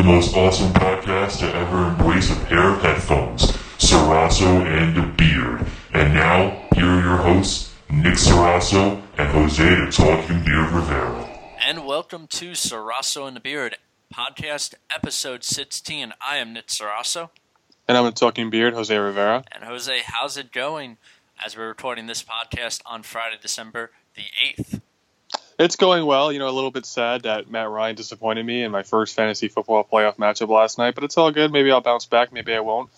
[0.00, 5.66] the most awesome podcast to ever embrace a pair of headphones, Sarasso and the Beard.
[5.92, 11.28] And now, here are your hosts, Nick Sarasso and Jose the Talking Beard Rivera.
[11.62, 13.76] And welcome to Sarasso and the Beard
[14.10, 16.14] podcast episode 16.
[16.26, 17.28] I am Nick Sarasso.
[17.86, 19.44] And I'm a talking beard, Jose Rivera.
[19.52, 20.96] And Jose, how's it going
[21.44, 24.22] as we're recording this podcast on Friday, December the
[24.58, 24.80] 8th?
[25.60, 26.32] It's going well.
[26.32, 29.48] You know, a little bit sad that Matt Ryan disappointed me in my first fantasy
[29.48, 31.52] football playoff matchup last night, but it's all good.
[31.52, 32.32] Maybe I'll bounce back.
[32.32, 32.88] Maybe I won't.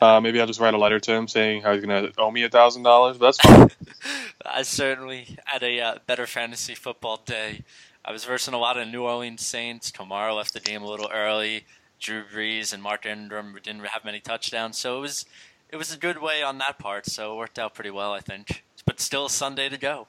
[0.00, 2.32] Uh, maybe I'll just write a letter to him saying how he's going to owe
[2.32, 3.20] me a thousand dollars.
[3.20, 3.70] That's fine.
[4.44, 7.62] I certainly had a uh, better fantasy football day.
[8.04, 9.92] I was versing a lot of New Orleans Saints.
[9.92, 11.66] Kamara left the game a little early.
[12.00, 15.24] Drew Brees and Mark Ingram didn't have many touchdowns, so it was
[15.68, 17.06] it was a good way on that part.
[17.06, 18.64] So it worked out pretty well, I think.
[18.84, 20.08] But still, Sunday to go.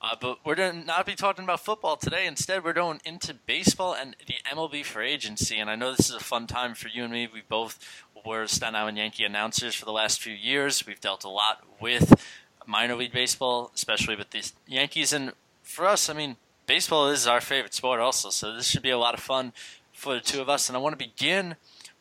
[0.00, 2.26] Uh, but we're going to not be talking about football today.
[2.26, 5.58] Instead, we're going into baseball and the MLB free agency.
[5.58, 7.28] And I know this is a fun time for you and me.
[7.32, 7.78] We both
[8.24, 10.86] were Staten Island Yankee announcers for the last few years.
[10.86, 12.22] We've dealt a lot with
[12.64, 15.12] minor league baseball, especially with the Yankees.
[15.12, 15.32] And
[15.62, 18.30] for us, I mean, baseball is our favorite sport also.
[18.30, 19.52] So this should be a lot of fun
[19.92, 20.68] for the two of us.
[20.68, 21.56] And I want to begin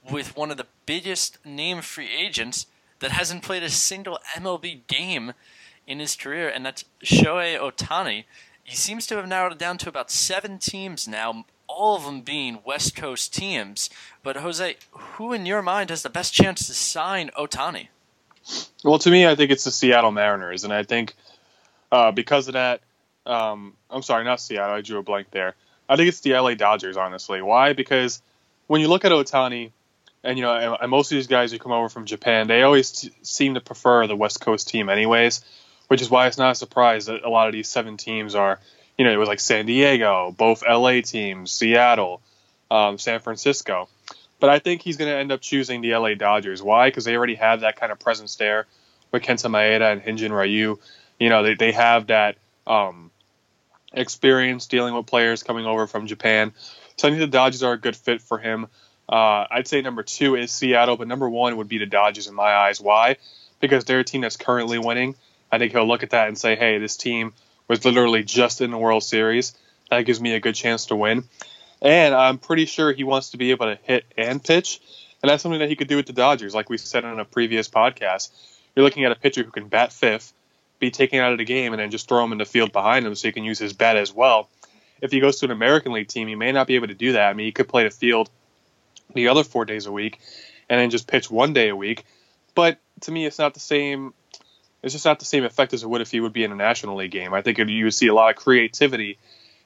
[0.10, 2.68] with one of the biggest name free agents
[3.00, 5.34] that hasn't played a single MLB game
[5.88, 8.26] in his career, and that's Shohei Ohtani.
[8.64, 12.22] He seems to have narrowed it down to about seven teams now, all of them
[12.22, 13.90] being West Coast teams.
[14.22, 17.88] But Jose, who in your mind has the best chance to sign Ohtani?
[18.84, 21.14] Well, to me, I think it's the Seattle Mariners, and I think
[21.92, 22.82] uh, because of that,
[23.26, 24.76] um, I'm sorry, not Seattle.
[24.76, 25.56] I drew a blank there.
[25.88, 27.42] I think it's the LA Dodgers, honestly.
[27.42, 27.72] Why?
[27.72, 28.22] Because
[28.68, 29.72] when you look at Ohtani,
[30.24, 32.92] and you know, and most of these guys who come over from Japan, they always
[32.92, 35.42] t- seem to prefer the West Coast team, anyways
[35.88, 38.60] which is why it's not a surprise that a lot of these seven teams are,
[38.98, 42.22] you know, it was like San Diego, both LA teams, Seattle,
[42.70, 43.88] um, San Francisco.
[44.40, 46.62] But I think he's going to end up choosing the LA Dodgers.
[46.62, 46.90] Why?
[46.90, 48.68] Because they already have that kind of presence there
[49.12, 50.78] with Kenta Maeda and Hyun-jin Ryu.
[51.20, 52.38] You know, they, they have that
[52.68, 53.10] um,
[53.94, 56.54] experience dealing with players coming over from Japan.
[56.98, 58.68] So I think the Dodgers are a good fit for him.
[59.10, 62.36] Uh, I'd say number two is Seattle, but number one would be the Dodgers in
[62.36, 62.82] my eyes.
[62.82, 63.18] Why?
[63.60, 65.16] Because they're a team that's currently winning.
[65.52, 67.34] I think he'll look at that and say, hey, this team
[67.68, 69.56] was literally just in the World Series.
[69.90, 71.24] That gives me a good chance to win.
[71.82, 74.82] And I'm pretty sure he wants to be able to hit and pitch.
[75.22, 76.54] And that's something that he could do with the Dodgers.
[76.54, 78.32] Like we said on a previous podcast,
[78.76, 80.34] you're looking at a pitcher who can bat fifth,
[80.80, 83.06] be taken out of the game, and then just throw him in the field behind
[83.06, 84.50] him so he can use his bat as well.
[85.02, 87.14] If he goes to an American League team, he may not be able to do
[87.14, 87.30] that.
[87.30, 88.30] I mean, he could play the field
[89.14, 90.20] the other four days a week
[90.70, 92.06] and then just pitch one day a week.
[92.56, 94.14] But to me, it's not the same
[94.88, 96.56] it's just not the same effect as it would if he would be in a
[96.56, 97.34] National League game.
[97.34, 99.20] I think you would see a lot of creativity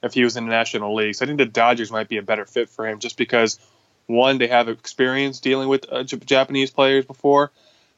[0.04, 1.16] if he was in the National League.
[1.16, 3.60] So I think the Dodgers might be a better fit for him just because
[4.08, 7.52] one, they have experience dealing with uh, Japanese players before.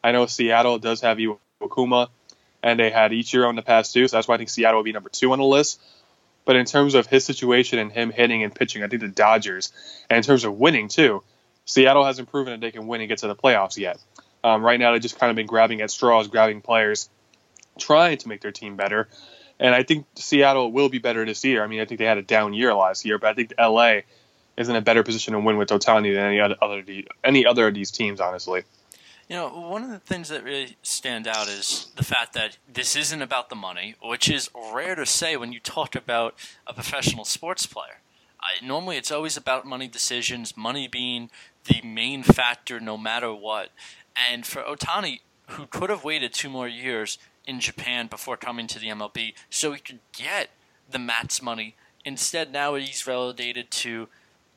[0.03, 2.09] I know Seattle does have Iwakuma,
[2.61, 4.07] and they had Ichiro in the past too.
[4.07, 5.81] So that's why I think Seattle would be number two on the list.
[6.45, 9.71] But in terms of his situation and him hitting and pitching, I think the Dodgers,
[10.09, 11.23] and in terms of winning too,
[11.65, 13.97] Seattle hasn't proven that they can win and get to the playoffs yet.
[14.43, 17.09] Um, right now, they've just kind of been grabbing at straws, grabbing players,
[17.77, 19.07] trying to make their team better.
[19.59, 21.63] And I think Seattle will be better this year.
[21.63, 24.01] I mean, I think they had a down year last year, but I think LA
[24.57, 26.83] is in a better position to win with Ohtani than any other, other
[27.23, 28.63] any other of these teams, honestly.
[29.29, 32.95] You know, one of the things that really stand out is the fact that this
[32.95, 36.35] isn't about the money, which is rare to say when you talk about
[36.67, 38.01] a professional sports player.
[38.41, 41.29] I, normally, it's always about money decisions, money being
[41.63, 43.69] the main factor no matter what.
[44.15, 45.19] And for Ohtani,
[45.49, 49.73] who could have waited two more years in Japan before coming to the MLB so
[49.73, 50.49] he could get
[50.89, 51.75] the Mats money,
[52.05, 54.07] instead now he's relegated to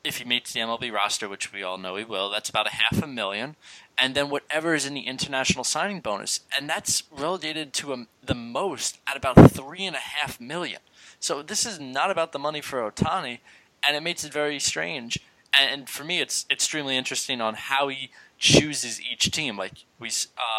[0.07, 2.75] if he makes the MLB roster, which we all know he will, that's about a
[2.77, 3.57] half a million,
[3.99, 8.35] and then whatever is in the international signing bonus, and that's relegated to a, the
[8.35, 10.81] most at about three and a half million.
[11.19, 13.41] So this is not about the money for Ohtani,
[13.87, 15.19] and it makes it very strange.
[15.53, 19.57] And for me, it's extremely interesting on how he chooses each team.
[19.57, 20.11] Like we,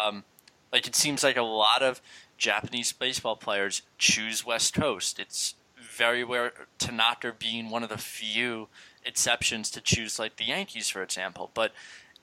[0.04, 0.24] um,
[0.72, 2.00] like it seems like a lot of
[2.36, 5.18] Japanese baseball players choose West Coast.
[5.18, 8.68] It's very rare Tanaka being one of the few
[9.04, 11.50] exceptions to choose like the Yankees, for example.
[11.54, 11.72] But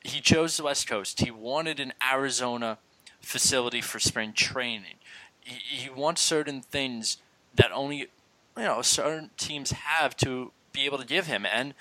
[0.01, 1.21] he chose the West Coast.
[1.21, 2.77] He wanted an Arizona
[3.21, 4.95] facility for spring training.
[5.39, 7.17] He, he wants certain things
[7.55, 11.45] that only you know certain teams have to be able to give him.
[11.45, 11.73] And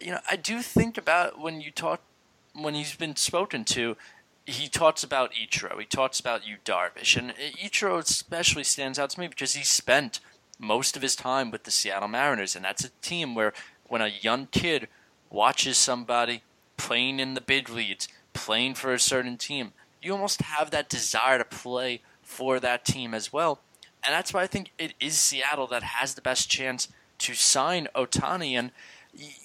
[0.00, 2.02] you know, I do think about when you talk
[2.54, 3.96] when he's been spoken to,
[4.44, 5.78] he talks about Ichiro.
[5.78, 10.20] He talks about Yu Darvish, and Ichiro especially stands out to me because he spent
[10.58, 13.52] most of his time with the Seattle Mariners, and that's a team where
[13.86, 14.88] when a young kid
[15.30, 16.42] watches somebody
[16.76, 21.38] playing in the big leagues, playing for a certain team, you almost have that desire
[21.38, 23.60] to play for that team as well.
[24.04, 26.88] And that's why I think it is Seattle that has the best chance
[27.18, 28.52] to sign Ohtani.
[28.52, 28.72] And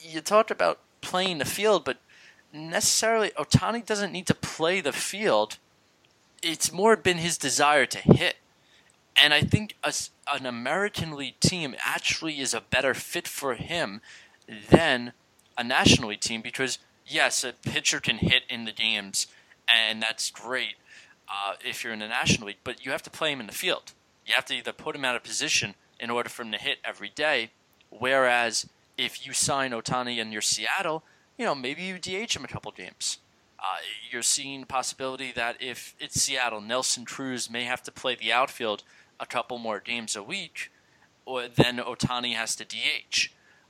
[0.01, 1.97] you talked about playing the field, but
[2.53, 5.57] necessarily Ohtani doesn't need to play the field.
[6.41, 8.37] It's more been his desire to hit.
[9.21, 9.93] And I think a,
[10.31, 14.01] an American League team actually is a better fit for him
[14.69, 15.13] than
[15.57, 19.27] a National League team because, yes, a pitcher can hit in the games,
[19.67, 20.75] and that's great
[21.27, 23.53] uh, if you're in the National League, but you have to play him in the
[23.53, 23.93] field.
[24.25, 26.77] You have to either put him out of position in order for him to hit
[26.85, 27.49] every day,
[27.89, 31.03] whereas if you sign Ohtani in your Seattle,
[31.37, 33.19] you know, maybe you DH him a couple games.
[33.59, 33.77] Uh,
[34.11, 38.31] you're seeing the possibility that if it's Seattle, Nelson Cruz may have to play the
[38.31, 38.83] outfield
[39.19, 40.71] a couple more games a week,
[41.25, 43.29] or then Ohtani has to DH.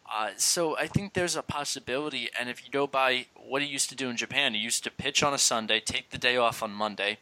[0.10, 3.90] Uh, so I think there's a possibility, and if you go by what he used
[3.90, 6.64] to do in Japan, he used to pitch on a Sunday, take the day off
[6.64, 7.18] on Monday,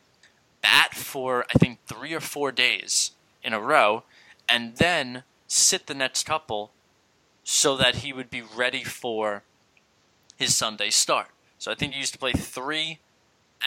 [0.62, 3.12] bat for I think three or four days
[3.44, 4.04] in a row,
[4.48, 6.72] and then sit the next couple
[7.44, 9.44] so that he would be ready for
[10.36, 11.28] his Sunday start.
[11.58, 13.00] So I think he used to play three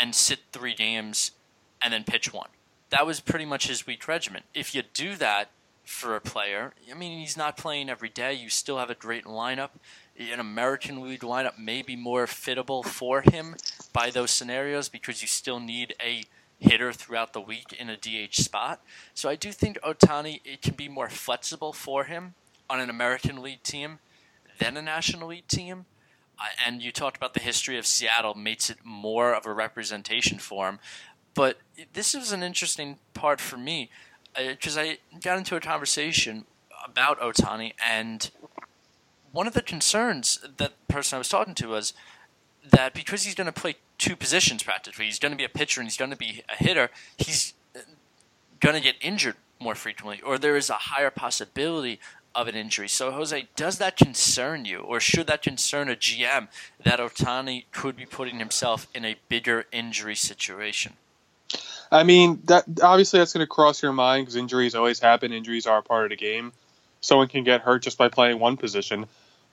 [0.00, 1.32] and sit three games
[1.82, 2.49] and then pitch one.
[2.91, 4.43] That was pretty much his week regimen.
[4.55, 5.50] If you do that
[5.85, 8.35] for a player, I mean, he's not playing every day.
[8.35, 9.70] You still have a great lineup.
[10.19, 13.56] An American League lineup may be more fittable for him
[13.93, 16.25] by those scenarios because you still need a
[16.59, 18.81] hitter throughout the week in a DH spot.
[19.15, 22.35] So I do think Ohtani, it can be more flexible for him
[22.69, 24.00] on an American League team
[24.59, 25.87] than a National League team.
[26.64, 30.79] And you talked about the history of Seattle makes it more of a representation form.
[31.35, 31.58] But
[31.93, 33.90] this is an interesting part for me
[34.37, 36.44] because uh, I got into a conversation
[36.85, 38.31] about Ohtani, and
[39.32, 41.93] one of the concerns that the person I was talking to was
[42.69, 45.81] that because he's going to play two positions practically, he's going to be a pitcher
[45.81, 47.81] and he's going to be a hitter, he's uh,
[48.61, 51.99] going to get injured more frequently, or there is a higher possibility
[52.38, 52.88] of an injury.
[52.88, 56.46] So, Jose, does that concern you, or should that concern a GM
[56.85, 60.93] that Ohtani could be putting himself in a bigger injury situation?
[61.90, 65.32] I mean, that obviously that's going to cross your mind because injuries always happen.
[65.32, 66.52] Injuries are a part of the game.
[67.00, 69.06] Someone can get hurt just by playing one position.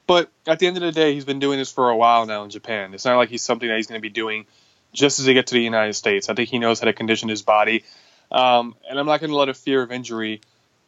[0.06, 2.44] But at the end of the day, he's been doing this for a while now
[2.44, 2.94] in Japan.
[2.94, 4.46] It's not like he's something that he's going to be doing
[4.94, 6.30] just as he gets to the United States.
[6.30, 7.84] I think he knows how to condition his body.
[8.32, 10.42] Um, and I'm not going to let a fear of injury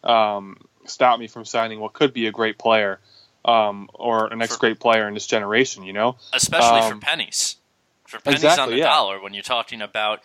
[0.03, 0.57] um,
[0.89, 3.00] stop me from signing what could be a great player
[3.45, 6.18] um, or an next for, great player in this generation, you know?
[6.34, 7.57] Especially for um, pennies.
[8.06, 8.86] For pennies exactly, on the yeah.
[8.86, 10.22] dollar when you're talking about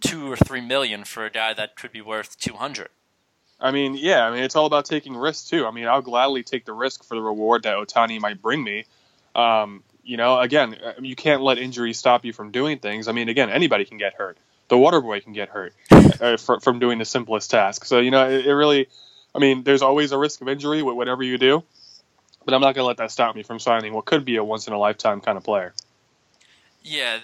[0.00, 2.88] two or three million for a guy that could be worth 200.
[3.60, 5.66] I mean, yeah, I mean, it's all about taking risks too.
[5.66, 8.84] I mean, I'll gladly take the risk for the reward that Ohtani might bring me.
[9.34, 13.08] Um, you know, again, you can't let injury stop you from doing things.
[13.08, 14.38] I mean, again, anybody can get hurt.
[14.68, 17.84] The water boy can get hurt uh, for, from doing the simplest task.
[17.84, 18.88] So, you know, it, it really,
[19.34, 21.62] I mean, there's always a risk of injury with whatever you do,
[22.44, 24.44] but I'm not going to let that stop me from signing what could be a
[24.44, 25.74] once in a lifetime kind of player.
[26.82, 27.22] Yeah, it,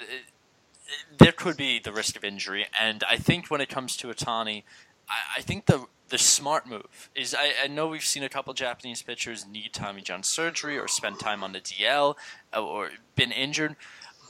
[1.18, 4.64] there could be the risk of injury, and I think when it comes to Ohtani,
[5.08, 8.52] I, I think the the smart move is I, I, know we've seen a couple
[8.52, 12.14] Japanese pitchers need Tommy John surgery or spend time on the DL
[12.54, 13.74] uh, or been injured,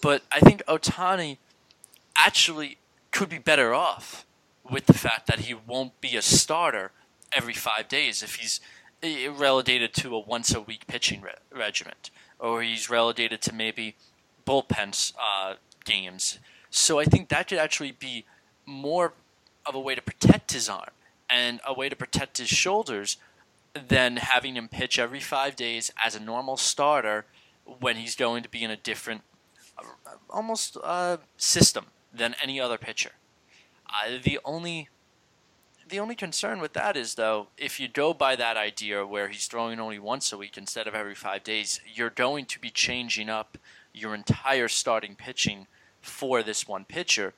[0.00, 1.38] but I think Ohtani
[2.16, 2.78] actually
[3.10, 4.24] could be better off
[4.70, 6.92] with the fact that he won't be a starter
[7.34, 8.60] every five days if he's
[9.02, 13.96] eh, relegated to a once a week pitching re- regiment, or he's relegated to maybe
[14.46, 16.38] bullpen uh, games.
[16.70, 18.24] So I think that could actually be
[18.66, 19.12] more
[19.66, 20.90] of a way to protect his arm
[21.30, 23.16] and a way to protect his shoulders
[23.74, 27.24] than having him pitch every five days as a normal starter
[27.80, 29.22] when he's going to be in a different,
[29.78, 29.82] uh,
[30.30, 33.12] almost uh, system than any other pitcher.
[33.88, 34.88] Uh, the only
[35.94, 39.46] the only concern with that is though, if you go by that idea where he's
[39.46, 43.30] throwing only once a week instead of every five days, you're going to be changing
[43.30, 43.56] up
[43.92, 45.68] your entire starting pitching
[46.00, 47.32] for this one pitcher.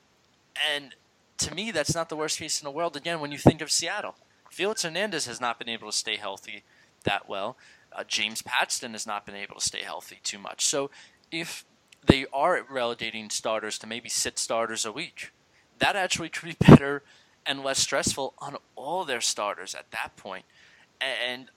[0.75, 0.95] And
[1.37, 2.97] to me, that's not the worst case in the world.
[2.97, 4.15] Again, when you think of Seattle,
[4.51, 6.63] Felix Hernandez has not been able to stay healthy
[7.05, 7.59] that well.
[7.93, 10.65] Uh, James Paxton has not been able to stay healthy too much.
[10.65, 10.91] So
[11.31, 11.67] if
[12.07, 15.33] they are relegating starters to maybe six starters a week.
[15.79, 17.03] That actually could be better
[17.47, 20.45] and less stressful on all their starters at that point.
[21.01, 21.51] And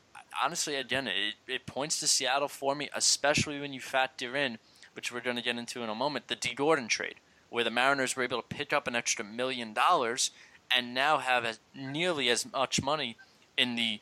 [0.44, 4.58] honestly, again, it, it points to Seattle for me, especially when you factor in,
[4.94, 7.16] which we're going to get into in a moment, the Dee Gordon trade,
[7.50, 10.32] where the Mariners were able to pick up an extra million dollars
[10.76, 13.18] and now have as, nearly as much money
[13.58, 14.00] in the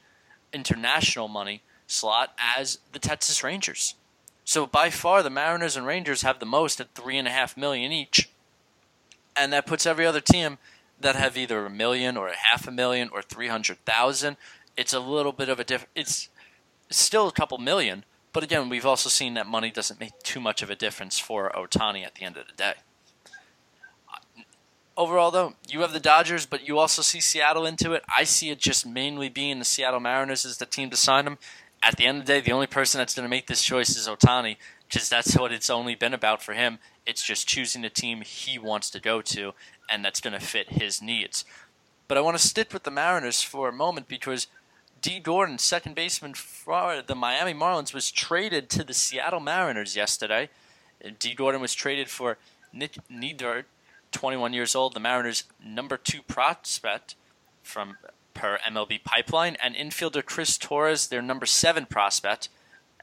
[0.51, 3.96] international money slot as the Texas Rangers.
[4.44, 7.58] So by far, the Mariners and Rangers have the most at three and a half
[7.58, 8.29] million each,
[9.36, 10.58] and that puts every other team
[11.00, 14.38] that have either a million or a half a million or three hundred thousand.
[14.75, 15.88] It's a little bit of a diff.
[15.96, 16.30] It's
[16.89, 20.62] still a couple million, but again, we've also seen that money doesn't make too much
[20.62, 22.74] of a difference for Ohtani at the end of the day.
[24.08, 24.42] Uh,
[24.96, 28.04] overall, though, you have the Dodgers, but you also see Seattle into it.
[28.16, 31.38] I see it just mainly being the Seattle Mariners as the team to sign him.
[31.84, 33.96] At the end of the day, the only person that's going to make this choice
[33.96, 36.80] is Ohtani, because that's what it's only been about for him.
[37.06, 39.54] It's just choosing the team he wants to go to,
[39.89, 41.46] and that's going to fit his needs.
[42.08, 44.48] But I want to stick with the Mariners for a moment because
[45.01, 50.50] Dee Gordon, second baseman for the Miami Marlins, was traded to the Seattle Mariners yesterday.
[51.20, 52.38] Dee Gordon was traded for
[52.74, 53.65] Nick Neidert,
[54.12, 57.15] 21 years old, the Mariners' number two prospect
[57.62, 57.98] from
[58.34, 62.50] per MLB Pipeline, and infielder Chris Torres, their number seven prospect,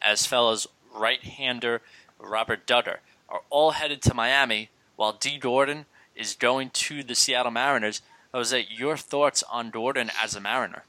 [0.00, 1.82] as fellows right-hander
[2.18, 2.98] Robert Dugger,
[3.28, 5.86] are all headed to Miami, while Dee Gordon
[6.16, 8.02] is going to the Seattle Mariners.
[8.32, 10.84] Jose, your thoughts on Gordon as a Mariner?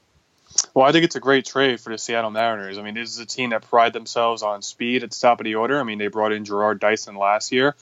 [0.74, 2.78] Well, I think it's a great trade for the Seattle Mariners.
[2.78, 5.44] I mean, this is a team that pride themselves on speed at the top of
[5.44, 5.78] the order.
[5.78, 7.74] I mean, they brought in Jarrod Dyson last year,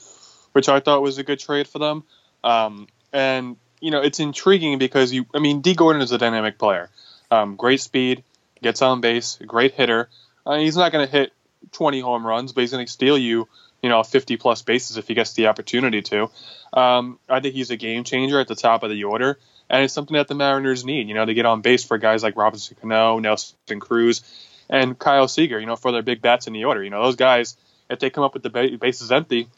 [0.51, 2.03] which I thought was a good trade for them.
[2.43, 6.57] Um, and you know, it's intriguing because you, I mean, Dee Gordon is a dynamic
[6.57, 6.89] player,
[7.31, 8.23] um, great speed,
[8.61, 10.09] gets on base, great hitter.
[10.45, 11.33] Uh, he's not going to hit
[11.71, 13.47] 20 home runs, but he's going to steal you,
[13.85, 16.31] you know, 50 plus bases if he gets the opportunity to.
[16.73, 19.37] Um, I think he's a game changer at the top of the order,
[19.69, 22.23] and it's something that the Mariners need, you know, to get on base for guys
[22.23, 24.23] like Robinson Cano, Nelson Cruz,
[24.71, 26.83] and Kyle Seager, you know, for their big bats in the order.
[26.83, 28.49] You know, those guys, if they come up with the
[28.81, 29.49] bases empty,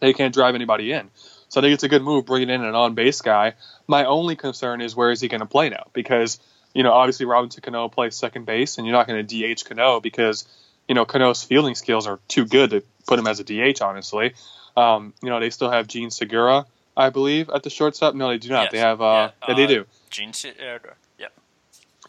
[0.00, 1.08] they can't drive anybody in.
[1.48, 3.54] So I think it's a good move bringing in an on base guy.
[3.86, 5.86] My only concern is where is he going to play now?
[5.94, 6.38] Because,
[6.74, 10.00] you know, obviously Robinson Cano plays second base, and you're not going to DH Cano
[10.00, 10.46] because,
[10.86, 14.34] you know, Cano's fielding skills are too good to put him as a DH, honestly.
[14.76, 18.14] Um, you know, they still have Jean Segura, I believe, at the shortstop.
[18.14, 18.64] No, they do not.
[18.64, 18.72] Yes.
[18.72, 19.86] They have, uh, Yeah, yeah, they uh, do.
[20.10, 20.94] Jean Segura.
[21.18, 21.26] Yeah.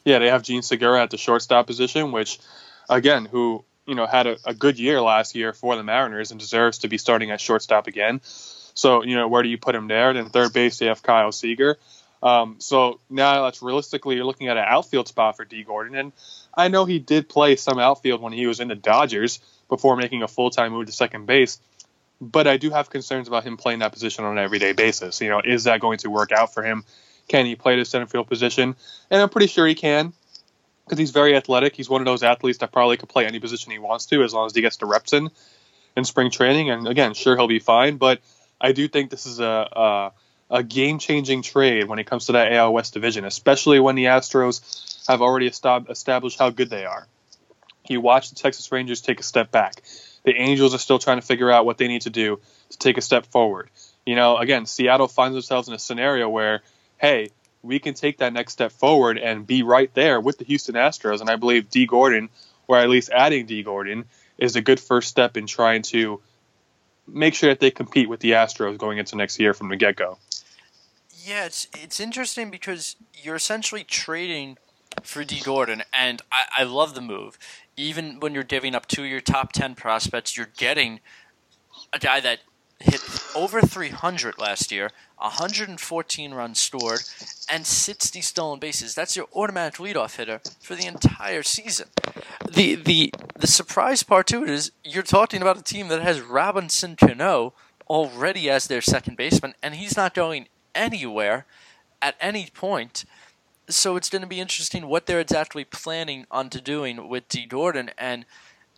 [0.04, 2.40] Yeah, they have Jean Segura at the shortstop position, which,
[2.90, 6.40] again, who you know had a, a good year last year for the Mariners and
[6.40, 8.22] deserves to be starting at shortstop again.
[8.24, 10.14] So you know where do you put him there?
[10.14, 11.78] Then third base they have Kyle Seager.
[12.24, 16.12] Um, so now that's realistically you're looking at an outfield spot for Dee Gordon, and
[16.54, 20.24] I know he did play some outfield when he was in the Dodgers before making
[20.24, 21.60] a full time move to second base.
[22.22, 25.20] But I do have concerns about him playing that position on an everyday basis.
[25.22, 26.86] You know, is that going to work out for him?
[27.28, 28.76] Can he play the center field position?
[29.10, 30.14] And I'm pretty sure he can
[30.86, 31.76] because he's very athletic.
[31.76, 34.34] He's one of those athletes that probably could play any position he wants to as
[34.34, 35.30] long as he gets the reps in
[35.98, 36.70] in spring training.
[36.70, 38.22] And again, sure he'll be fine, but
[38.62, 40.14] I do think this is a
[40.52, 43.96] a, a game changing trade when it comes to that AL West division, especially when
[43.96, 47.08] the Astros have already established how good they are.
[47.90, 49.82] You watch the Texas Rangers take a step back.
[50.24, 52.40] The Angels are still trying to figure out what they need to do
[52.70, 53.70] to take a step forward.
[54.06, 56.62] You know, again, Seattle finds themselves in a scenario where,
[56.98, 57.30] hey,
[57.62, 61.22] we can take that next step forward and be right there with the Houston Astros.
[61.22, 62.30] And I believe Dee Gordon,
[62.68, 64.06] or at least adding Dee Gordon,
[64.38, 66.22] is a good first step in trying to
[67.08, 69.96] make sure that they compete with the Astros going into next year from the get
[69.96, 70.18] go.
[71.24, 74.58] Yeah, it's it's interesting because you're essentially trading
[75.02, 77.38] for Dee Gordon, and I, I love the move.
[77.78, 81.00] Even when you're giving up two of your top ten prospects, you're getting
[81.94, 82.40] a guy that
[82.80, 83.02] hit
[83.36, 87.02] over 300 last year, 114 runs scored,
[87.50, 88.94] and 60 stolen bases.
[88.94, 91.88] That's your automatic leadoff hitter for the entire season.
[92.50, 96.22] The the the surprise part to it is you're talking about a team that has
[96.22, 97.54] Robinson Cano
[97.90, 101.46] already as their second baseman, and he's not going anywhere
[102.02, 103.06] at any point.
[103.68, 107.46] So it's going to be interesting what they're exactly planning on to doing with Dee
[107.46, 107.90] Gordon.
[107.98, 108.26] And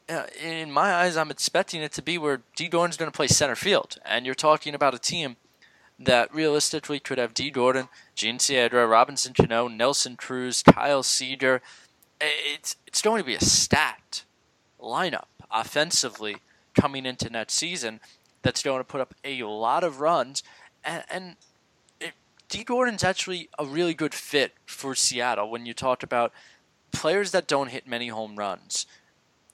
[0.09, 3.27] uh, in my eyes, I'm expecting it to be where Dee Gordon's going to play
[3.27, 3.97] center field.
[4.05, 5.35] And you're talking about a team
[5.99, 11.61] that realistically could have Dee Gordon, Jean Segura, Robinson Cano, Nelson Cruz, Kyle Seager.
[12.21, 14.25] It's, it's going to be a stacked
[14.79, 16.37] lineup offensively
[16.79, 17.99] coming into next season
[18.41, 20.43] that's going to put up a lot of runs.
[20.83, 21.35] And, and
[22.49, 26.31] Dee Gordon's actually a really good fit for Seattle when you talk about
[26.91, 28.85] players that don't hit many home runs.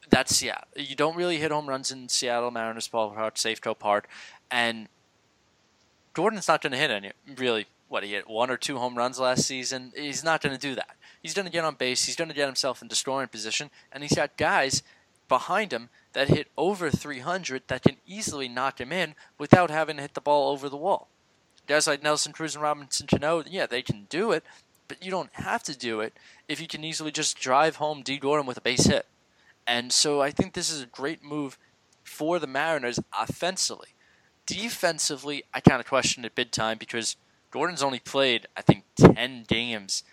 [0.09, 0.67] that's Seattle.
[0.75, 4.07] You don't really hit home runs in Seattle Mariners Ballpark, Safeco Park,
[4.51, 4.88] and
[6.13, 7.67] Gordon's not going to hit any really.
[7.89, 9.91] What he hit one or two home runs last season.
[9.95, 10.95] He's not going to do that.
[11.21, 12.05] He's going to get on base.
[12.05, 14.81] He's going to get himself into scoring position, and he's got guys
[15.27, 20.01] behind him that hit over 300 that can easily knock him in without having to
[20.01, 21.07] hit the ball over the wall.
[21.67, 24.43] Guys like Nelson Cruz and Robinson Cano, yeah, they can do it,
[24.88, 26.13] but you don't have to do it
[26.48, 29.05] if you can easily just drive home Dee Gordon with a base hit.
[29.65, 31.58] And so I think this is a great move
[32.03, 33.89] for the Mariners offensively.
[34.46, 37.15] Defensively, I kind of question it big time because
[37.50, 40.03] Gordon's only played, I think, 10 games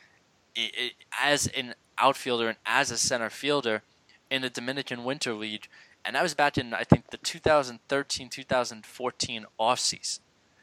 [1.21, 3.83] as an outfielder and as a center fielder
[4.31, 5.69] in the Dominican Winter League.
[6.05, 10.21] And that was back in, I think, the 2013 2014 offseason.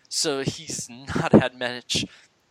[0.09, 2.05] So he's not had much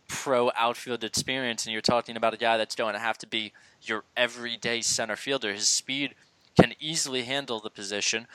[0.07, 3.53] pro outfield experience, and you're talking about a guy that's going to have to be
[3.81, 5.53] your everyday center fielder.
[5.53, 6.15] His speed
[6.59, 8.27] can easily handle the position,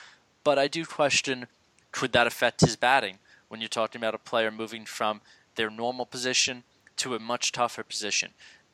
[0.44, 1.46] but I do question
[1.90, 5.20] could that affect his batting when you're talking about a player moving from
[5.56, 6.64] their normal position
[6.96, 8.30] to a much tougher position?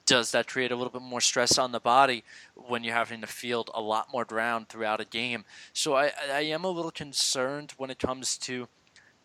[0.07, 2.25] Does that create a little bit more stress on the body
[2.55, 5.45] when you're having to field a lot more ground throughout a game?
[5.75, 8.69] So I, I am a little concerned when it comes to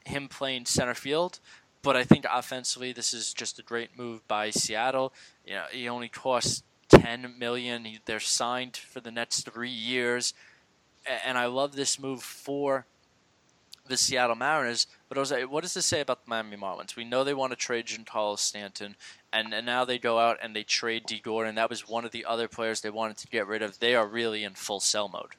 [0.06, 1.40] him playing center field,
[1.82, 5.14] but I think offensively this is just a great move by Seattle.
[5.46, 7.88] You know, he only costs 10 million.
[8.06, 10.34] They're signed for the next 3 years.
[11.26, 12.86] And I love this move for
[13.88, 14.88] the Seattle Mariners.
[15.10, 16.96] But I was like, what does this say about the Miami Marlins?
[16.96, 18.96] We know they want to trade Giancarlo Stanton,
[19.32, 21.56] and, and now they go out and they trade Dee Gordon.
[21.56, 23.80] That was one of the other players they wanted to get rid of.
[23.80, 25.36] They are really in full sell mode.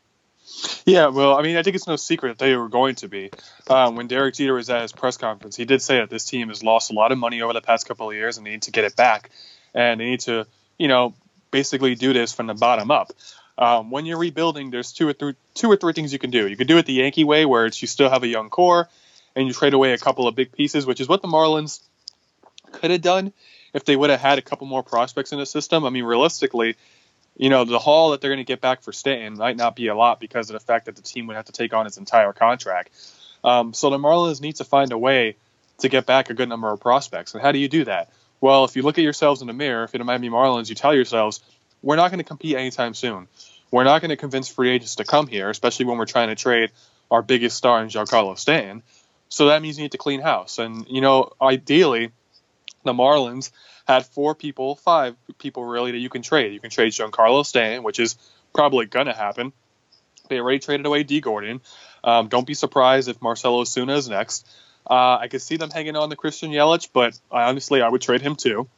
[0.85, 3.31] Yeah, well, I mean, I think it's no secret that they were going to be.
[3.69, 6.49] Um, when Derek Jeter was at his press conference, he did say that this team
[6.49, 8.63] has lost a lot of money over the past couple of years and they need
[8.63, 9.31] to get it back.
[9.73, 10.47] And they need to,
[10.79, 11.15] you know,
[11.51, 13.13] basically do this from the bottom up.
[13.57, 16.49] Um, when you're rebuilding, there's two or three two or three things you can do.
[16.49, 18.89] You can do it the Yankee way, where it's you still have a young core,
[19.37, 21.81] and you trade away a couple of big pieces, which is what the Marlins
[22.73, 23.33] could have done
[23.73, 25.85] if they would have had a couple more prospects in the system.
[25.85, 26.77] I mean, realistically,
[27.37, 29.89] you know, the haul that they're going to get back for Stanton might not be
[29.89, 31.97] a lot because of the fact that the team would have to take on its
[31.97, 32.91] entire contract.
[33.43, 35.37] Um, so the Marlins need to find a way
[35.79, 37.35] to get back a good number of prospects.
[37.35, 38.11] And how do you do that?
[38.41, 40.75] Well, if you look at yourselves in the mirror, if you're the Miami Marlins, you
[40.75, 41.41] tell yourselves,
[41.83, 43.27] we're not going to compete anytime soon.
[43.71, 46.37] We're not going to convince free agents to come here, especially when we're trying to
[46.37, 46.71] trade
[47.11, 48.83] our biggest star in Giancarlo Stanton.
[49.29, 50.59] So that means you need to clean house.
[50.59, 52.13] And, you know, ideally,
[52.85, 53.51] the Marlins
[53.87, 56.53] had four people, five people really, that you can trade.
[56.53, 58.17] You can trade Giancarlo Stanton, which is
[58.55, 59.53] probably going to happen.
[60.29, 61.61] They already traded away Dee Gordon.
[62.03, 64.47] Um, don't be surprised if Marcell Ozuna is next.
[64.89, 68.03] Uh, I could see them hanging on to Christian Yelich, but I, honestly, I would
[68.03, 68.69] trade him too.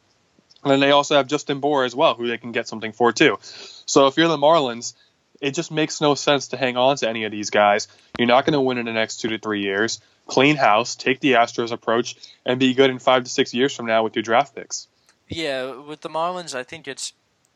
[0.62, 3.12] And then they also have Justin Bour as well, who they can get something for
[3.12, 3.38] too.
[3.42, 4.94] So if you're the Marlins,
[5.40, 7.88] it just makes no sense to hang on to any of these guys.
[8.18, 10.00] You're not going to win in the next two to three years.
[10.26, 13.86] Clean house, take the Astros approach, and be good in five to six years from
[13.86, 14.88] now with your draft picks.
[15.28, 17.12] Yeah, with the Marlins, I think it's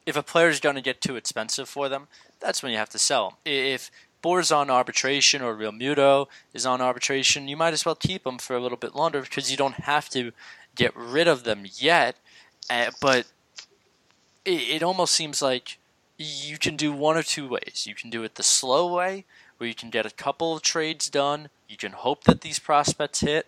[0.07, 2.09] if a player is going to get too expensive for them,
[2.41, 3.39] that's when you have to sell.
[3.45, 3.91] If
[4.23, 8.57] Bour's on arbitration or Realmuto is on arbitration, you might as well keep them for
[8.57, 10.33] a little bit longer because you don't have to
[10.75, 12.17] get rid of them yet.
[12.69, 13.27] Uh, but
[14.45, 15.79] it, it almost seems like
[16.19, 17.87] you can do one or two ways.
[17.87, 19.25] You can do it the slow way,
[19.59, 21.49] where you can get a couple of trades done.
[21.69, 23.47] You can hope that these prospects hit,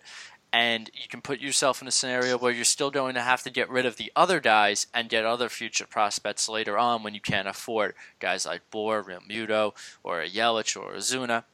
[0.53, 3.51] and you can put yourself in a scenario where you're still going to have to
[3.51, 7.21] get rid of the other guys and get other future prospects later on when you
[7.21, 11.45] can't afford guys like Bour, Realmuto, or a Yelich or a Zuna.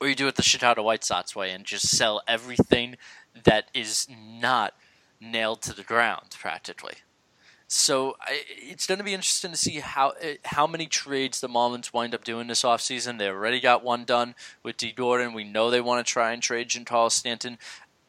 [0.00, 2.96] Or you do it the Chicago White Sox way and just sell everything
[3.44, 4.74] that is not
[5.20, 6.94] nailed to the ground practically.
[7.70, 11.48] So I, it's going to be interesting to see how eh, how many trades the
[11.48, 13.18] Marlins wind up doing this offseason.
[13.18, 15.34] They already got one done with Dee Gordon.
[15.34, 17.58] We know they want to try and trade Giancarlo Stanton.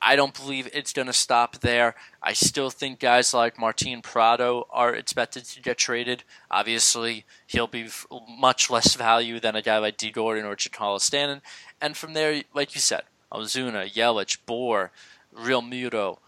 [0.01, 1.95] I don't believe it's going to stop there.
[2.23, 6.23] I still think guys like Martin Prado are expected to get traded.
[6.49, 7.89] Obviously, he'll be
[8.29, 11.41] much less value than a guy like Dee Gordon or Giancarlo Stanton.
[11.81, 14.91] And from there, like you said, Ozuna, Yelich, Bour,
[15.35, 16.19] Realmuto,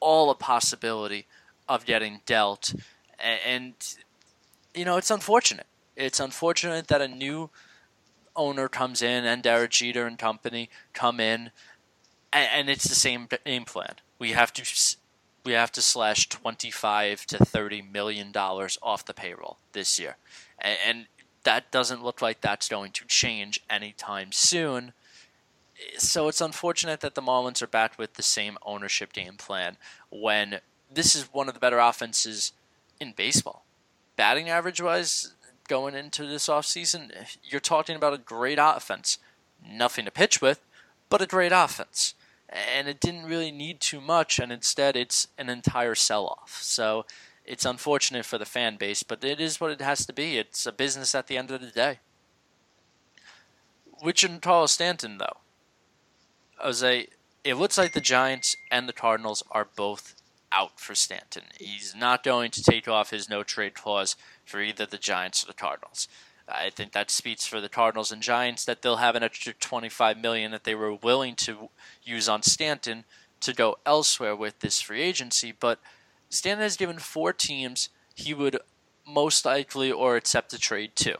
[0.00, 1.26] all a possibility
[1.68, 2.74] of getting dealt.
[3.18, 3.74] And,
[4.74, 5.66] you know, it's unfortunate.
[5.96, 7.50] It's unfortunate that a new
[8.34, 11.50] owner comes in and Derek Jeter and company come in
[12.32, 13.94] and, and it's the same game plan.
[14.18, 14.96] We have to
[15.44, 20.16] we have to slash 25 to 30 million dollars off the payroll this year.
[20.58, 21.06] And, and
[21.44, 24.92] that doesn't look like that's going to change anytime soon.
[25.96, 29.76] So it's unfortunate that the Marlins are back with the same ownership game plan
[30.10, 30.58] when
[30.92, 32.52] this is one of the better offenses
[33.00, 33.64] in baseball.
[34.16, 35.34] Batting average wise,
[35.68, 37.12] going into this offseason,
[37.44, 39.18] you're talking about a great offense.
[39.66, 40.60] Nothing to pitch with,
[41.08, 42.14] but a great offense.
[42.48, 46.58] And it didn't really need too much, and instead it's an entire sell off.
[46.62, 47.04] So
[47.44, 50.38] it's unfortunate for the fan base, but it is what it has to be.
[50.38, 51.98] It's a business at the end of the day.
[54.02, 55.38] With Giancarlo Stanton, though,
[56.58, 57.08] Jose,
[57.44, 60.14] it looks like the Giants and the Cardinals are both
[60.52, 61.44] out for Stanton.
[61.58, 65.48] He's not going to take off his no trade clause for either the Giants or
[65.48, 66.08] the Cardinals.
[66.50, 70.18] I think that speaks for the Cardinals and Giants that they'll have an extra 25
[70.18, 71.68] million that they were willing to
[72.02, 73.04] use on Stanton
[73.40, 75.78] to go elsewhere with this free agency, but
[76.30, 78.58] Stanton has given four teams he would
[79.06, 81.18] most likely or accept a trade to.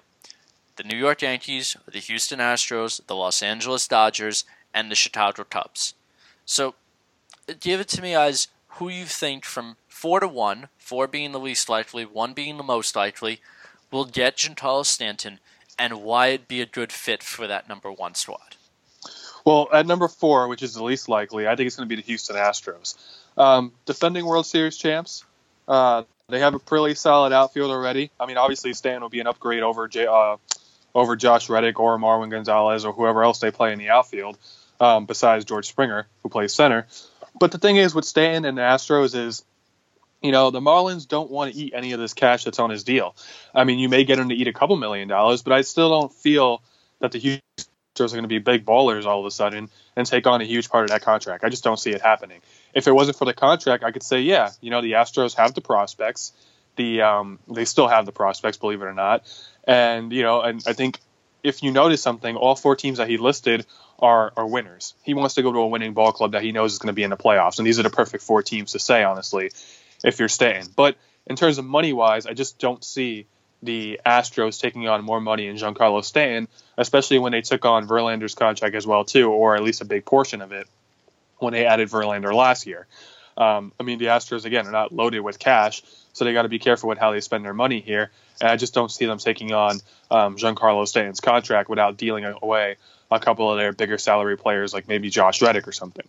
[0.76, 5.94] The New York Yankees, the Houston Astros, the Los Angeles Dodgers, and the Chicago Cubs.
[6.44, 6.74] So
[7.60, 11.40] give it to me as who you think from four to one, four being the
[11.40, 13.40] least likely, one being the most likely,
[13.90, 15.40] will get Giancarlo Stanton,
[15.78, 18.56] and why it'd be a good fit for that number one squad.
[19.44, 22.00] Well, at number four, which is the least likely, I think it's going to be
[22.00, 22.96] the Houston Astros.
[23.36, 25.24] Um, defending World Series champs,
[25.66, 28.10] uh, they have a pretty solid outfield already.
[28.20, 30.36] I mean, obviously Stanton will be an upgrade over J, uh,
[30.94, 34.36] over Josh Reddick or Marwin Gonzalez or whoever else they play in the outfield,
[34.80, 36.86] um, besides George Springer, who plays center.
[37.38, 39.44] But the thing is with Stanton and the Astros is,
[40.22, 42.84] you know, the Marlins don't want to eat any of this cash that's on his
[42.84, 43.14] deal.
[43.54, 45.90] I mean, you may get him to eat a couple million dollars, but I still
[45.90, 46.62] don't feel
[47.00, 47.42] that the Houston
[48.00, 50.68] are going to be big ballers all of a sudden and take on a huge
[50.68, 51.44] part of that contract.
[51.44, 52.40] I just don't see it happening.
[52.74, 55.54] If it wasn't for the contract, I could say, yeah, you know, the Astros have
[55.54, 56.32] the prospects.
[56.76, 59.24] The um, they still have the prospects, believe it or not.
[59.64, 61.00] And you know, and I think
[61.42, 63.66] if you notice something, all four teams that he listed
[63.98, 64.94] are are winners.
[65.02, 66.92] He wants to go to a winning ball club that he knows is going to
[66.92, 69.50] be in the playoffs, and these are the perfect four teams to say, honestly,
[70.04, 70.66] if you're staying.
[70.74, 73.26] But in terms of money wise, I just don't see
[73.62, 78.34] the Astros taking on more money in Giancarlo Stanton, especially when they took on Verlander's
[78.34, 80.68] contract as well too, or at least a big portion of it
[81.38, 82.86] when they added Verlander last year.
[83.36, 85.82] Um, I mean, the Astros again are not loaded with cash,
[86.12, 88.10] so they got to be careful with how they spend their money here.
[88.40, 89.80] And I just don't see them taking on
[90.10, 92.76] um, Giancarlo Stanton's contract without dealing away
[93.10, 96.06] a couple of their bigger salary players, like maybe Josh Reddick or something.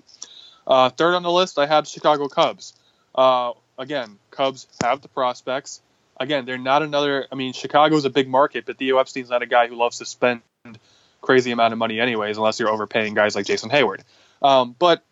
[0.65, 2.73] Uh, third on the list, I have Chicago Cubs.
[3.13, 5.81] Uh, again, Cubs have the prospects.
[6.19, 7.25] Again, they're not another.
[7.31, 10.05] I mean, Chicago's a big market, but Theo Epstein's not a guy who loves to
[10.05, 10.41] spend
[11.21, 14.01] crazy amount of money, anyways, unless you're overpaying guys like Jason Heyward.
[14.41, 15.03] Um, but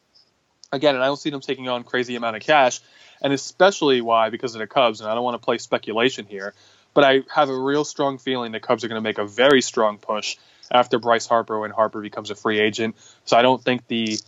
[0.71, 2.81] again, and I don't see them taking on crazy amount of cash,
[3.21, 4.99] and especially why because of the Cubs.
[4.99, 6.53] And I don't want to play speculation here,
[6.93, 9.61] but I have a real strong feeling the Cubs are going to make a very
[9.61, 10.37] strong push
[10.69, 12.95] after Bryce Harper when Harper becomes a free agent.
[13.23, 14.19] So I don't think the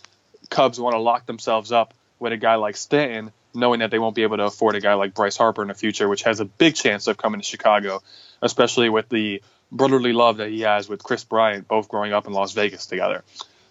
[0.49, 4.15] Cubs want to lock themselves up with a guy like Stanton, knowing that they won't
[4.15, 6.45] be able to afford a guy like Bryce Harper in the future, which has a
[6.45, 8.01] big chance of coming to Chicago,
[8.41, 12.33] especially with the brotherly love that he has with Kris Bryant, both growing up in
[12.33, 13.23] Las Vegas together.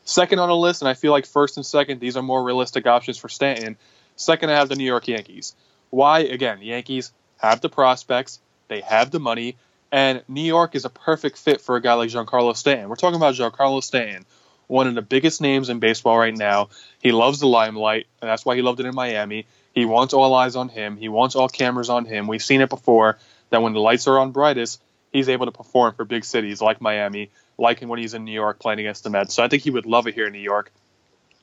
[0.04, 2.86] Second on the list, and I feel like first and second, these are more realistic
[2.86, 3.76] options for Stanton.
[4.16, 5.54] Second, I have the New York Yankees.
[5.90, 6.20] Why?
[6.20, 9.56] Again, the Yankees have the prospects, they have the money,
[9.90, 12.88] and New York is a perfect fit for a guy like Giancarlo Stanton.
[12.88, 14.24] We're talking about Giancarlo Stanton,
[14.66, 16.68] one of the biggest names in baseball right now.
[17.02, 19.46] He loves the limelight, and that's why he loved it in Miami.
[19.78, 20.96] He wants all eyes on him.
[20.96, 22.26] He wants all cameras on him.
[22.26, 23.16] We've seen it before
[23.50, 26.80] that when the lights are on brightest, he's able to perform for big cities like
[26.80, 29.34] Miami, like when he's in New York playing against the Mets.
[29.34, 30.72] So I think he would love it here in New York.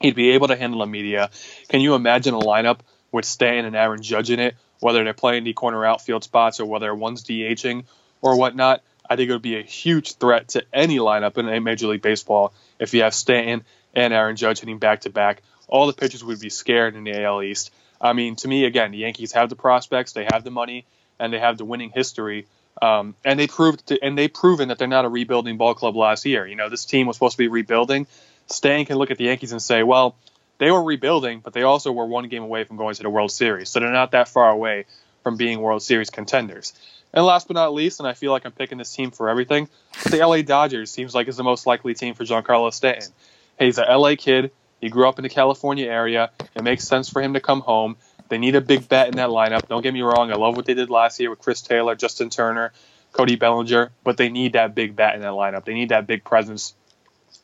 [0.01, 1.29] He'd be able to handle the media.
[1.69, 5.45] Can you imagine a lineup with Stan and Aaron Judge in it, whether they're playing
[5.45, 7.85] the corner outfield spots or whether one's DHing
[8.21, 8.83] or whatnot?
[9.09, 12.01] I think it would be a huge threat to any lineup in a Major League
[12.01, 15.41] Baseball if you have Stanton and Aaron Judge hitting back to back.
[15.69, 17.71] All the pitchers would be scared in the AL East.
[17.99, 20.85] I mean, to me, again, the Yankees have the prospects, they have the money,
[21.19, 22.47] and they have the winning history.
[22.81, 25.95] Um, and they proved to, and they proven that they're not a rebuilding ball club
[25.95, 26.45] last year.
[26.45, 28.07] You know, this team was supposed to be rebuilding.
[28.47, 30.15] Stan can look at the Yankees and say, well,
[30.57, 33.31] they were rebuilding, but they also were one game away from going to the World
[33.31, 33.69] Series.
[33.69, 34.85] So they're not that far away
[35.23, 36.73] from being World Series contenders.
[37.13, 39.69] And last but not least, and I feel like I'm picking this team for everything,
[40.09, 43.11] the LA Dodgers seems like is the most likely team for Giancarlo Stanton.
[43.57, 44.51] He's a LA kid.
[44.85, 46.29] He grew up in the California area.
[46.53, 47.97] It makes sense for him to come home.
[48.29, 49.67] They need a big bat in that lineup.
[49.67, 50.31] Don't get me wrong.
[50.31, 52.71] I love what they did last year with Chris Taylor, Justin Turner,
[53.11, 55.65] Cody Bellinger, but they need that big bat in that lineup.
[55.65, 56.75] They need that big presence.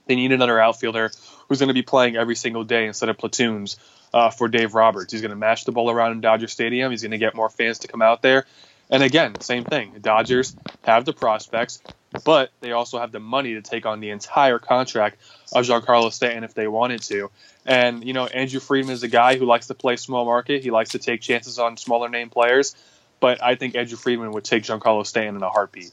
[0.05, 1.09] They need another outfielder
[1.49, 3.77] who's going to be playing every single day instead of platoons
[4.13, 5.11] uh, for Dave Roberts.
[5.11, 6.91] He's going to mash the ball around in Dodger Stadium.
[6.91, 8.45] He's going to get more fans to come out there.
[8.91, 9.95] And again, same thing.
[9.99, 11.81] Dodgers have the prospects,
[12.23, 15.17] but they also have the money to take on the entire contract
[15.53, 17.29] of Giancarlo Stanton if they wanted to.
[17.65, 20.63] And, you know, Andrew Friedman is a guy who likes to play small market.
[20.63, 22.75] He likes to take chances on smaller name players.
[23.19, 25.91] But I think Andrew Friedman would take Giancarlo Stanton in a heartbeat.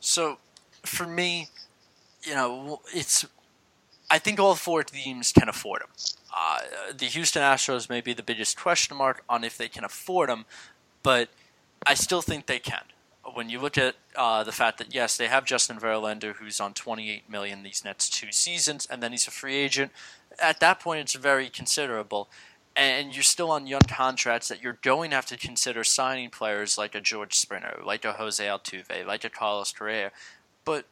[0.00, 0.38] So,
[0.82, 1.48] for me,
[2.22, 3.26] you know, it's.
[4.10, 5.88] I think all four teams can afford him.
[6.36, 6.58] Uh,
[6.96, 10.44] the Houston Astros may be the biggest question mark on if they can afford him,
[11.02, 11.28] but
[11.86, 12.82] I still think they can.
[13.32, 16.74] When you look at uh, the fact that yes, they have Justin Verlander, who's on
[16.74, 19.92] 28 million these next two seasons, and then he's a free agent.
[20.38, 22.28] At that point, it's very considerable
[22.76, 26.76] and you're still on young contracts that you're going to have to consider signing players
[26.76, 30.10] like a George Springer, like a Jose Altuve, like a Carlos Correa.
[30.64, 30.86] But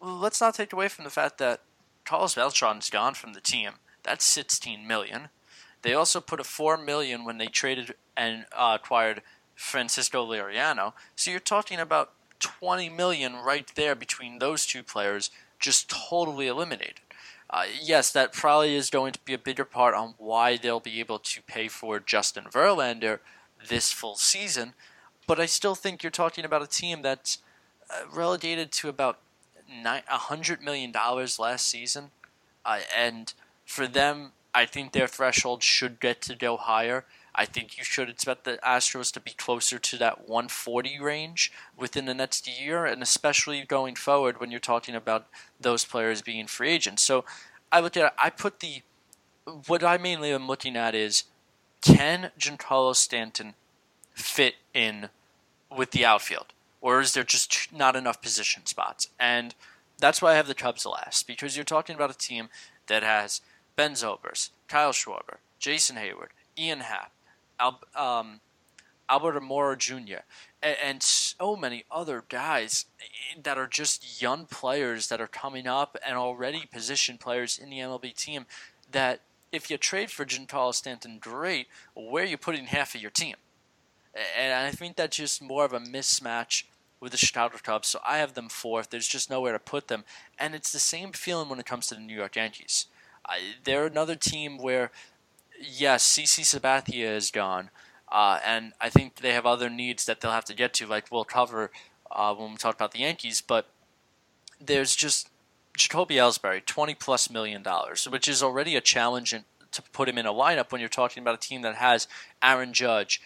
[0.00, 1.62] let's not take away from the fact that
[2.04, 3.72] Carlos Beltran's gone from the team.
[4.04, 5.28] That's 16 million.
[5.82, 9.22] They also put a 4 million when they traded and uh, acquired
[9.56, 10.92] Francisco Liriano.
[11.16, 17.00] So you're talking about 20 million right there between those two players just totally eliminated.
[17.48, 21.00] Uh, yes, that probably is going to be a bigger part on why they'll be
[21.00, 23.20] able to pay for Justin Verlander
[23.68, 24.74] this full season,
[25.26, 27.38] but I still think you're talking about a team that's
[27.90, 29.18] uh, relegated to about
[29.82, 32.10] nine, $100 million last season,
[32.64, 33.32] uh, and
[33.64, 37.04] for them, I think their threshold should get to go higher.
[37.38, 42.06] I think you should expect the Astros to be closer to that 140 range within
[42.06, 45.26] the next year, and especially going forward when you're talking about
[45.60, 47.02] those players being free agents.
[47.02, 47.26] So
[47.70, 48.82] I look at I put the
[49.66, 51.24] what I mainly am looking at is
[51.82, 53.54] can Giancarlo Stanton
[54.14, 55.10] fit in
[55.74, 56.46] with the outfield,
[56.80, 59.08] or is there just not enough position spots?
[59.20, 59.54] And
[59.98, 62.48] that's why I have the Cubs last because you're talking about a team
[62.86, 63.42] that has
[63.76, 67.12] Ben Zobrist, Kyle Schwarber, Jason Heyward, Ian Happ,
[67.58, 68.40] Al, um,
[69.78, 70.22] Jr.,
[70.62, 72.86] and, and, so many other guys
[73.40, 77.78] that are just young players that are coming up and already positioned players in the
[77.78, 78.46] MLB team
[78.90, 79.20] that
[79.52, 81.68] if you trade for Giancarlo Stanton, great.
[81.94, 83.36] Where are you putting half of your team?
[84.36, 86.64] And I think that's just more of a mismatch
[87.00, 87.88] with the Chicago Cubs.
[87.88, 88.90] So I have them fourth.
[88.90, 90.04] There's just nowhere to put them.
[90.38, 92.86] And it's the same feeling when it comes to the New York Yankees.
[93.26, 94.90] I, they're another team where
[95.60, 97.70] yes, CC Sabathia is gone,
[98.10, 101.10] uh, and I think they have other needs that they'll have to get to, like
[101.10, 101.70] we'll cover
[102.10, 103.40] uh, when we talk about the Yankees.
[103.40, 103.68] But
[104.60, 105.28] there's just
[105.76, 110.18] Jacoby Ellsbury, twenty plus million dollars, which is already a challenge in, to put him
[110.18, 112.08] in a lineup when you're talking about a team that has
[112.42, 113.20] Aaron Judge,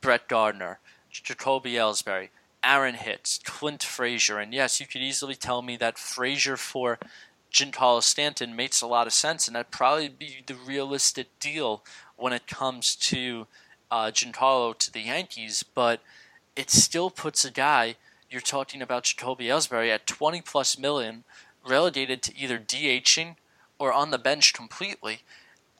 [0.00, 0.78] Brett Gardner,
[1.10, 2.28] Jacoby Ellsbury,
[2.62, 6.98] Aaron Hicks, Clint Frazier, and yes, you could easily tell me that Frazier for
[7.56, 11.82] Giancarlo Stanton makes a lot of sense, and that'd probably be the realistic deal
[12.16, 13.46] when it comes to
[13.90, 15.62] uh, Giancarlo to the Yankees.
[15.62, 16.00] But
[16.54, 17.96] it still puts a guy
[18.30, 21.24] you're talking about Jacoby Ellsbury at 20 plus million,
[21.66, 23.36] relegated to either DHing
[23.78, 25.20] or on the bench completely.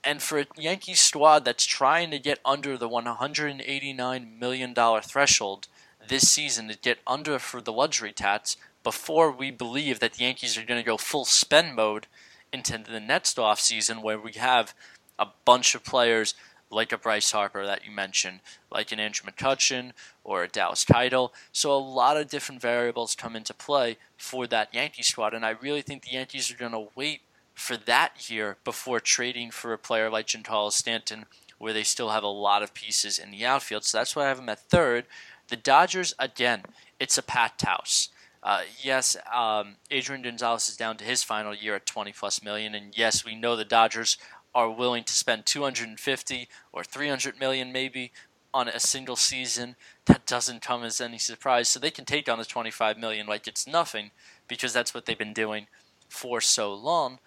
[0.03, 5.69] And for a Yankees squad that's trying to get under the $189 million threshold
[6.09, 10.57] this season to get under for the luxury tax, before we believe that the Yankees
[10.57, 12.07] are going to go full spend mode
[12.53, 14.77] into the next off season, where we have
[15.19, 16.37] a bunch of players
[16.71, 18.39] like a Bryce Harper that you mentioned,
[18.71, 19.91] like an Andrew McCutchen
[20.23, 21.31] or a Dallas Keuchel.
[21.51, 25.57] So a lot of different variables come into play for that Yankee squad, and I
[25.61, 27.23] really think the Yankees are going to wait
[27.55, 31.25] for that year before trading for a player like Giancarlo Stanton,
[31.59, 33.83] where they still have a lot of pieces in the outfield.
[33.83, 35.07] So that's why I have them at third.
[35.49, 36.63] The Dodgers, again,
[37.01, 38.11] it's a packed house.
[38.47, 42.77] Uh, yes, um, Adrian Gonzalez is down to his final year at 20 plus million,
[42.77, 44.19] and yes, we know the Dodgers
[44.55, 48.13] are willing to spend 250 or 300 million maybe
[48.55, 49.75] on a single season.
[50.05, 53.49] That doesn't come as any surprise, so they can take on the 25 million like
[53.49, 54.13] it's nothing
[54.47, 55.67] because that's what they've been doing
[56.09, 57.19] for so long.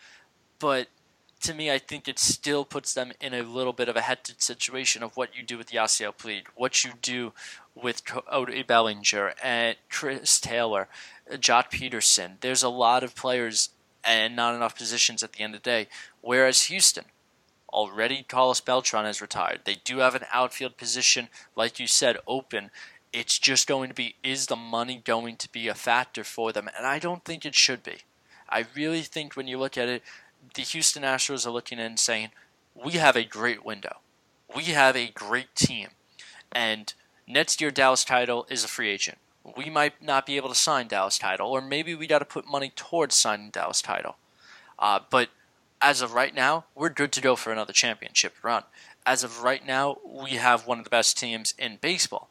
[0.57, 0.87] But
[1.41, 4.41] to me, I think it still puts them in a little bit of a hectic
[4.41, 7.33] situation of what you do with Yasiel Puig, what you do
[7.81, 10.87] with Cody oh, Bellinger and Chris Taylor,
[11.31, 12.33] uh, Joc Pederson.
[12.41, 13.69] There's a lot of players
[14.03, 15.87] and not enough positions at the end of the day.
[16.21, 17.05] Whereas Houston,
[17.71, 19.61] already Carlos Beltran has retired.
[19.65, 22.71] They do have an outfield position, like you said, open.
[23.11, 26.69] It's just going to be is the money going to be a factor for them?
[26.75, 27.99] And I don't think it should be.
[28.47, 30.03] I really think when you look at it,
[30.55, 32.29] the Houston Astros are looking in and saying,
[32.73, 33.97] we have a great window.
[34.55, 35.89] We have a great team.
[36.51, 36.93] And
[37.29, 39.17] next year, Dallas Keuchel is a free agent.
[39.55, 42.47] We might not be able to sign Dallas Keuchel, or maybe we got to put
[42.47, 44.15] money towards signing Dallas Keuchel.
[44.77, 45.29] Uh, but
[45.81, 48.63] as of right now, we're good to go for another championship run.
[49.05, 52.29] As of right now, we have one of the best teams in baseball.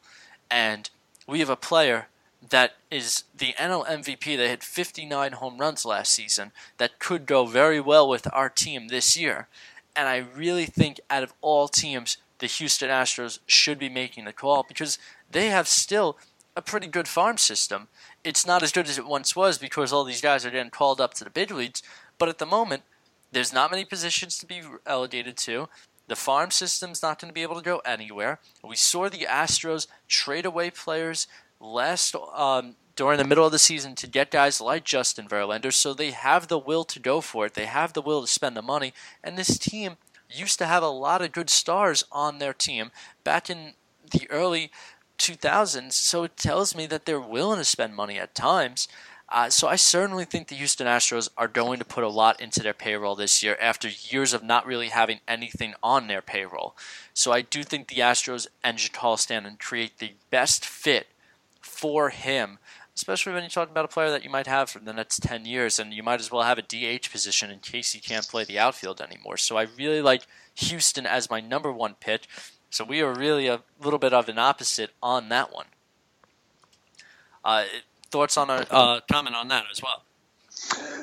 [0.50, 0.90] And
[1.26, 2.08] we have a player
[2.46, 7.46] that is the NL MVP that hit 59 home runs last season that could go
[7.46, 9.48] very well with our team this year.
[9.96, 14.32] And I really think out of all teams, the Houston Astros should be making the
[14.32, 14.98] call because
[15.30, 16.18] they have still
[16.56, 17.88] a pretty good farm system.
[18.24, 21.00] It's not as good as it once was because all these guys are getting called
[21.00, 21.82] up to the big leagues.
[22.18, 22.82] But at the moment,
[23.30, 25.68] there's not many positions to be relegated to.
[26.08, 28.40] The farm system's not going to be able to go anywhere.
[28.64, 31.26] We saw the Astros trade away players
[31.60, 35.94] last um, during the middle of the season to get guys like Justin Verlander, so
[35.94, 37.54] they have the will to go for it.
[37.54, 39.98] They have the will to spend the money, and this team
[40.30, 42.90] used to have a lot of good stars on their team
[43.24, 43.74] back in
[44.10, 44.70] the early
[45.18, 48.88] 2000s, so it tells me that they're willing to spend money at times.
[49.30, 52.62] Uh, so I certainly think the Houston Astros are going to put a lot into
[52.62, 56.74] their payroll this year after years of not really having anything on their payroll.
[57.12, 61.08] So I do think the Astros and Giancarlo Stanton create the best fit
[61.60, 62.58] for him,
[62.98, 65.46] especially when you're talking about a player that you might have for the next 10
[65.46, 68.42] years, and you might as well have a DH position in case he can't play
[68.42, 69.36] the outfield anymore.
[69.36, 70.22] So I really like
[70.56, 72.26] Houston as my number one pick.
[72.70, 75.66] So we are really a little bit of an opposite on that one.
[77.44, 77.66] Uh,
[78.10, 80.02] thoughts on a uh, comment on that as well?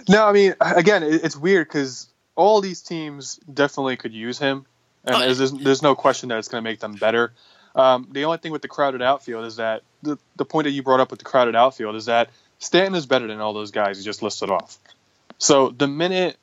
[0.10, 4.66] No, I mean, again, it's weird because all these teams definitely could use him,
[5.06, 7.32] and oh, there's, there's no question that it's going to make them better.
[7.76, 10.82] Um, the only thing with the crowded outfield is that the, the point that you
[10.82, 13.98] brought up with the crowded outfield is that Stanton is better than all those guys
[13.98, 14.78] you just listed off.
[15.38, 16.38] So the minute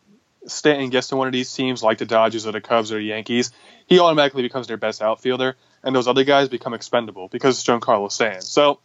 [0.46, 3.04] Stanton gets to one of these teams like the Dodgers or the Cubs or the
[3.04, 3.50] Yankees,
[3.86, 8.10] he automatically becomes their best outfielder, and those other guys become expendable because of Giancarlo
[8.10, 8.42] Stanton.
[8.42, 8.80] So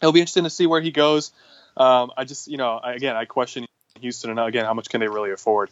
[0.00, 1.32] it'll be interesting to see where he goes.
[1.76, 3.66] Um, I just, you know, again, I question
[4.00, 5.70] Houston, and again, how much can they really afford?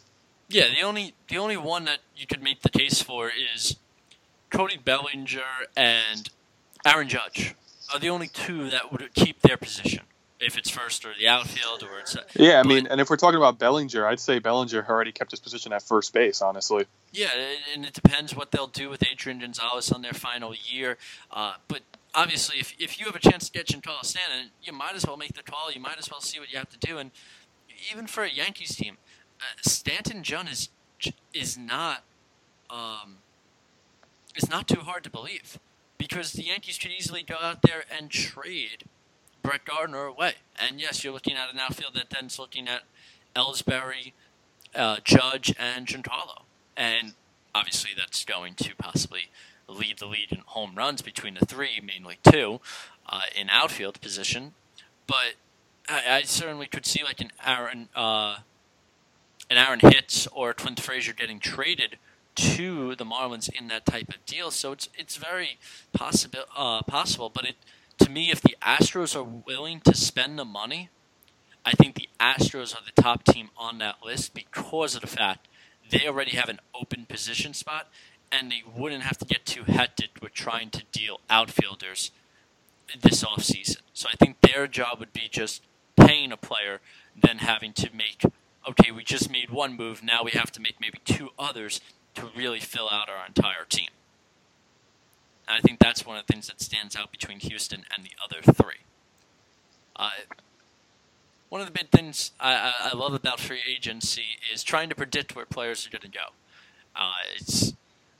[0.49, 3.77] Yeah, the only the only one that you could make the case for is
[4.51, 5.41] Cody Bellinger
[5.75, 6.29] and
[6.85, 7.55] Aaron Judge
[7.93, 10.01] are the only two that would keep their position
[10.39, 12.17] if it's first or the outfield or it's.
[12.33, 15.39] Yeah, I mean, and if we're talking about Bellinger, I'd say Bellinger already kept his
[15.39, 16.41] position at first base.
[16.41, 16.85] Honestly.
[17.11, 17.29] Yeah,
[17.73, 20.97] and it depends what they'll do with Adrian Gonzalez on their final year.
[21.31, 21.81] Uh, but
[22.15, 25.17] obviously, if, if you have a chance to get Giancarlo Stanton, you might as well
[25.17, 25.71] make the call.
[25.71, 26.97] You might as well see what you have to do.
[26.97, 27.11] And
[27.91, 28.97] even for a Yankees team,
[29.39, 30.69] uh, Stanton Jun is
[31.33, 32.03] is not
[32.69, 33.17] um,
[34.35, 35.59] is not too hard to believe
[35.97, 38.85] because the Yankees could easily go out there and trade
[39.41, 40.33] Brett Gardner away.
[40.59, 42.83] And yes, you're looking at an outfield that then's looking at
[43.35, 44.13] Ellsbury,
[44.75, 46.43] uh, Judge, and Giancarlo.
[46.75, 47.13] And
[47.53, 49.29] obviously, that's going to possibly
[49.67, 52.59] lead the lead in home runs between the three, mainly two,
[53.07, 54.53] uh, in outfield position.
[55.07, 55.35] But
[55.87, 58.37] I, I, certainly could see like an Aaron, uh,
[59.49, 61.97] an Aaron Hicks or Clint Frazier getting traded
[62.35, 64.51] to the Marlins in that type of deal.
[64.51, 65.57] So it's it's very
[65.93, 67.29] possible uh, possible.
[67.29, 67.55] But it
[67.99, 70.89] to me, if the Astros are willing to spend the money,
[71.65, 75.47] I think the Astros are the top team on that list because of the fact
[75.89, 77.89] they already have an open position spot
[78.31, 82.11] and they wouldn't have to get too hectic with trying to deal outfielders
[83.01, 83.81] this offseason.
[83.93, 85.61] So I think their job would be just
[85.95, 86.79] paying a player,
[87.21, 88.23] then having to make,
[88.67, 91.81] okay, we just made one move, now we have to make maybe two others
[92.15, 93.89] to really fill out our entire team.
[95.47, 98.11] And I think that's one of the things that stands out between Houston and the
[98.23, 98.81] other three.
[99.95, 100.11] Uh,
[101.49, 105.35] one of the big things I, I, love about free agency is trying to predict
[105.35, 106.27] where players are going to go.
[106.95, 107.73] Uh, it's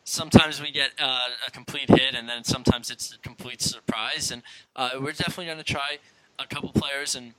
[0.04, 4.32] sometimes we get uh, a complete hit, and then sometimes it's a complete surprise.
[4.32, 4.44] And
[4.76, 6.00] uh, we're definitely going to try
[6.38, 7.34] a couple players and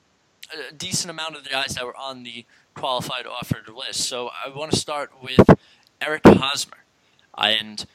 [0.71, 4.01] a decent amount of the guys that were on the qualified offered list.
[4.01, 5.41] So I want to start with
[6.05, 6.79] Eric Hosmer.
[7.37, 7.87] And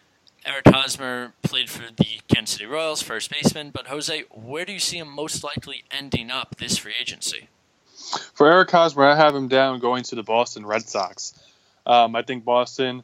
[0.45, 3.71] Eric Hosmer played for the Kansas City Royals, first baseman.
[3.71, 7.49] But Jose, where do you see him most likely ending up this free agency?
[8.33, 11.33] For Eric Hosmer, I have him down going to the Boston Red Sox.
[11.85, 13.03] Um, I think Boston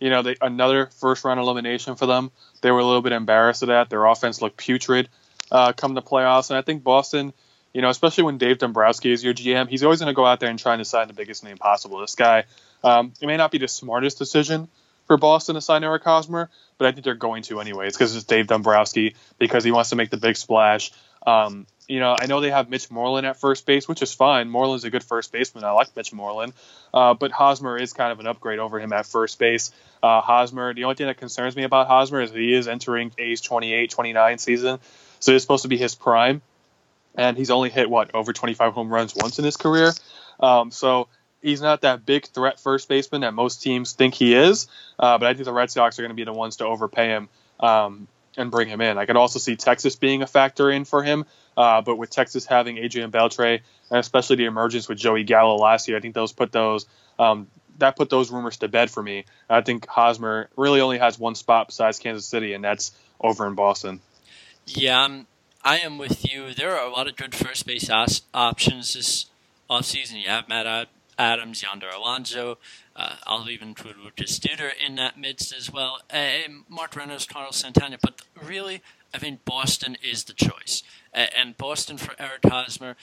[0.00, 2.30] you know, they, another first round elimination for them.
[2.60, 3.90] They were a little bit embarrassed of that.
[3.90, 5.08] Their offense looked putrid
[5.50, 7.32] uh, come the playoffs, and I think Boston,
[7.72, 10.40] you know, especially when Dave Dombrowski is your GM, he's always going to go out
[10.40, 12.00] there and try to sign the biggest name possible.
[12.00, 12.44] This guy,
[12.84, 14.68] um, it may not be the smartest decision
[15.06, 18.24] for Boston to sign Eric Hosmer, but I think they're going to anyways because it's
[18.24, 20.92] Dave Dombrowski because he wants to make the big splash.
[21.26, 24.48] Um, you know, I know they have Mitch Moreland at first base, which is fine.
[24.48, 25.64] Moreland's a good first baseman.
[25.64, 26.54] I like Mitch Moreland.
[26.92, 29.70] Uh, but Hosmer is kind of an upgrade over him at first base.
[30.02, 33.42] Uh, Hosmer, the only thing that concerns me about Hosmer is he is entering age
[33.42, 34.78] 28, 29 season.
[35.20, 36.42] So it's supposed to be his prime.
[37.14, 39.92] And he's only hit, what, over 25 home runs once in his career.
[40.40, 41.08] Um, so
[41.44, 44.66] he's not that big threat first baseman that most teams think he is.
[44.98, 47.08] Uh, but I think the Red Sox are going to be the ones to overpay
[47.08, 47.28] him
[47.60, 48.96] um, and bring him in.
[48.96, 51.26] I could also see Texas being a factor in for him.
[51.56, 55.86] Uh, but with Texas having Adrian Beltre and especially the emergence with Joey Gallo last
[55.86, 56.86] year, I think those put those
[57.18, 57.46] um,
[57.78, 59.24] that put those rumors to bed for me.
[59.48, 63.54] I think Hosmer really only has one spot besides Kansas City, and that's over in
[63.54, 64.00] Boston.
[64.66, 65.26] Yeah, I'm
[65.62, 66.54] I am with you.
[66.54, 69.26] There are a lot of good first base os- options this
[69.70, 70.22] offseason.
[70.22, 70.88] You have Matt
[71.18, 72.58] Adams, Yonder Alonso.
[72.96, 76.00] Uh, I'll even put Lucas Duda in that midst as well.
[76.10, 76.38] Uh,
[76.68, 77.98] Mark Reynolds, Carlos Santana.
[78.00, 80.82] But really, I think Boston is the choice.
[81.14, 82.96] Uh, and Boston for Eric Hosmer,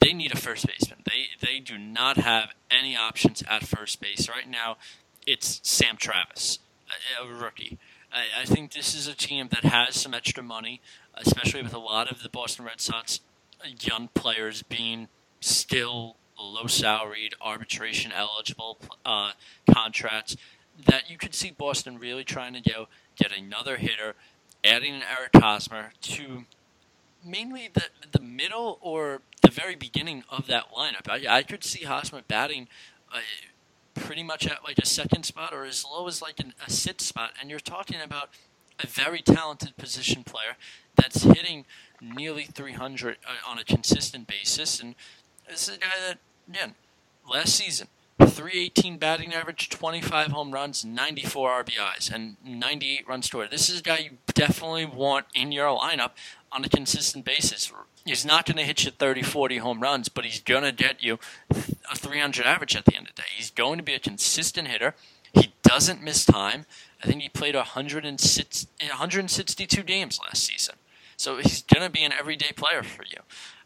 [0.00, 1.02] they need a first baseman.
[1.04, 4.78] They they do not have any options at first base right now.
[5.26, 6.58] It's Sam Travis,
[7.20, 7.78] a, a rookie.
[8.12, 10.80] I, I think this is a team that has some extra money,
[11.14, 13.20] especially with a lot of the Boston Red Sox
[13.80, 15.08] young players being
[15.40, 19.32] still low salaried, arbitration eligible uh,
[19.72, 20.36] contracts.
[20.86, 24.14] That you could see Boston really trying to go get another hitter,
[24.64, 26.44] adding an Eric Hosmer to
[27.24, 31.08] mainly the the middle or the very beginning of that lineup.
[31.08, 32.68] I, I could see Hosmer batting
[33.12, 33.18] uh,
[33.94, 37.00] pretty much at like a second spot or as low as like an, a sit
[37.00, 38.30] spot, and you're talking about
[38.82, 40.56] a very talented position player
[40.96, 41.66] that's hitting
[42.00, 44.94] nearly 300 uh, on a consistent basis, and
[45.48, 46.18] this is a guy that
[46.50, 46.74] again
[47.30, 47.86] last season
[48.18, 53.50] 318 batting average, 25 home runs, 94 RBIs, and 98 runs scored.
[53.50, 56.10] This is a guy you definitely want in your lineup
[56.52, 57.72] on a consistent basis.
[58.04, 61.02] He's not going to hit you 30, 40 home runs, but he's going to get
[61.02, 61.18] you
[61.50, 63.28] a 300 average at the end of the day.
[63.36, 64.94] He's going to be a consistent hitter.
[65.32, 66.66] He doesn't miss time.
[67.02, 70.74] I think he played 106, 162 games last season.
[71.16, 73.18] So he's going to be an everyday player for you.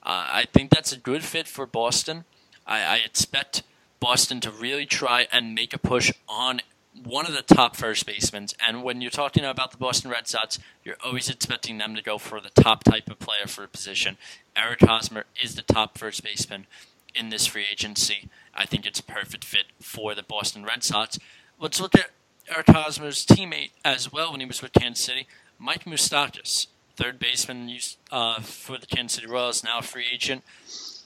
[0.02, 2.24] Uh, I think that's a good fit for Boston.
[2.66, 3.62] I, I expect
[4.00, 6.60] Boston to really try and make a push on
[7.02, 8.46] one of the top first basemen.
[8.66, 12.18] And when you're talking about the Boston Red Sox, you're always expecting them to go
[12.18, 14.16] for the top type of player for a position.
[14.56, 16.66] Eric Hosmer is the top first baseman
[17.14, 18.28] in this free agency.
[18.54, 21.18] I think it's a perfect fit for the Boston Red Sox.
[21.58, 22.10] Let's look at
[22.48, 25.26] Eric Hosmer's teammate as well when he was with Kansas City,
[25.58, 27.74] Mike Moustakas, third baseman
[28.12, 30.44] uh, for the Kansas City Royals, now a free agent.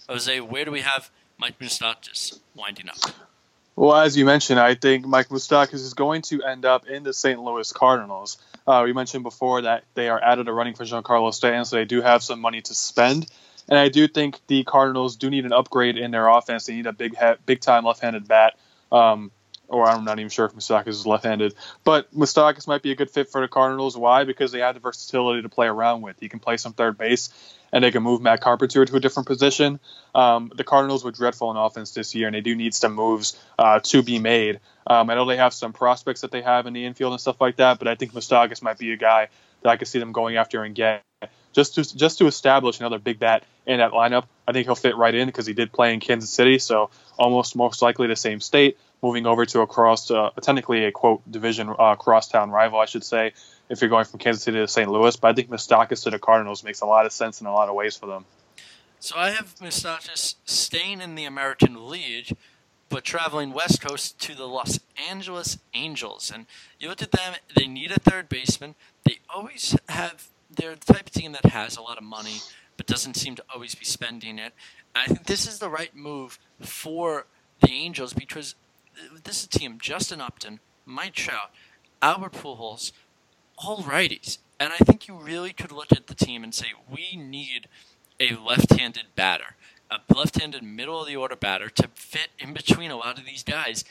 [0.09, 2.97] Jose, where do we have Mike Moustakas winding up?
[3.77, 7.13] Well, as you mentioned, I think Mike Moustakas is going to end up in the
[7.13, 7.41] St.
[7.41, 8.39] Louis Cardinals.
[8.67, 11.85] Uh, we mentioned before that they are added the running for Giancarlo Stanton, so they
[11.85, 13.27] do have some money to spend.
[13.69, 16.67] And I do think the Cardinals do need an upgrade in their offense.
[16.67, 17.15] They need a big,
[17.47, 18.59] big time left-handed bat.
[18.91, 19.31] Um,
[19.69, 21.55] or I'm not even sure if Moustakas is left-handed,
[21.85, 23.97] but Moustakas might be a good fit for the Cardinals.
[23.97, 24.25] Why?
[24.25, 26.19] Because they have the versatility to play around with.
[26.19, 27.29] He can play some third base,
[27.73, 29.79] and they can move Matt Carpenter to a different position.
[30.15, 33.39] Um, the Cardinals were dreadful in offense this year, and they do need some moves
[33.59, 34.61] uh, to be made.
[34.87, 37.41] Um, I know they have some prospects that they have in the infield and stuff
[37.41, 39.29] like that, but I think Moustakas might be a guy
[39.63, 41.03] that I could see them going after and get
[41.53, 44.25] just to just to establish another big bat in that lineup.
[44.47, 47.57] I think he'll fit right in because he did play in Kansas City, so almost
[47.57, 48.79] most likely the same state.
[49.03, 53.05] Moving over to a cross, uh, technically a quote division uh, crosstown rival, I should
[53.05, 53.33] say,
[53.69, 54.91] if you're going from Kansas City to St.
[54.91, 55.15] Louis.
[55.17, 57.69] But I think Moustakas to the Cardinals makes a lot of sense in a lot
[57.69, 58.25] of ways for them.
[58.99, 62.37] So I have Moustakas staying in the American League,
[62.89, 66.33] but traveling west coast to the Los Angeles Angels.
[66.35, 66.47] And
[66.81, 68.75] you look at them; they need a third baseman.
[69.05, 72.39] They always have they're the type of team that has a lot of money
[72.79, 74.55] but doesn't seem to always be spending it.
[74.95, 77.27] And I think this is the right move for
[77.61, 78.55] the Angels because
[79.25, 81.51] this is a team Justin Upton, Mike Trout,
[82.03, 82.93] Albert Pujols,
[83.59, 84.39] all righties.
[84.61, 87.69] And I think you really could look at the team and say we need
[88.19, 89.57] a left-handed batter,
[89.91, 93.45] a left-handed middle of the order batter to fit in between a lot of these
[93.45, 93.85] guys.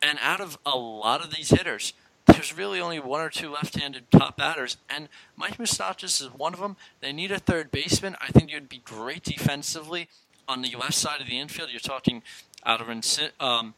[0.00, 1.92] And out of a lot of these hitters,
[2.26, 6.60] there's really only one or two left-handed top batters, and Mike Moustakas is one of
[6.60, 6.76] them.
[7.00, 8.16] They need a third baseman.
[8.20, 10.08] I think you'd be great defensively
[10.48, 11.70] on the left side of the infield.
[11.70, 12.22] You're talking
[12.66, 13.74] Andrelton um,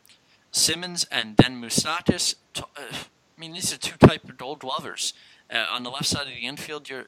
[0.57, 2.35] Simmons and then Moustakas.
[2.57, 5.13] Uh, I mean, these are two type of gold glovers.
[5.53, 7.07] Uh, on the left side of the infield, you're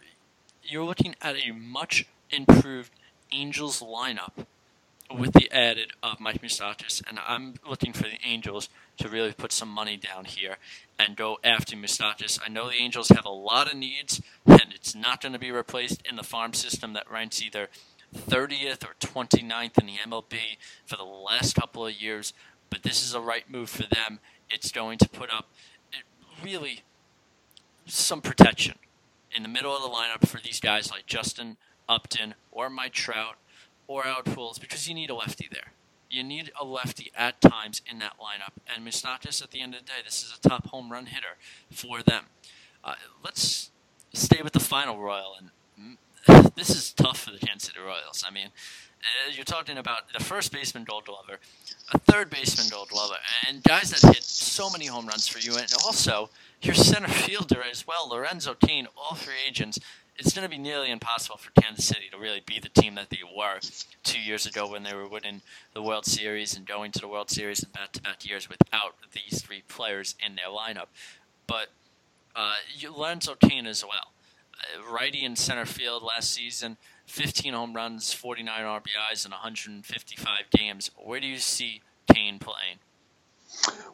[0.62, 2.92] you're looking at a much improved
[3.32, 4.46] Angels lineup
[5.16, 8.68] with the added of Mike Moustakas, and I'm looking for the Angels
[8.98, 10.56] to really put some money down here
[10.98, 12.38] and go after Moustakas.
[12.44, 15.50] I know the Angels have a lot of needs, and it's not going to be
[15.50, 17.68] replaced in the farm system that ranks either
[18.14, 20.36] 30th or 29th in the MLB
[20.84, 22.32] for the last couple of years,
[22.70, 24.20] but this is a right move for them.
[24.50, 25.48] It's going to put up
[26.42, 26.82] really
[27.86, 28.76] some protection
[29.34, 31.56] in the middle of the lineup for these guys like Justin
[31.88, 33.36] Upton or Mike Trout
[33.86, 35.72] or Pujols because you need a lefty there.
[36.10, 39.80] You need a lefty at times in that lineup, and Moustakas at the end of
[39.80, 41.36] the day, this is a top home run hitter
[41.70, 42.24] for them.
[42.82, 43.70] Uh, let's
[44.14, 45.98] stay with the final Royal, and
[46.56, 48.24] this is tough for the Kansas City Royals.
[48.26, 48.48] I mean,
[49.02, 51.38] uh, you're talking about the first baseman Gold Glover,
[51.92, 53.14] a third baseman Gold Glover,
[53.46, 56.30] and guys that hit so many home runs for you, and also
[56.62, 59.78] your center fielder as well, Lorenzo Cain, all free agents.
[60.18, 63.08] it's going to be nearly impossible for Kansas City to really be the team that
[63.08, 63.60] they were
[64.02, 65.40] two years ago when they were winning
[65.74, 69.62] the World Series and going to the World Series in back-to-back years without these three
[69.68, 70.88] players in their lineup.
[71.46, 71.68] But
[72.34, 72.54] uh,
[72.96, 74.12] Lorenzo Cain as well,
[74.54, 76.76] uh, righty in center field last season,
[77.08, 80.90] 15 home runs, 49 RBIs in 155 games.
[80.96, 81.82] Where do you see
[82.12, 82.78] Cain playing?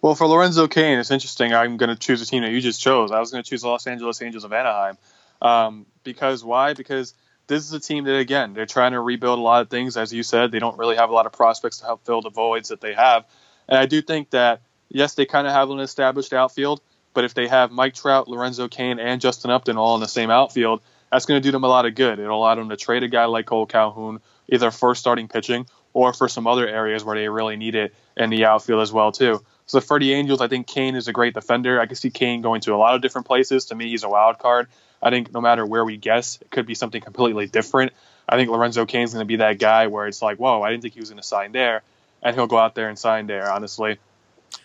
[0.03, 1.55] Well, for Lorenzo Cain, it's interesting.
[1.55, 3.13] I'm going to choose a team that you just chose.
[3.13, 4.99] I was going to choose the Los Angeles Angels of Anaheim.
[5.41, 6.75] Um, because why?
[6.75, 7.15] Because
[7.47, 9.97] this is a team that, again, they're trying to rebuild a lot of things.
[9.97, 12.31] As you said, they don't really have a lot of prospects to help fill the
[12.31, 13.25] voids that they have.
[13.69, 16.81] And I do think that, yes, they kind of have an established outfield,
[17.15, 20.31] but if they have Mike Trout, Lorenzo Cain, and Justin Upton all in the same
[20.31, 20.83] outfield,
[21.15, 22.19] that's going to do them a lot of good.
[22.19, 26.13] It'll allow them to trade a guy like Cole Calhoun, either for starting pitching or
[26.13, 29.41] for some other areas where they really need it in the outfield as well, too.
[29.67, 31.81] So for the Angels, I think Cain is a great defender.
[31.81, 33.67] I can see Cain going to a lot of different places.
[33.67, 34.67] To me, he's a wild card.
[35.01, 37.93] I think no matter where we guess, it could be something completely different.
[38.29, 40.83] I think Lorenzo Cain's going to be that guy where it's like, whoa, I didn't
[40.83, 41.83] think he was going to sign there,
[42.25, 43.99] and he'll go out there and sign there, honestly.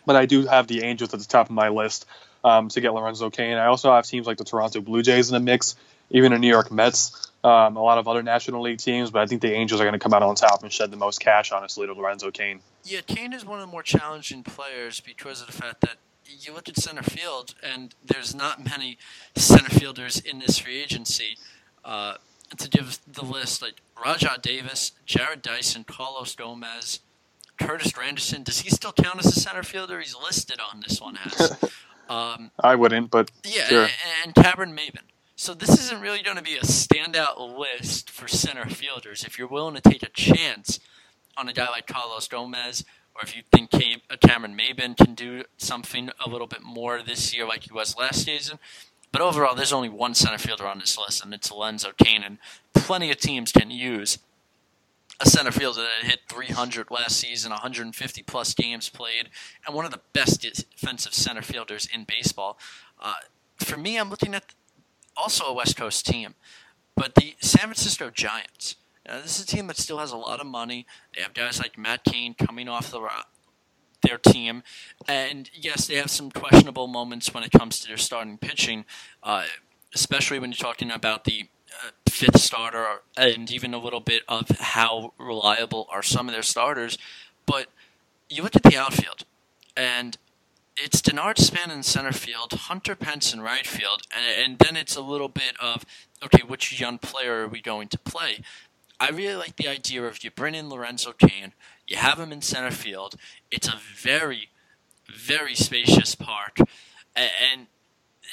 [0.04, 2.08] But I do have the Angels at the top of my list
[2.44, 3.56] um, to get Lorenzo Cain.
[3.58, 5.76] I also have teams like the Toronto Blue Jays in the mix,
[6.12, 9.12] even the New York Mets, um, a lot of other National League teams.
[9.12, 10.98] But I think the Angels are going to come out on top and shed the
[10.98, 12.60] most cash, honestly, to Lorenzo Cain.
[12.84, 16.54] Yeah, Cain is one of the more challenging players because of the fact that you
[16.54, 18.98] look at center field, and there's not many
[19.36, 21.38] center fielders in this free agency.
[21.84, 22.16] Uh,
[22.58, 27.00] to give the list, like Rajai Davis, Jarrod Dyson, Carlos Gomez,
[27.60, 28.44] Curtis Granderson.
[28.44, 30.00] Does he still count as a center fielder?
[30.00, 31.58] He's listed on this one as.
[32.10, 33.84] Um, I wouldn't, but yeah, sure.
[33.84, 33.92] and,
[34.26, 35.04] and Cameron Maybin.
[35.40, 39.24] So this isn't really going to be a standout list for center fielders.
[39.24, 40.82] If you're willing to take a chance
[41.38, 42.84] on a guy like Carlos Gomez,
[43.16, 47.34] or if you think uh, Cameron Maybin can do something a little bit more this
[47.34, 48.60] year like he was last season.
[49.14, 52.38] But overall, there's only one center fielder on this list, and it's Lorenzo Cain, and
[52.74, 54.18] plenty of teams can use
[55.22, 59.30] a center fielder that hit 300 last season, 150 plus games played,
[59.66, 62.60] and one of the best defensive center fielders in baseball.
[63.02, 63.14] Uh,
[63.56, 64.44] for me, I'm looking at
[65.20, 66.36] also a West Coast team,
[66.96, 68.76] but the San Francisco Giants.
[69.08, 70.86] Uh, this is a team that still has a lot of money.
[71.16, 73.08] They have guys like Matt Cain coming off the
[74.02, 74.64] their team,
[75.08, 78.86] and yes, they have some questionable moments when it comes to their starting pitching,
[79.24, 79.46] uh,
[79.94, 81.50] especially when you're talking about the
[81.84, 82.86] uh, fifth starter
[83.18, 86.98] and even a little bit of how reliable are some of their starters.
[87.46, 87.68] But
[88.30, 89.26] you look at the outfield,
[89.76, 90.18] and
[90.84, 94.96] it's Denard Span in center field, Hunter Pence in right field, and, and then it's
[94.96, 95.86] a little bit of
[96.24, 98.42] okay, which young player are we going to play?
[99.00, 101.54] I really like the idea of you bring in Lorenzo Cain,
[101.88, 103.16] you have him in center field.
[103.50, 104.50] It's a very,
[105.08, 106.58] very spacious park,
[107.16, 107.68] and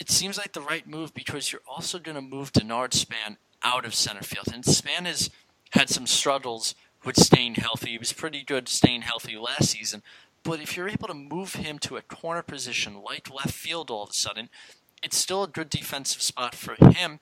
[0.00, 3.84] it seems like the right move because you're also going to move Denard Span out
[3.84, 4.48] of center field.
[4.52, 5.30] And Span has
[5.70, 6.74] had some struggles
[7.04, 7.90] with staying healthy.
[7.90, 10.02] He was pretty good staying healthy last season.
[10.46, 14.04] But if you're able to move him to a corner position like left field all
[14.04, 14.48] of a sudden,
[15.02, 17.18] it's still a good defensive spot for him.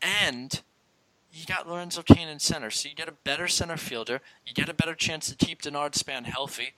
[0.00, 0.62] And
[1.32, 2.70] you got Lorenzo Cain in center.
[2.70, 4.20] So you get a better center fielder.
[4.46, 6.74] You get a better chance to keep Denard Span healthy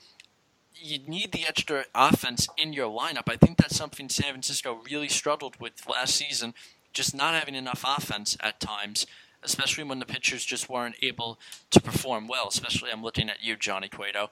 [0.83, 3.29] you need the extra offense in your lineup.
[3.29, 6.55] I think that's something San Francisco really struggled with last season,
[6.93, 9.07] just not having enough offense at times,
[9.43, 11.39] especially when the pitchers just weren't able
[11.71, 12.49] to perform well.
[12.49, 14.31] Especially, I'm looking at you, Johnny Cueto.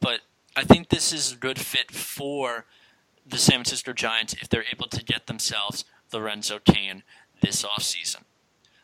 [0.00, 0.20] But
[0.56, 2.64] I think this is a good fit for
[3.26, 7.02] the San Francisco Giants if they're able to get themselves Lorenzo Cain
[7.42, 8.22] this offseason.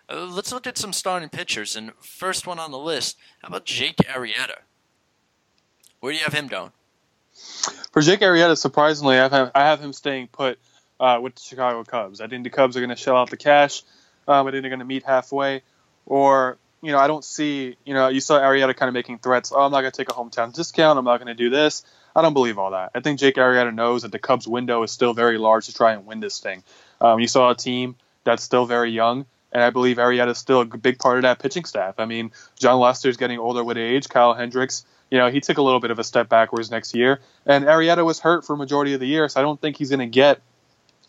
[0.09, 1.75] Uh, let's look at some starting pitchers.
[1.75, 4.59] And first one on the list, how about Jake Arrieta?
[6.01, 6.73] Where do you have him going?
[7.93, 10.59] For Jake Arrieta, surprisingly, I have, I have him staying put
[11.01, 12.21] uh, with the Chicago Cubs.
[12.21, 13.83] I think the Cubs are going to shell out the cash.
[14.29, 15.63] Um, I think they're going to meet halfway.
[16.05, 19.53] Or, you know, I don't see, you know, you saw Arrieta kind of making threats.
[19.55, 20.99] Oh, I'm not going to take a hometown discount.
[20.99, 21.85] I'm not going to do this.
[22.15, 22.91] I don't believe all that.
[22.95, 25.93] I think Jake Arrieta knows that the Cubs' window is still very large to try
[25.93, 26.63] and win this thing.
[27.01, 30.61] Um, you saw a team that's still very young, and I believe Arrieta is still
[30.61, 31.95] a big part of that pitching staff.
[31.99, 34.09] I mean, Jon Lester's getting older with age.
[34.09, 37.21] Kyle Hendricks you know, he took a little bit of a step backwards next year.
[37.45, 40.01] And Arrieta was hurt for majority of the year, so I don't think he's going
[40.01, 40.41] to get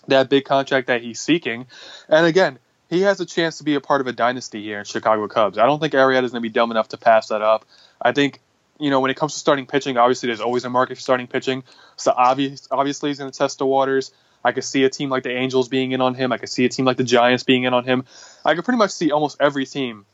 [0.10, 1.68] that big contract that he's seeking.
[2.10, 2.60] And again,
[2.94, 5.58] he has a chance to be a part of a dynasty here in Chicago Cubs.
[5.58, 7.66] I don't think Arrieta is going to be dumb enough to pass that up.
[8.02, 8.40] I think,
[8.80, 11.28] you know, when it comes to starting pitching, obviously there's always a market for starting
[11.28, 11.64] pitching.
[11.96, 14.12] So obvious, obviously he's going to test the waters.
[14.44, 16.32] I could see a team like the Angels being in on him.
[16.32, 18.06] I could see a team like the Giants being in on him.
[18.46, 20.06] I could pretty much see almost every team,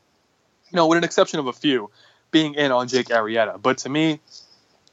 [0.70, 1.90] you know, with an exception of a few,
[2.30, 3.60] being in on Jake Arrieta.
[3.60, 4.20] But to me,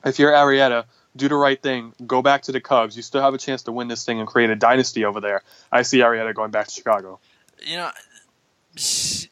[0.04, 0.86] if you're Arrieta,
[1.16, 1.94] do the right thing.
[2.06, 2.98] Go back to the Cubs.
[2.98, 5.44] You still have a chance to win this thing and create a dynasty over there.
[5.72, 7.20] I see Arrieta going back to Chicago.
[7.66, 7.92] You know,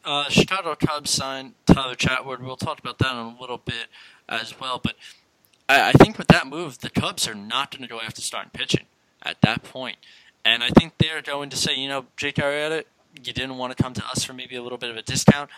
[0.03, 2.39] uh, Chicago Cubs signed Tyler Chatwood.
[2.39, 3.87] We'll talk about that in a little bit
[4.27, 4.79] as well.
[4.81, 4.95] But
[5.69, 8.51] I, I think with that move, the Cubs are not going to go after starting
[8.51, 8.85] pitching
[9.21, 9.97] at that point.
[10.43, 12.83] And I think they're going to say, you know, Jake Arrieta,
[13.23, 15.49] you didn't want to come to us for maybe a little bit of a discount.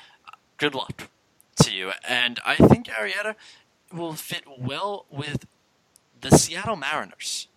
[0.57, 1.09] Good luck
[1.57, 1.91] to you.
[2.07, 3.35] And I think Arrieta
[3.91, 5.45] will fit well with
[6.21, 7.47] the Seattle Mariners.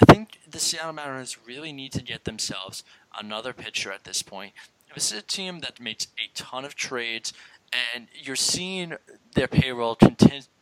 [0.00, 2.82] I think the Seattle Mariners really need to get themselves
[3.18, 4.52] another pitcher at this point.
[4.94, 7.32] This is a team that makes a ton of trades,
[7.94, 8.94] and you're seeing
[9.34, 9.96] their payroll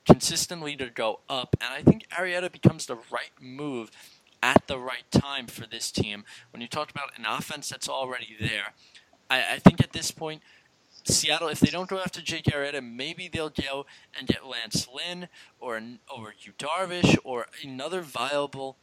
[0.06, 1.56] consistently to go up.
[1.60, 3.90] And I think Arrieta becomes the right move
[4.42, 6.24] at the right time for this team.
[6.50, 8.72] When you talk about an offense that's already there,
[9.30, 10.42] I, I think at this point,
[11.04, 13.86] Seattle, if they don't go after Jake Arrieta, maybe they'll go
[14.16, 15.28] and get Lance Lynn
[15.58, 15.80] or
[16.14, 18.76] or Yu Darvish or another viable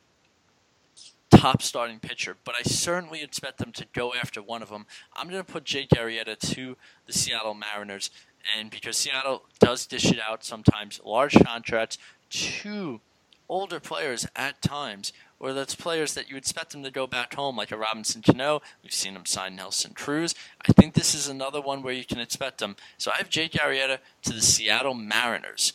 [1.29, 2.35] top starting pitcher.
[2.43, 4.85] But I certainly expect them to go after one of them.
[5.15, 8.09] I'm going to put Jake Arrieta to the Seattle Mariners,
[8.57, 11.97] and because Seattle does dish it out sometimes, large contracts
[12.29, 13.01] to
[13.47, 17.55] older players at times, or that's players that you expect them to go back home,
[17.55, 18.61] like a Robinson Cano.
[18.83, 20.35] We've seen him sign Nelson Cruz.
[20.67, 22.75] I think this is another one where you can expect them.
[22.97, 25.73] So I have Jake Arrieta to the Seattle Mariners.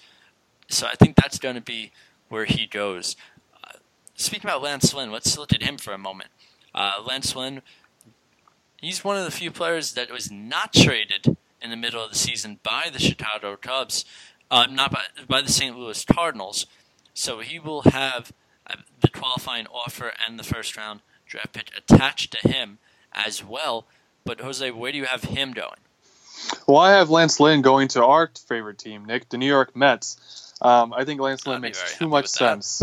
[0.69, 1.93] So I think that's going to be
[2.29, 3.17] where he goes.
[4.17, 6.31] Speaking about Lance Lynn, let's look at him for a moment.
[6.75, 7.63] Uh, Lance Lynn,
[8.81, 12.19] he's one of the few players that was not traded in the middle of the
[12.19, 14.05] season by the Chicago Cubs,
[14.51, 15.77] uh, not by, by the St.
[15.77, 16.67] Louis Cardinals.
[17.13, 18.33] So he will have
[18.67, 22.79] uh, the qualifying offer and the first round draft pick attached to him
[23.13, 23.87] as well.
[24.25, 25.81] But Jose, where do you have him going?
[26.67, 30.44] Well, I have Lance Lynn going to our favorite team, Nick, the New York Mets.
[30.61, 32.81] Um, I think Lance Lynn makes too much sense.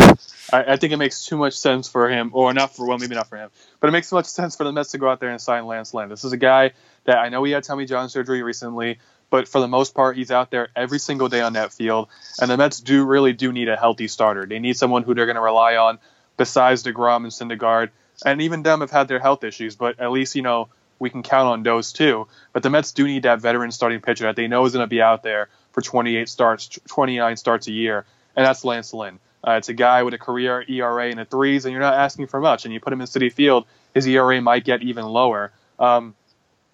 [0.51, 3.15] I, I, think it makes too much sense for him, or not for well, maybe
[3.15, 3.49] not for him,
[3.79, 5.65] but it makes too much sense for the Mets to go out there and sign
[5.65, 6.09] Lance Lynn.
[6.09, 6.71] This is a guy
[7.05, 8.99] that I know he had Tommy John surgery recently,
[9.29, 12.09] but for the most part, he's out there every single day on that field.
[12.39, 14.45] And the Mets do really do need a healthy starter.
[14.45, 15.99] They need someone who they're going to rely on
[16.37, 17.89] besides DeGrom and Syndergaard.
[18.25, 20.67] And even them have had their health issues, but at least, you know,
[20.99, 22.27] we can count on those too.
[22.53, 24.87] But the Mets do need that veteran starting pitcher that they know is going to
[24.87, 28.05] be out there for 28 starts, 29 starts a year,
[28.35, 29.19] and that's Lance Lynn.
[29.45, 32.27] Uh, it's a guy with a career ERA in the threes, and you're not asking
[32.27, 32.65] for much.
[32.65, 35.51] And you put him in Citi Field, his ERA might get even lower.
[35.79, 36.15] Um,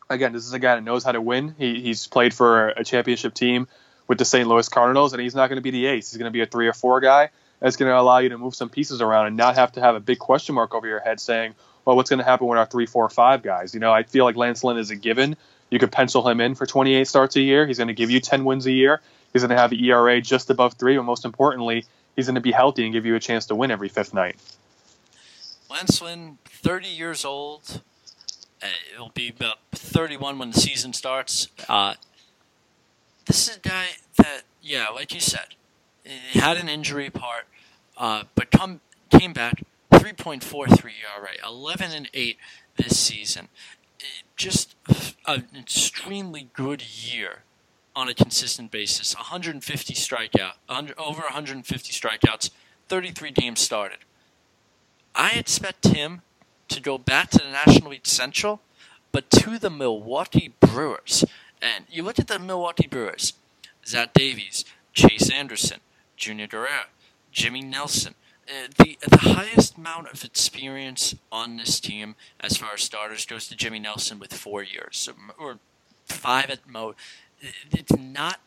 [0.09, 1.55] again, this is a guy that knows how to win.
[1.57, 3.67] He, he's played for a championship team
[4.07, 4.47] with the St.
[4.47, 6.11] Louis Cardinals, and he's not going to be the ace.
[6.11, 7.29] He's going to be a three or four guy.
[7.59, 9.95] That's going to allow you to move some pieces around and not have to have
[9.95, 12.65] a big question mark over your head saying, well, what's going to happen with our
[12.65, 13.73] three, four, five guys?
[13.73, 15.37] You know, I feel like Lance Lynn is a given.
[15.69, 17.67] You could pencil him in for 28 starts a year.
[17.67, 19.01] He's going to give you 10 wins a year.
[19.33, 22.41] He's going to have an ERA just above three, but most importantly, he's going to
[22.41, 24.37] be healthy and give you a chance to win every fifth night.
[26.01, 27.81] Lynn, 30 years old,
[28.63, 31.49] uh, it'll be about 31 when the season starts.
[31.67, 31.95] Uh,
[33.25, 33.87] this is a guy
[34.17, 35.55] that, yeah, like you said,
[36.03, 37.45] he had an injury part,
[37.97, 42.37] uh, but come came back 3.43 ERA, 11 and 8
[42.77, 43.49] this season.
[44.37, 44.75] Just
[45.25, 47.39] an extremely good year
[47.95, 49.15] on a consistent basis.
[49.15, 52.51] 150 strikeout, over 150 strikeouts,
[52.87, 53.97] 33 games started.
[55.15, 56.21] I expect him
[56.67, 58.61] to go back to the National League Central,
[59.11, 61.25] but to the Milwaukee Brewers.
[61.59, 63.33] And you look at the Milwaukee Brewers,
[63.85, 64.63] Zach Davies,
[64.93, 65.79] Chase Anderson,
[66.15, 66.85] Junior Guerrero,
[67.31, 68.13] Jimmy Nelson.
[68.47, 73.47] Uh, the the highest amount of experience on this team as far as starters goes
[73.47, 75.59] to Jimmy Nelson with four years, or
[76.05, 76.97] five at most.
[77.71, 78.39] It's not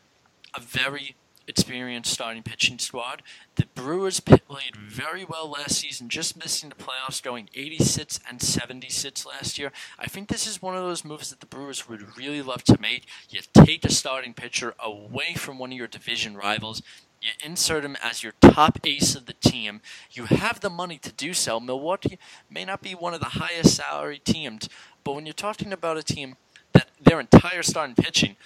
[0.55, 1.15] a very
[1.47, 3.21] experienced starting pitching squad.
[3.55, 9.25] The Brewers played very well last season, just missing the playoffs, going 86 and 76
[9.25, 9.71] last year.
[9.99, 12.79] I think this is one of those moves that the Brewers would really love to
[12.79, 13.05] make.
[13.29, 16.81] You take a starting pitcher away from one of your division rivals.
[17.21, 19.81] You insert him as your top ace of the team.
[20.11, 21.59] You have the money to do so.
[21.59, 22.17] Milwaukee
[22.49, 24.67] may not be one of the highest salary teams,
[25.03, 26.35] but when you're talking about a team
[26.73, 28.37] that their entire starting pitching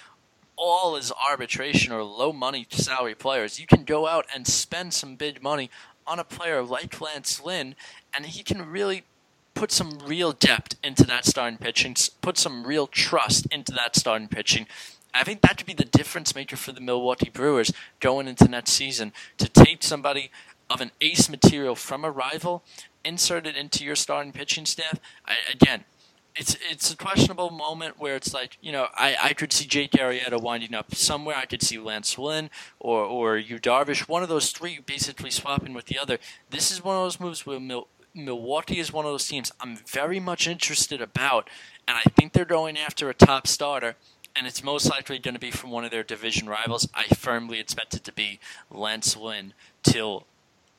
[0.56, 3.60] all is arbitration or low money salary players.
[3.60, 5.70] You can go out and spend some big money
[6.06, 7.74] on a player like Lance Lynn,
[8.14, 9.04] and he can really
[9.54, 14.28] put some real depth into that starting pitching, put some real trust into that starting
[14.28, 14.66] pitching.
[15.16, 18.72] I think that could be the difference maker for the Milwaukee Brewers going into next
[18.72, 20.30] season to take somebody
[20.68, 22.62] of an ace material from a rival,
[23.04, 24.98] insert it into your starting pitching staff.
[25.26, 25.84] I, again,
[26.34, 29.92] it's it's a questionable moment where it's like you know I, I could see Jake
[29.92, 31.36] Arrieta winding up somewhere.
[31.36, 34.08] I could see Lance Lynn or or Yu Darvish.
[34.08, 36.18] One of those three basically swapping with the other.
[36.50, 39.76] This is one of those moves where Mil- Milwaukee is one of those teams I'm
[39.76, 41.48] very much interested about,
[41.88, 43.96] and I think they're going after a top starter,
[44.36, 46.88] and it's most likely going to be from one of their division rivals.
[46.94, 48.38] I firmly expect it to be
[48.70, 50.26] Lance Lynn till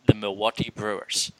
[0.05, 1.31] the Milwaukee Brewers.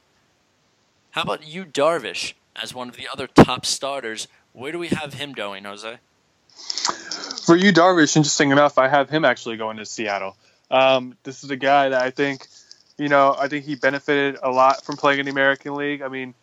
[1.12, 4.28] How about Yu Darvish as one of the other top starters?
[4.54, 5.98] Where do we have him going, Jose?
[7.46, 10.36] For Yu Darvish, interesting enough, I have him actually going to Seattle.
[10.72, 12.48] Um, this is a guy that I think,
[12.98, 16.02] you know, I think he benefited a lot from playing in the American League.
[16.02, 16.34] I mean,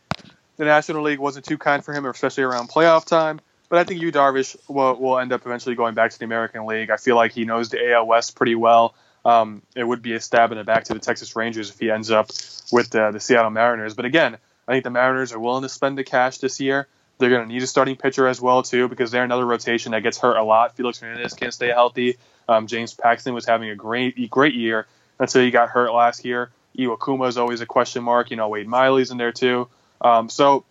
[0.56, 3.40] the National League wasn't too kind for him, especially around playoff time.
[3.68, 6.66] But I think Yu Darvish will, will end up eventually going back to the American
[6.66, 6.90] League.
[6.90, 8.94] I feel like he knows the AL West pretty well.
[9.24, 11.90] Um, it would be a stab in the back to the Texas Rangers if he
[11.90, 12.28] ends up
[12.70, 13.94] with the, Seattle Mariners.
[13.94, 14.36] But again,
[14.68, 16.88] I think the Mariners are willing to spend the cash this year.
[17.18, 20.02] They're going to need a starting pitcher as well too because they're another rotation that
[20.02, 20.76] gets hurt a lot.
[20.76, 22.18] Felix Hernandez can't stay healthy.
[22.48, 24.86] Um, James Paxton was having a great great year
[25.18, 26.50] until he got hurt last year.
[26.76, 28.30] Iwakuma is always a question mark.
[28.30, 29.68] You know Wade Miley's in there too.
[30.00, 30.64] Um, so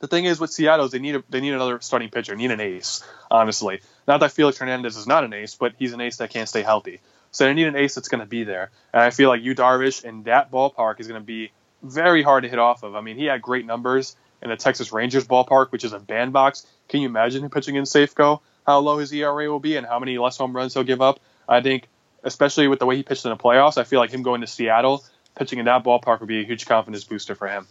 [0.00, 2.50] the thing is with Seattle is they need a, they need another starting pitcher, need
[2.50, 3.04] an ace.
[3.30, 6.48] Honestly, not that Felix Hernandez is not an ace, but he's an ace that can't
[6.48, 7.00] stay healthy.
[7.30, 8.70] So they need an ace that's going to be there.
[8.92, 11.50] And I feel like Yu Darvish in that ballpark is going to be
[11.82, 12.94] very hard to hit off of.
[12.94, 16.66] I mean, he had great numbers in the Texas Rangers ballpark, which is a bandbox.
[16.88, 18.40] Can you imagine him pitching in Safeco?
[18.66, 21.20] How low his ERA will be and how many less home runs he'll give up?
[21.48, 21.88] I think,
[22.22, 24.46] especially with the way he pitched in the playoffs, I feel like him going to
[24.46, 25.04] Seattle,
[25.36, 27.66] pitching in that ballpark would be a huge confidence booster for him.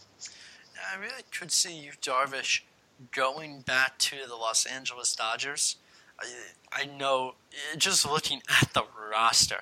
[0.90, 2.62] I really could see Yu Darvish
[3.12, 5.76] going back to the Los Angeles Dodgers.
[6.18, 6.26] I,
[6.72, 7.34] I know,
[7.76, 9.60] just looking at the roster,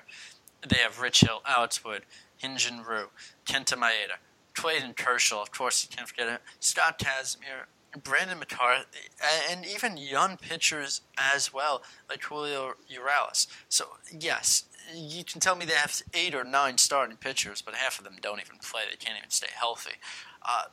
[0.67, 2.03] they have Rich Hill, Alex Wood,
[2.41, 3.09] Hyun-Jin Ryu,
[3.45, 4.17] Kenta Maeda,
[4.53, 7.65] Clayton Kershaw, of course, you can't forget it, Scott Kazmir,
[8.03, 9.09] Brandon McCarthy,
[9.49, 13.47] and even young pitchers as well, like Julio Urias.
[13.69, 13.85] So,
[14.17, 14.63] yes,
[14.95, 18.17] you can tell me they have eight or nine starting pitchers, but half of them
[18.21, 18.81] don't even play.
[18.89, 19.95] They can't even stay healthy.
[20.41, 20.63] Uh,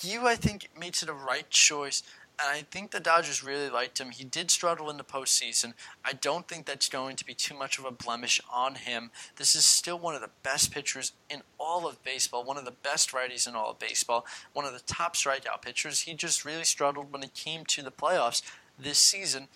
[0.00, 2.02] you, I think, it a right choice
[2.42, 4.10] and I think the Dodgers really liked him.
[4.10, 5.74] He did struggle in the postseason.
[6.04, 9.10] I don't think that's going to be too much of a blemish on him.
[9.36, 12.72] This is still one of the best pitchers in all of baseball, one of the
[12.72, 16.00] best righties in all of baseball, one of the top strikeout pitchers.
[16.00, 18.42] He just really struggled when it came to the playoffs
[18.78, 19.48] this season.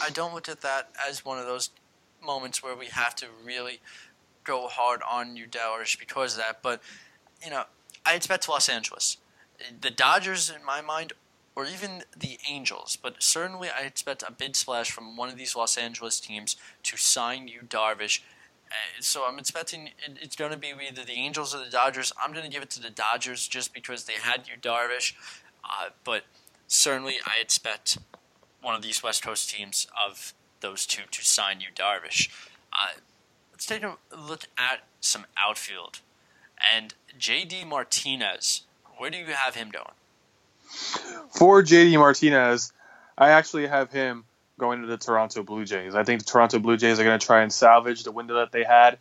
[0.00, 1.70] I don't look at that as one of those
[2.24, 3.80] moments where we have to really
[4.44, 6.62] go hard on Yu Darvish because of that.
[6.62, 6.80] But,
[7.44, 7.64] you know,
[8.06, 9.18] I expect Los Angeles.
[9.80, 11.12] The Dodgers, in my mind,
[11.54, 15.56] or even the Angels, but certainly I expect a bid splash from one of these
[15.56, 18.20] Los Angeles teams to sign Yu Darvish.
[18.70, 19.90] Uh, so I'm expecting
[20.20, 22.12] it's going to be either the Angels or the Dodgers.
[22.22, 25.14] I'm going to give it to the Dodgers just because they had Yu Darvish,
[25.64, 26.22] uh, but
[26.66, 27.98] certainly I expect
[28.62, 32.28] one of these West Coast teams of those two to sign Yu Darvish.
[32.72, 33.00] Uh,
[33.52, 36.00] let's take a look at some outfield.
[36.74, 38.62] And JD Martinez,
[39.00, 39.86] where do you have him going?
[41.30, 42.70] For JD Martinez,
[43.16, 44.24] I actually have him
[44.58, 45.94] going to the Toronto Blue Jays.
[45.94, 48.52] I think the Toronto Blue Jays are going to try and salvage the window that
[48.52, 48.98] they had.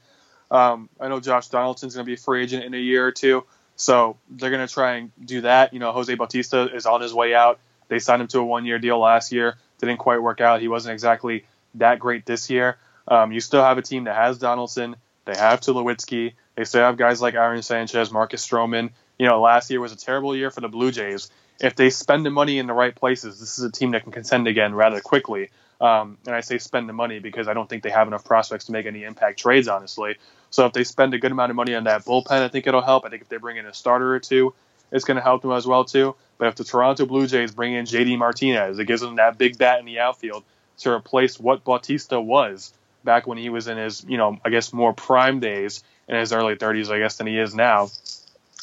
[0.49, 3.11] Um, I know Josh Donaldson's going to be a free agent in a year or
[3.11, 3.43] two,
[3.75, 5.73] so they're going to try and do that.
[5.73, 7.59] You know, Jose Bautista is on his way out.
[7.89, 9.57] They signed him to a one-year deal last year.
[9.79, 10.61] Didn't quite work out.
[10.61, 11.45] He wasn't exactly
[11.75, 12.77] that great this year.
[13.05, 14.95] Um, you still have a team that has Donaldson.
[15.25, 16.33] They have Tulowitzki.
[16.55, 18.91] They still have guys like Aaron Sanchez, Marcus Stroman.
[19.19, 22.25] You know, last year was a terrible year for the Blue Jays if they spend
[22.25, 25.01] the money in the right places, this is a team that can contend again rather
[25.01, 25.49] quickly.
[25.81, 28.65] Um, and I say spend the money because I don't think they have enough prospects
[28.65, 30.17] to make any impact trades, honestly.
[30.49, 32.81] So if they spend a good amount of money on that bullpen, I think it'll
[32.81, 33.05] help.
[33.05, 34.53] I think if they bring in a starter or two,
[34.91, 36.15] it's going to help them as well too.
[36.37, 39.57] But if the Toronto Blue Jays bring in JD Martinez, it gives them that big
[39.57, 40.43] bat in the outfield
[40.79, 44.73] to replace what Bautista was back when he was in his, you know, I guess
[44.73, 47.89] more prime days in his early 30s, I guess, than he is now.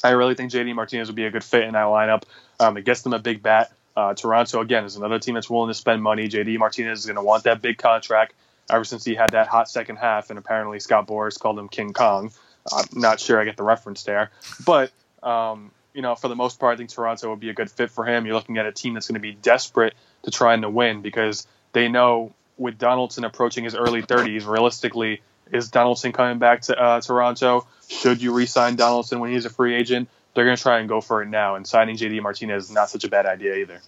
[0.04, 2.22] I really think JD Martinez would be a good fit in that lineup.
[2.60, 3.72] Um, it gets them a big bat.
[3.96, 6.28] Uh, Toronto again is another team that's willing to spend money.
[6.28, 8.34] JD Martinez is going to want that big contract.
[8.68, 11.92] Ever since he had that hot second half, and apparently Scott Boras called him King
[11.92, 12.32] Kong.
[12.72, 14.32] I'm not sure I get the reference there,
[14.64, 14.90] but
[15.22, 17.90] um, you know, for the most part, I think Toronto would be a good fit
[17.90, 18.26] for him.
[18.26, 19.94] You're looking at a team that's going to be desperate
[20.24, 25.22] to try and to win because they know with Donaldson approaching his early 30s, realistically,
[25.52, 27.66] is Donaldson coming back to uh, Toronto?
[27.88, 30.08] Should you re-sign Donaldson when he's a free agent?
[30.36, 31.56] they're going to try and go for it now.
[31.56, 33.80] And signing JD Martinez is not such a bad idea either.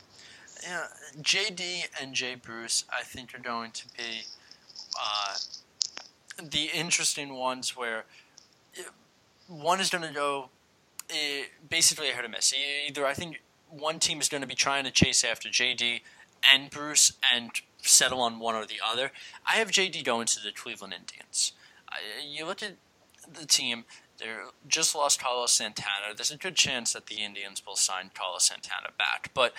[0.63, 0.87] Yeah,
[1.21, 4.23] JD and Jay Bruce, I think, are going to be
[4.99, 5.35] uh,
[6.43, 8.07] the interesting ones where
[9.47, 10.49] one is going to go
[11.11, 12.55] uh, basically a hit miss.
[12.89, 16.01] Either I think one team is going to be trying to chase after JD
[16.51, 17.51] and Bruce and
[17.83, 19.13] settle on one or the other.
[19.47, 21.53] I have JD going to the Cleveland Indians.
[22.27, 22.75] You look at
[23.33, 23.85] the team,
[24.19, 24.27] they
[24.67, 26.15] just lost Carlos Santana.
[26.17, 29.31] There's a good chance that the Indians will sign Carlos Santana back.
[29.33, 29.55] But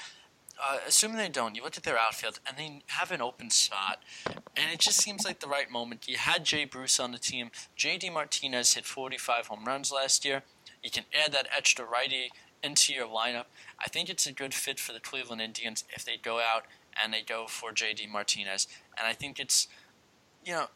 [0.62, 4.00] uh, assuming they don't, you look at their outfield and they have an open spot,
[4.26, 6.08] and it just seems like the right moment.
[6.08, 7.52] You had Jay Bruce on the team.
[7.76, 8.10] J.D.
[8.10, 10.44] Martinez hit 45 home runs last year.
[10.84, 13.46] You can add that extra righty into your lineup.
[13.80, 16.66] I think it's a good fit for the Cleveland Indians if they go out
[17.02, 18.08] and they go for J.D.
[18.08, 18.68] Martinez.
[18.98, 19.68] And I think it's,
[20.46, 20.68] you know,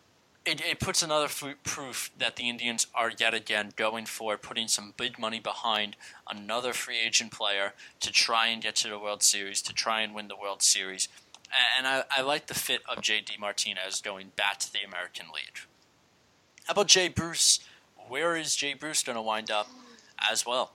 [0.45, 4.67] it, it puts another f- proof that the Indians are yet again going for putting
[4.67, 5.95] some big money behind
[6.29, 10.13] another free agent player to try and get to the World Series, to try and
[10.13, 11.07] win the World Series.
[11.77, 13.33] And I, I like the fit of J.D.
[13.39, 15.59] Martinez going back to the American League.
[16.65, 17.59] How about Jay Bruce?
[18.07, 19.69] Where is Jay Bruce going to wind up
[20.31, 20.73] as well?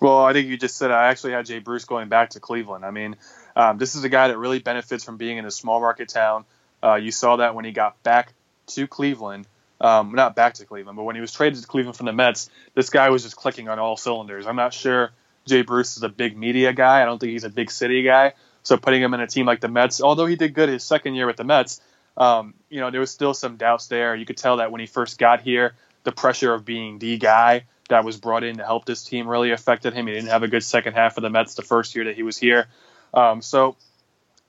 [0.00, 2.84] Well, I think you just said I actually had Jay Bruce going back to Cleveland.
[2.84, 3.16] I mean,
[3.56, 6.44] um, this is a guy that really benefits from being in a small market town.
[6.82, 8.32] Uh, you saw that when he got back
[8.68, 9.46] to Cleveland,
[9.80, 12.50] um, not back to Cleveland, but when he was traded to Cleveland from the Mets,
[12.74, 14.46] this guy was just clicking on all cylinders.
[14.46, 15.12] I'm not sure
[15.46, 17.02] Jay Bruce is a big media guy.
[17.02, 18.34] I don't think he's a big city guy.
[18.62, 21.14] So putting him in a team like the Mets, although he did good his second
[21.14, 21.80] year with the Mets,
[22.16, 24.14] um, you know, there was still some doubts there.
[24.14, 25.74] You could tell that when he first got here,
[26.04, 29.50] the pressure of being the guy that was brought in to help this team really
[29.50, 30.06] affected him.
[30.06, 32.22] He didn't have a good second half of the Mets the first year that he
[32.22, 32.68] was here.
[33.14, 33.76] Um, so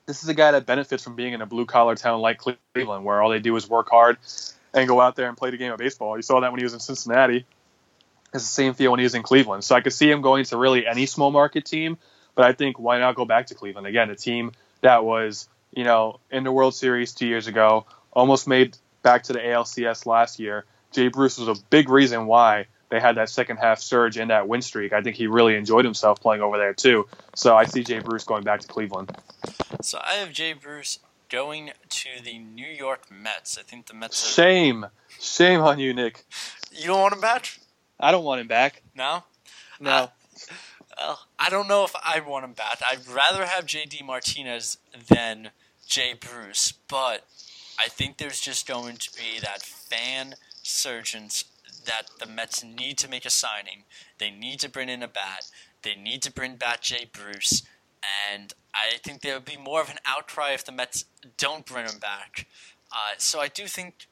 [0.06, 3.06] this is a guy that benefits from being in a blue collar town like Cleveland,
[3.06, 4.18] where all they do is work hard
[4.74, 6.18] and go out there and play the game of baseball.
[6.18, 7.46] You saw that when he was in Cincinnati.
[8.34, 9.64] It's the same feel when he was in Cleveland.
[9.64, 11.98] So I could see him going to really any small market team,
[12.34, 15.84] but I think why not go back to Cleveland again, a team that was you
[15.84, 20.40] know in the World Series two years ago, almost made back to the ALCS last
[20.40, 20.66] year.
[20.92, 24.48] Jay Bruce was a big reason why they had that second half surge in that
[24.48, 24.94] win streak.
[24.94, 27.08] I think he really enjoyed himself playing over there too.
[27.36, 29.18] So I see Jay Bruce going back to Cleveland.
[29.82, 33.58] So I have Jay Bruce going to the New York Mets.
[33.58, 34.24] I think the Mets.
[34.24, 34.44] Are...
[34.44, 34.86] Shame,
[35.20, 36.24] shame on you, Nick.
[36.72, 37.58] You don't want him back?
[38.00, 38.84] I don't want him back.
[38.96, 39.24] No.
[39.80, 39.92] No.
[39.92, 40.08] Uh,
[40.96, 42.80] well, I don't know if I want him back.
[42.88, 44.04] I'd rather have J.D.
[44.06, 44.78] Martinez
[45.10, 45.50] than
[45.88, 47.26] Jay Bruce, but
[47.80, 51.46] I think there's just going to be that fan surgence
[51.86, 53.84] that the Mets need to make a signing.
[54.18, 55.50] They need to bring in a bat.
[55.82, 57.64] They need to bring back Jay Bruce.
[58.32, 61.06] And I think there would be more of an outcry if the Mets
[61.38, 62.48] don't bring him back.
[62.92, 64.08] Uh, so I do think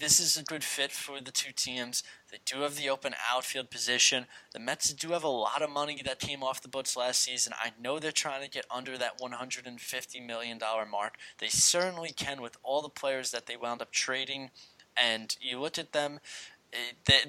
[0.00, 2.02] this is a good fit for the two teams.
[2.30, 4.26] They do have the open outfield position.
[4.52, 7.52] The Mets do have a lot of money that came off the books last season.
[7.60, 10.58] I know they're trying to get under that $150 million
[10.90, 11.16] mark.
[11.38, 14.50] They certainly can with all the players that they wound up trading.
[14.96, 16.20] And you look at them,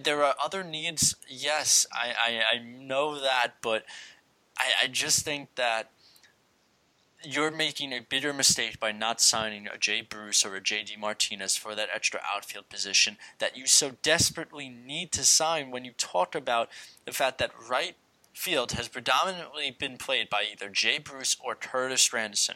[0.04, 1.16] there are other needs.
[1.28, 3.86] Yes, I, I, I know that, but
[4.58, 5.92] I, I just think that
[7.26, 11.56] you're making a bitter mistake by not signing a Jay Bruce or a JD Martinez
[11.56, 16.36] for that extra outfield position that you so desperately need to sign when you talk
[16.36, 16.70] about
[17.06, 17.96] the fact that right
[18.34, 22.56] field has predominantly been played by either Jay Bruce or Curtis Granderson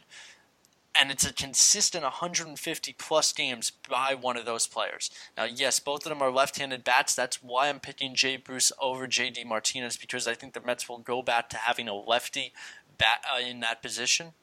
[0.99, 5.11] and it's a consistent 150 plus games by one of those players.
[5.35, 7.15] Now, yes, both of them are left-handed bats.
[7.15, 9.43] That's why I'm picking Jay Bruce over J.D.
[9.43, 12.53] Martinez because I think the Mets will go back to having a lefty
[12.97, 14.33] bat uh, in that position.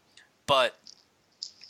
[0.47, 0.79] But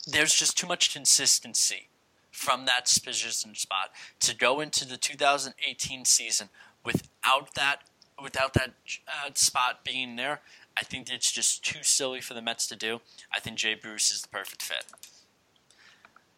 [0.05, 1.89] there's just too much consistency
[2.31, 6.49] from that position spot to go into the 2018 season
[6.83, 7.79] without that
[8.21, 8.73] without that
[9.07, 10.41] uh, spot being there.
[10.77, 13.01] I think it's just too silly for the Mets to do.
[13.33, 14.85] I think Jay Bruce is the perfect fit.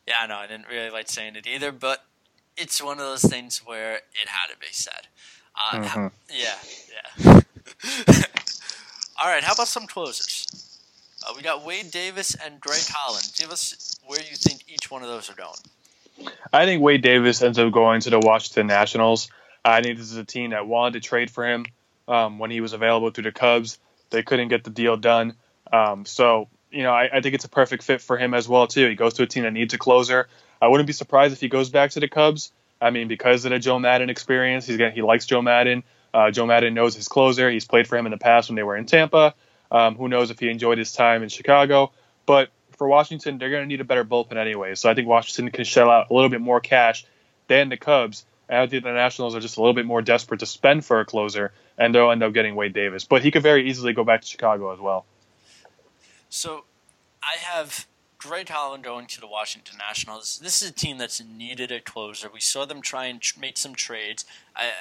[0.08, 2.06] Yeah, I know I didn't really like saying it either, but
[2.56, 5.08] it's one of those things where it had to be said.
[5.56, 6.08] Uh, mm-hmm.
[6.30, 6.56] yeah,
[7.26, 7.42] yeah.
[9.24, 10.48] All right, how about some closers?
[11.28, 13.32] Uh, we got Wade Davis and Greg Holland.
[13.36, 16.32] Give us where you think each one of those are going.
[16.54, 19.30] I think Wade Davis ends up going to the Washington Nationals.
[19.66, 21.66] I think this is a team that wanted to trade for him
[22.08, 23.80] um, when he was available to the Cubs.
[24.10, 25.36] They couldn't get the deal done.
[25.72, 28.68] Um, so, you know, I, I, think it's a perfect fit for him as well,
[28.68, 28.88] too.
[28.88, 30.28] He goes to a team that needs a closer.
[30.62, 32.52] I wouldn't be surprised if he goes back to the Cubs.
[32.80, 35.84] I mean, because of the Joe Maddon experience, he's got, he likes Joe Maddon.
[36.14, 37.50] Uh, Joe Maddon knows his closer.
[37.50, 39.36] He's played for him in the past when they were in Tampa.
[39.72, 41.92] Um, who knows if he enjoyed his time in Chicago?
[42.26, 44.76] But for Washington, they're going to need a better bullpen anyway.
[44.76, 47.06] So I think Washington can shell out a little bit more cash
[47.48, 48.26] than the Cubs.
[48.48, 51.00] And I think the Nationals are just a little bit more desperate to spend for
[51.00, 53.04] a closer and they'll end up getting Wade Davis.
[53.04, 55.06] But he could very easily go back to Chicago as well.
[56.30, 56.66] So
[57.24, 60.40] I have Greg Holland going to the Washington Nationals.
[60.42, 62.30] This is a team that's needed a closer.
[62.34, 64.26] We saw them try and tr- make some trades.
[64.56, 64.72] I,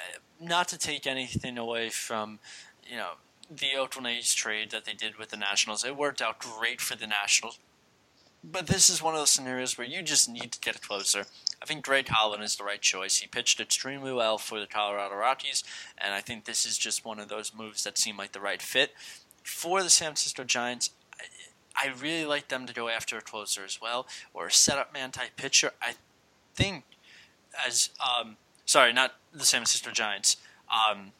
[0.41, 2.39] not to take anything away from,
[2.85, 3.11] you know,
[3.49, 5.85] the Oakland A's trade that they did with the Nationals.
[5.85, 7.59] It worked out great for the Nationals.
[8.43, 11.25] But this is one of those scenarios where you just need to get a closer.
[11.61, 13.17] I think Greg Holland is the right choice.
[13.17, 15.63] He pitched extremely well for the Colorado Rockies,
[15.97, 18.61] and I think this is just one of those moves that seem like the right
[18.61, 18.91] fit.
[19.43, 20.91] For the San Francisco Giants,
[21.75, 25.11] I really like them to go after a closer as well or a setup man
[25.11, 25.71] type pitcher.
[25.81, 25.93] I
[26.55, 26.83] think
[27.65, 30.37] as um, sorry, not the San Francisco Giants.
[30.69, 31.11] Um,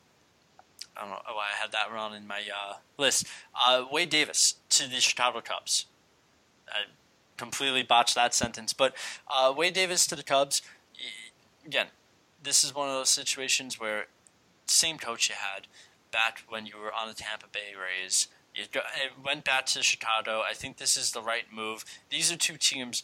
[0.96, 3.28] I don't know why I had that wrong in my uh, list.
[3.56, 5.86] Uh, Wade Davis to the Chicago Cubs.
[6.68, 6.86] I
[7.38, 8.96] completely botched that sentence, but
[9.28, 10.62] uh, Wade Davis to the Cubs.
[11.66, 11.88] Again,
[12.42, 14.08] this is one of those situations where
[14.66, 15.68] same coach you had
[16.12, 18.28] back when you were on the Tampa Bay Rays.
[18.56, 18.70] It
[19.24, 20.42] went back to Chicago.
[20.50, 21.86] I think this is the right move.
[22.10, 23.04] These are two teams,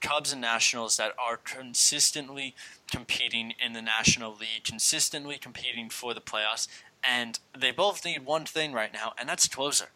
[0.00, 2.54] Cubs and Nationals, that are consistently
[2.90, 6.68] competing in the National League, consistently competing for the playoffs,
[7.02, 9.90] and they both need one thing right now, and that's closer.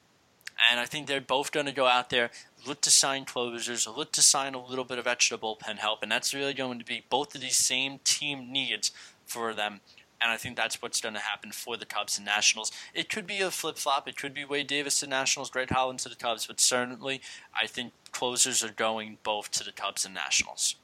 [0.70, 2.30] And I think they're both going to go out there,
[2.66, 6.12] look to sign closers, look to sign a little bit of extra bullpen help, and
[6.12, 8.92] that's really going to be both of these same team needs
[9.26, 9.80] for them.
[10.20, 12.70] And I think that's what's going to happen for the Cubs and Nationals.
[12.94, 14.06] It could be a flip flop.
[14.06, 17.20] It could be Wade Davis to Nationals, Greg Holland to the Cubs, but certainly
[17.60, 20.76] I think closers are going both to the Cubs and Nationals.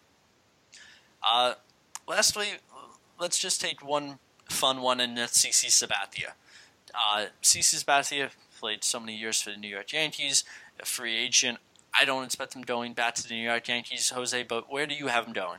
[1.23, 1.55] Uh,
[2.09, 2.49] lastly,
[3.21, 4.19] let's just take one
[4.49, 6.33] fun one, and that's CC Sabathia.
[6.95, 10.45] Uh, CC Sabathia played so many years for the New York Yankees,
[10.81, 11.59] a free agent.
[11.99, 14.95] I don't expect him going back to the New York Yankees, Jose, but where do
[14.95, 15.59] you have him going?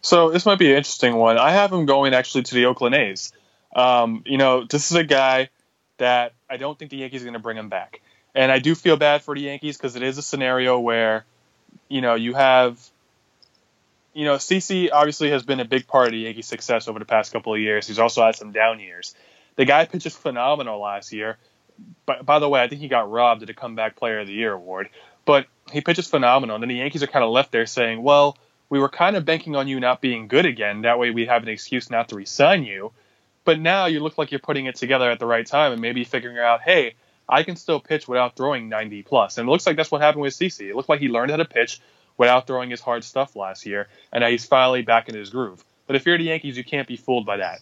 [0.00, 1.38] So this might be an interesting one.
[1.38, 3.32] I have him going actually to the Oakland A's.
[3.74, 5.50] Um, you know, this is a guy
[5.98, 8.00] that I don't think the Yankees are going to bring him back.
[8.34, 11.24] And I do feel bad for the Yankees because it is a scenario where,
[11.88, 12.78] you know, you have,
[14.12, 17.04] you know, CC obviously has been a big part of the Yankees' success over the
[17.04, 17.86] past couple of years.
[17.86, 19.14] He's also had some down years.
[19.56, 21.38] The guy pitches phenomenal last year.
[22.06, 24.32] By, by the way, I think he got robbed at the Comeback Player of the
[24.32, 24.88] Year award.
[25.24, 26.56] But he pitches phenomenal.
[26.56, 28.36] And then the Yankees are kind of left there saying, well,
[28.68, 30.82] we were kind of banking on you not being good again.
[30.82, 32.92] That way we have an excuse not to resign you.
[33.44, 36.04] But now you look like you're putting it together at the right time and maybe
[36.04, 36.94] figuring out, hey,
[37.28, 39.38] I can still pitch without throwing 90 plus.
[39.38, 40.68] And it looks like that's what happened with CC.
[40.68, 41.80] It looked like he learned how to pitch
[42.16, 45.64] without throwing his hard stuff last year, and now he's finally back in his groove.
[45.86, 47.60] But if you're the Yankees, you can't be fooled by that.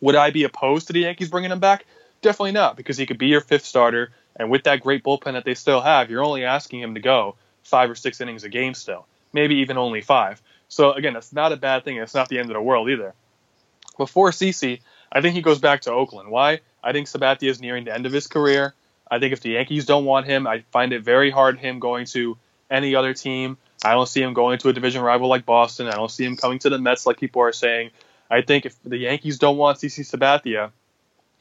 [0.00, 1.84] Would I be opposed to the Yankees bringing him back?
[2.20, 5.44] Definitely not, because he could be your fifth starter, and with that great bullpen that
[5.44, 8.74] they still have, you're only asking him to go five or six innings a game
[8.74, 10.42] still, maybe even only five.
[10.68, 11.96] So again, that's not a bad thing.
[11.96, 13.14] It's not the end of the world either.
[13.96, 16.30] Before CC, I think he goes back to Oakland.
[16.30, 16.60] Why?
[16.82, 18.74] I think Sabathia is nearing the end of his career.
[19.10, 22.06] I think if the Yankees don't want him, I find it very hard him going
[22.06, 22.36] to
[22.70, 23.56] any other team.
[23.84, 25.86] I don't see him going to a division rival like Boston.
[25.88, 27.90] I don't see him coming to the Mets like people are saying.
[28.30, 30.70] I think if the Yankees don't want CC Sabathia,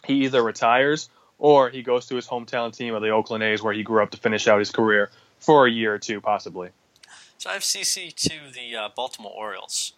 [0.08, 3.74] he either retires or he goes to his hometown team of the Oakland A's where
[3.74, 6.70] he grew up to finish out his career for a year or two, possibly.
[7.38, 9.93] So I have CC to the uh, Baltimore Orioles.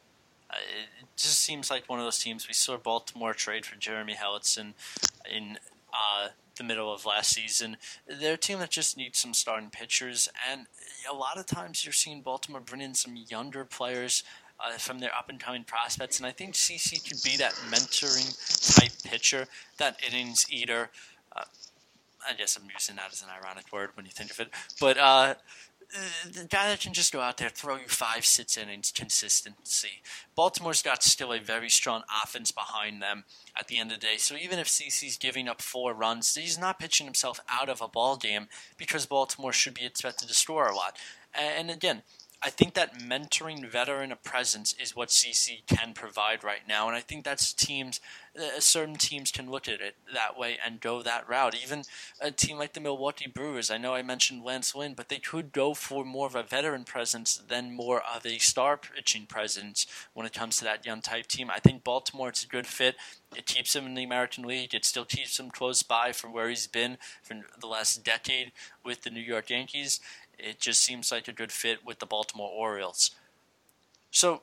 [0.50, 0.56] Uh,
[1.02, 2.48] it just seems like one of those teams.
[2.48, 4.74] We saw Baltimore trade for Jeremy Hellickson
[5.32, 5.58] in
[5.94, 7.78] uh, the middle of last season.
[8.08, 10.66] They're a team that just needs some starting pitchers, and
[11.10, 14.24] a lot of times you're seeing Baltimore bring in some younger players
[14.60, 18.76] uh, from their up and coming prospects, and I think CC could be that mentoring
[18.76, 19.48] type pitcher,
[19.78, 20.90] that innings eater.
[21.36, 21.44] Uh,
[22.30, 24.50] I guess I'm using that as an ironic word when you think of it,
[24.80, 25.36] but uh,
[26.32, 30.02] the guy that can just go out there, throw you five, six innings, consistency.
[30.36, 33.24] Baltimore's got still a very strong offense behind them
[33.58, 34.18] at the end of the day.
[34.18, 37.88] So even if CC's giving up four runs, he's not pitching himself out of a
[37.88, 38.48] ball game
[38.78, 40.98] because Baltimore should be expected to score a lot.
[41.34, 42.04] And again,
[42.42, 47.02] I think that mentoring veteran presence is what CC can provide right now, and I
[47.02, 48.00] think that's teams.
[48.38, 51.56] Uh, certain teams can look at it that way and go that route.
[51.62, 51.84] Even
[52.22, 53.70] a team like the Milwaukee Brewers.
[53.70, 56.86] I know I mentioned Lance Lynn, but they could go for more of a veteran
[56.86, 61.28] presence than more of a star pitching presence when it comes to that young type
[61.28, 61.50] team.
[61.50, 62.96] I think Baltimore is a good fit.
[63.36, 64.74] It keeps him in the American League.
[64.74, 68.54] It still keeps him close by from where he's been for the last decade
[68.86, 70.00] with the New York Yankees
[70.40, 73.12] it just seems like a good fit with the Baltimore Orioles.
[74.12, 74.42] So,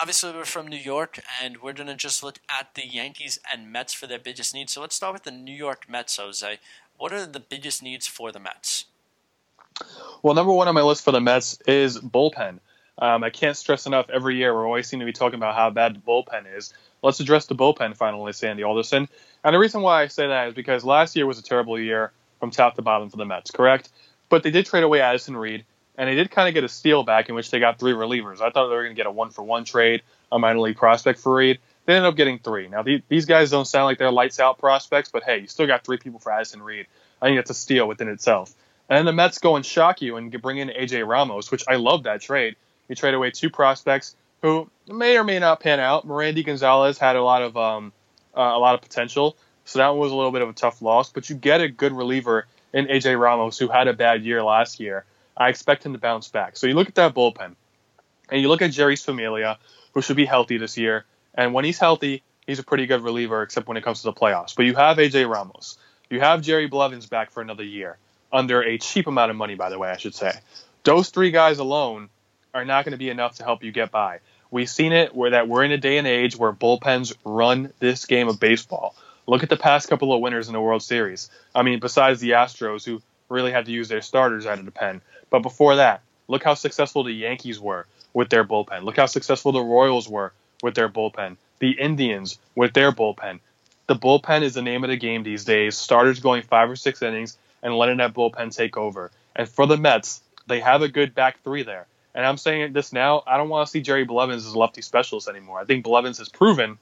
[0.00, 3.70] obviously, we're from New York, and we're going to just look at the Yankees and
[3.70, 4.72] Mets for their biggest needs.
[4.72, 6.58] So, let's start with the New York Mets, Jose.
[6.96, 8.86] What are the biggest needs for the Mets?
[10.22, 12.58] Well, number one on my list for the Mets is bullpen.
[12.98, 14.10] Um, I can't stress enough.
[14.10, 16.74] Every year, we always seem to be talking about how bad the bullpen is.
[17.02, 19.08] Let's address the bullpen finally, Sandy Alderson.
[19.44, 22.12] And the reason why I say that is because last year was a terrible year
[22.40, 23.90] from top to bottom for the Mets, correct?
[24.28, 25.64] But they did trade away Addison Reed,
[25.96, 28.40] and they did kind of get a steal back in which they got three relievers.
[28.40, 30.76] I thought they were going to get a one for one trade, a minor league
[30.76, 31.58] prospect for Reed.
[31.86, 32.68] They ended up getting three.
[32.68, 35.66] Now, the, these guys don't sound like they're lights out prospects, but hey, you still
[35.66, 36.86] got three people for Addison Reed.
[37.20, 38.54] I think that's a steal within itself.
[38.88, 41.76] And then the Mets go and shock you and bring in AJ Ramos, which I
[41.76, 42.56] love that trade.
[42.88, 46.06] You trade away two prospects who may or may not pan out.
[46.06, 47.92] Merandy Gonzalez had a lot of um,
[48.36, 51.10] uh, a lot of potential, so that was a little bit of a tough loss.
[51.10, 52.46] But you get a good reliever
[52.78, 55.04] in AJ Ramos, who had a bad year last year.
[55.36, 56.56] I expect him to bounce back.
[56.56, 57.56] So you look at that bullpen,
[58.30, 59.58] and you look at Jeurys Familia,
[59.94, 61.04] who should be healthy this year.
[61.34, 64.12] And when he's healthy, he's a pretty good reliever, except when it comes to the
[64.12, 64.54] playoffs.
[64.54, 65.76] But you have AJ Ramos.
[66.08, 67.98] You have Jerry Blevins back for another year,
[68.32, 70.32] under a cheap amount of money, by the way, I should say.
[70.84, 72.08] Those three guys alone
[72.54, 74.20] are not going to be enough to help you get by.
[74.50, 78.06] We've seen it where that we're in a day and age where bullpens run this
[78.06, 78.94] game of baseball.
[79.28, 81.28] Look at the past couple of winners in the World Series.
[81.54, 84.70] I mean, besides the Astros, who really had to use their starters out of the
[84.70, 85.02] pen.
[85.28, 88.84] But before that, look how successful the Yankees were with their bullpen.
[88.84, 91.36] Look how successful the Royals were with their bullpen.
[91.58, 93.40] The Indians with their bullpen.
[93.86, 95.76] The bullpen is the name of the game these days.
[95.76, 99.10] Starters going five or six innings and letting that bullpen take over.
[99.36, 101.86] And for the Mets, they have a good back three there.
[102.14, 104.80] And I'm saying this now, I don't want to see Jerry Blevins as a lefty
[104.80, 105.60] specialist anymore.
[105.60, 106.78] I think Blevins has proven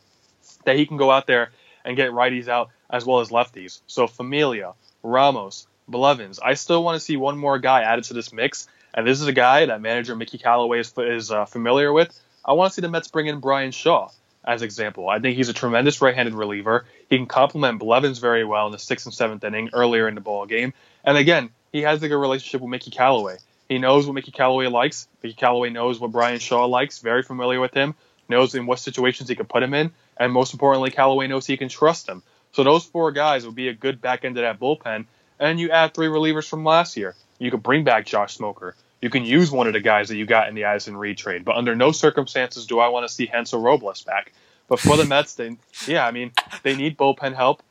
[0.64, 1.50] that he can go out there
[1.86, 3.80] and get righties out as well as lefties.
[3.86, 6.38] So Familia, Ramos, Blevins.
[6.40, 9.26] I still want to see one more guy added to this mix, and this is
[9.26, 12.18] a guy that manager Mickey Callaway is, is uh, familiar with.
[12.44, 14.10] I want to see the Mets bring in Bryan Shaw
[14.44, 15.08] as example.
[15.08, 16.84] I think he's a tremendous right-handed reliever.
[17.10, 20.20] He can complement Blevins very well in the sixth and seventh inning earlier in the
[20.20, 20.72] ball game.
[21.04, 23.36] And again, he has a good relationship with Mickey Callaway.
[23.68, 25.08] He knows what Mickey Callaway likes.
[25.22, 27.00] Mickey Callaway knows what Bryan Shaw likes.
[27.00, 27.96] Very familiar with him.
[28.28, 31.56] Knows in what situations he can put him in and most importantly, Callaway knows he
[31.56, 32.22] can trust him.
[32.52, 35.06] So those four guys will be a good back end of that bullpen.
[35.38, 37.14] And you add three relievers from last year.
[37.38, 38.74] You could bring back Josh Smoker.
[39.02, 41.44] You can use one of the guys that you got in the Addison Reed trade.
[41.44, 44.32] But under no circumstances do I want to see Hansel Robles back.
[44.68, 45.56] But for the Mets, they,
[45.86, 47.62] yeah, I mean, they need bullpen help.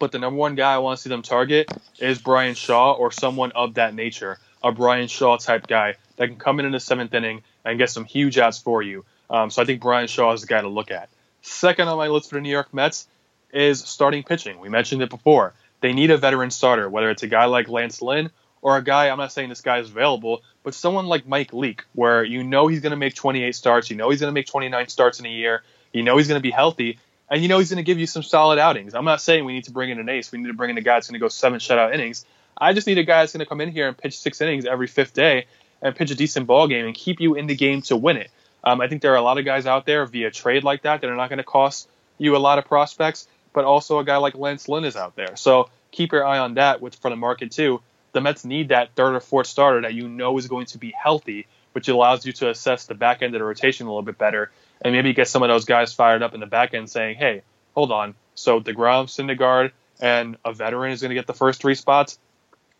[0.00, 3.12] But the number one guy I want to see them target is Bryan Shaw or
[3.12, 6.80] someone of that nature, a Bryan Shaw type guy that can come in in the
[6.80, 9.04] seventh inning and get some huge outs for you.
[9.28, 11.10] Um, so I think Bryan Shaw is the guy to look at.
[11.42, 13.08] Second on my list for the New York Mets
[13.52, 14.60] is starting pitching.
[14.60, 15.54] We mentioned it before.
[15.80, 18.30] They need a veteran starter, whether it's a guy like Lance Lynn
[18.62, 21.84] or a guy, I'm not saying this guy is available, but someone like Mike Leake,
[21.94, 24.46] where you know he's going to make 28 starts, you know he's going to make
[24.46, 25.62] 29 starts in a year,
[25.92, 26.98] you know he's going to be healthy,
[27.30, 28.94] and you know he's going to give you some solid outings.
[28.94, 30.30] I'm not saying we need to bring in an ace.
[30.30, 32.26] We need to bring in a guy that's going to go seven shutout innings.
[32.58, 34.66] I just need a guy that's going to come in here and pitch six innings
[34.66, 35.46] every fifth day
[35.80, 38.30] and pitch a decent ball game and keep you in the game to win it.
[38.62, 41.00] Um, I think there are a lot of guys out there via trade like that
[41.00, 41.88] that are not going to cost
[42.18, 45.36] you a lot of prospects, but also a guy like Lance Lynn is out there.
[45.36, 47.80] So keep your eye on that with, for the market too.
[48.12, 50.92] The Mets need that third or fourth starter that you know is going to be
[50.96, 54.18] healthy, which allows you to assess the back end of the rotation a little bit
[54.18, 54.50] better
[54.82, 57.42] and maybe get some of those guys fired up in the back end saying, hey,
[57.74, 58.14] hold on.
[58.34, 62.18] So DeGrom, Syndergaard, and a veteran is going to get the first three spots,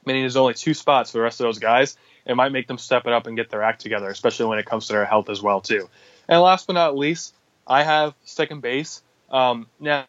[0.05, 2.79] meaning there's only two spots for the rest of those guys it might make them
[2.79, 5.29] step it up and get their act together, especially when it comes to their health
[5.31, 5.89] as well too.
[6.29, 7.35] And last but not least,
[7.67, 9.03] I have second base.
[9.31, 10.07] Um, now,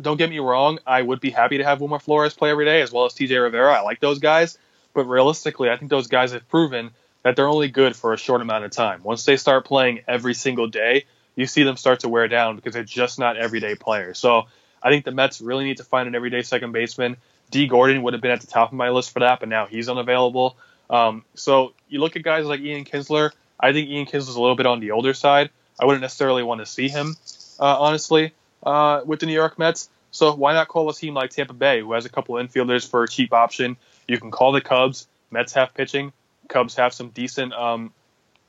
[0.00, 2.82] don't get me wrong, I would be happy to have Wilmer Flores play every day
[2.82, 3.74] as well as TJ Rivera.
[3.74, 4.58] I like those guys,
[4.94, 6.90] but realistically, I think those guys have proven
[7.22, 9.02] that they're only good for a short amount of time.
[9.02, 11.04] Once they start playing every single day,
[11.34, 14.18] you see them start to wear down because they're just not everyday players.
[14.18, 14.46] So
[14.82, 17.16] I think the Mets really need to find an everyday second baseman.
[17.50, 19.66] Dee Gordon would have been at the top of my list for that, but now
[19.66, 20.56] he's unavailable.
[20.90, 23.30] Um, so you look at guys like Ian Kinsler.
[23.60, 25.50] I think Ian Kinsler's a little bit on the older side.
[25.80, 27.16] I wouldn't necessarily want to see him,
[27.60, 28.32] uh, honestly,
[28.64, 29.88] uh, with the New York Mets.
[30.10, 33.04] So why not call a team like Tampa Bay, who has a couple infielders for
[33.04, 33.76] a cheap option?
[34.06, 35.06] You can call the Cubs.
[35.30, 36.12] Mets have pitching.
[36.48, 37.92] Cubs have some decent, um,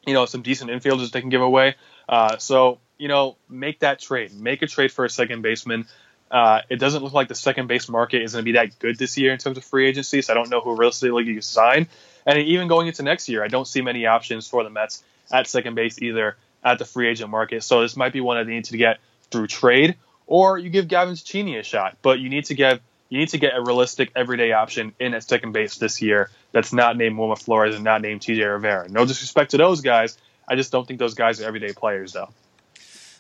[0.06, 1.76] you know, some decent infielders they can give away.
[2.08, 4.34] Uh, so you know, make that trade.
[4.34, 5.88] Make a trade for a second baseman.
[6.30, 9.00] Uh, it doesn't look like the second base market is going to be that good
[9.00, 10.22] this year in terms of free agency.
[10.22, 11.88] So I don't know who realistically you sign.
[12.30, 15.48] And even going into next year, I don't see many options for the Mets at
[15.48, 17.64] second base either at the free agent market.
[17.64, 19.00] So this might be one that they need to get
[19.32, 19.96] through trade,
[20.28, 21.98] or you give Gavin Cecchini a shot.
[22.04, 25.24] But you need to get you need to get a realistic everyday option in at
[25.24, 28.88] second base this year that's not named Wilmer Flores and not named TJ Rivera.
[28.88, 30.16] No disrespect to those guys.
[30.48, 32.30] I just don't think those guys are everyday players though.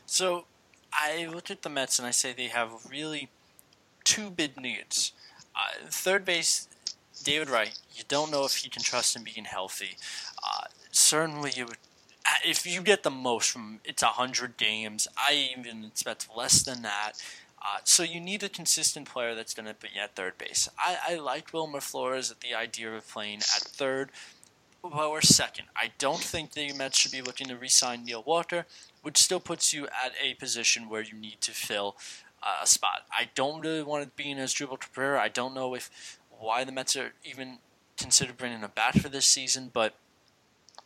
[0.06, 0.45] So
[0.94, 3.30] I look at the Mets and I say they have really
[4.03, 5.14] two big needs.
[5.56, 6.68] Uh, third base
[7.24, 9.98] David Wright, you don't know if he can trust him being healthy.
[10.44, 15.08] Uh, certainly, you uh, if you get the most from it's hundred games.
[15.18, 17.14] I even expect less than that.
[17.62, 20.70] Uh, so you need a consistent player that's going to be at third base.
[20.78, 24.12] I, I like Wilmer Flores at the idea of playing at third,
[24.82, 25.66] or second.
[25.76, 28.66] I don't think the Mets should be looking to re-sign Neil Walker,
[29.02, 31.98] which still puts you at a position where you need to fill
[32.41, 33.06] uh, a spot.
[33.12, 35.20] I don't really want to be in as Asdrubal Cabrera.
[35.20, 37.57] I don't know if why the Mets are even
[37.98, 39.95] considered bringing a bat for this season, but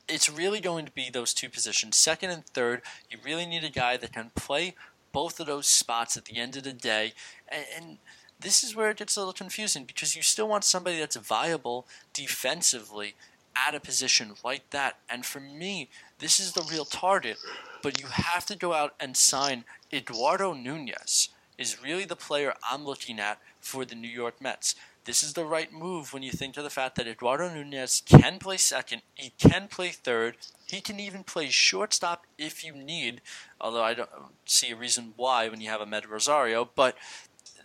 [0.08, 2.82] it's really going to be those two positions, second and third.
[3.10, 4.76] You really need a guy that can play
[5.12, 7.14] both of those spots at the end of the day.
[7.48, 7.98] And, and
[8.40, 11.88] this is where it gets a little confusing because you still want somebody that's viable
[12.12, 13.16] defensively
[13.56, 14.98] at a position like that.
[15.10, 15.90] And for me,
[16.20, 17.38] this is the real target.
[17.82, 21.30] But you have to go out and sign Eduardo Nunez.
[21.56, 24.74] Is really the player I'm looking at for the New York Mets.
[25.06, 28.40] This is the right move when you think of the fact that Eduardo Nunez can
[28.40, 33.22] play second, he can play third, he can even play shortstop if you need.
[33.60, 34.10] Although I don't
[34.46, 36.96] see a reason why when you have Amed Rosario, but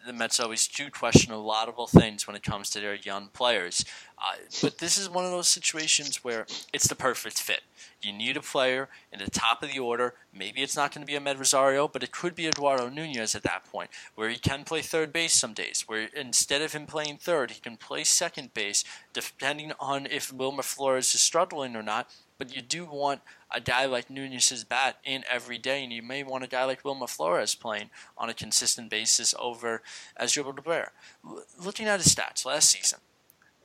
[0.08, 3.28] the Mets always do question a lot of things when it comes to their young
[3.28, 3.84] players.
[4.18, 7.60] Uh, but this is one of those situations where it's the perfect fit.
[8.02, 10.14] You need a player in the top of the order.
[10.34, 13.42] Maybe it's not going to be Amed Rosario, but it could be Eduardo Nunez at
[13.44, 17.18] that point, where he can play third base some days, where instead of him playing
[17.18, 18.82] third, he can play second base,
[19.12, 22.10] depending on if Wilmer Flores is struggling or not.
[22.38, 23.20] But you do want
[23.50, 26.84] a guy like Nunez's bat in every day, and you may want a guy like
[26.84, 29.82] Wilmer Flores playing on a consistent basis over
[30.20, 30.90] Asdrubal Cabrera.
[31.24, 33.00] L- looking at his stats last season,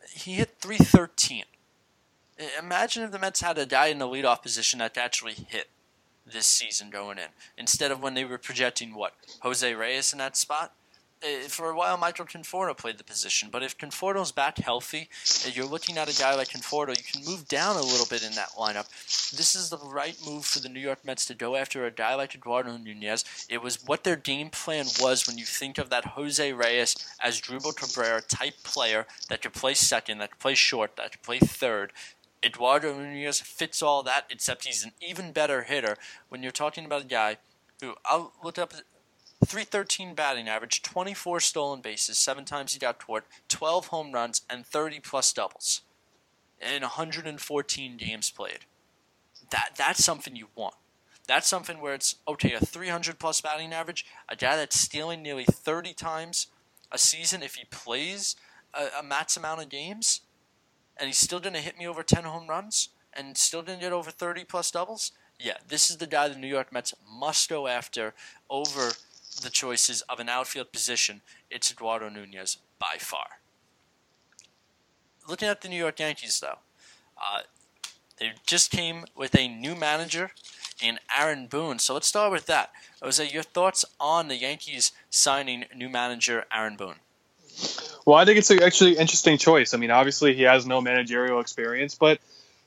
[0.10, 1.43] he hit 313.
[2.57, 5.69] Imagine if the Mets had a guy in the leadoff position that actually hit
[6.26, 10.38] this season going in, instead of when they were projecting what Jose Reyes in that
[10.38, 10.73] spot.
[11.23, 15.09] Uh, for a while, Michael Conforto played the position, but if Conforto's back healthy,
[15.45, 18.23] uh, you're looking at a guy like Conforto, you can move down a little bit
[18.23, 18.89] in that lineup.
[19.31, 22.15] This is the right move for the New York Mets to go after a guy
[22.15, 23.23] like Eduardo Nunez.
[23.47, 27.75] It was what their game plan was when you think of that Jose Reyes Asdrubal
[27.75, 31.93] Cabrera type player that could play second, that could play short, that could play third.
[32.43, 35.95] Eduardo Nunez fits all that, except he's an even better hitter
[36.27, 37.37] when you're talking about a guy
[37.79, 38.73] who I'll look up
[39.45, 44.65] 313 batting average, 24 stolen bases, seven times he got toward, 12 home runs, and
[44.65, 45.81] 30 plus doubles
[46.61, 48.59] in 114 games played.
[49.51, 50.75] That that's something you want.
[51.27, 55.45] That's something where it's okay, a 300 plus batting average, a guy that's stealing nearly
[55.45, 56.47] 30 times
[56.91, 58.35] a season if he plays
[58.73, 60.21] a, a max amount of games,
[60.97, 63.93] and he's still going to hit me over 10 home runs and still to get
[63.93, 65.11] over 30 plus doubles.
[65.39, 68.13] Yeah, this is the guy the New York Mets must go after
[68.49, 68.91] over
[69.41, 73.39] the choices of an outfield position, it's Eduardo Nunez by far.
[75.27, 76.60] Looking at the New York Yankees, though,
[77.18, 77.41] uh,
[78.19, 80.31] they just came with a new manager
[80.81, 81.80] in Aaron Boone.
[81.80, 82.72] So let's start with that.
[83.01, 86.95] Jose, your thoughts on the Yankees signing new manager Aaron Boone?
[88.05, 89.73] Well, I think it's actually interesting choice.
[89.73, 92.19] I mean, obviously he has no managerial experience, but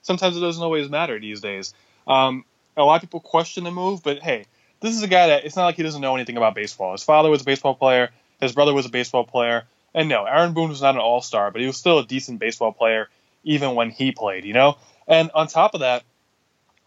[0.02, 1.74] sometimes it doesn't always matter these days.
[2.06, 2.44] Um,
[2.76, 4.47] a lot of people question the move, but hey,
[4.80, 6.92] this is a guy that it's not like he doesn't know anything about baseball.
[6.92, 10.52] His father was a baseball player, his brother was a baseball player, and no, Aaron
[10.52, 13.08] Boone was not an all star, but he was still a decent baseball player
[13.44, 14.76] even when he played, you know?
[15.06, 16.02] And on top of that,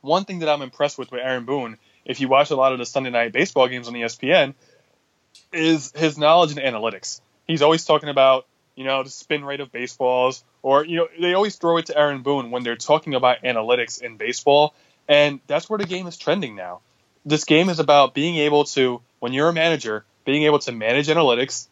[0.02, 2.80] one thing that I'm impressed with with Aaron Boone, if you watch a lot of
[2.80, 4.54] the Sunday night baseball games on ESPN,
[5.52, 7.22] is his knowledge in analytics.
[7.48, 8.46] He's always talking about,
[8.76, 11.98] you know, the spin rate of baseballs, or, you know, they always throw it to
[11.98, 14.76] Aaron Boone when they're talking about analytics in baseball.
[15.08, 16.82] And that's where the game is trending now
[17.30, 21.08] this game is about being able to, when you're a manager, being able to manage
[21.08, 21.68] analytics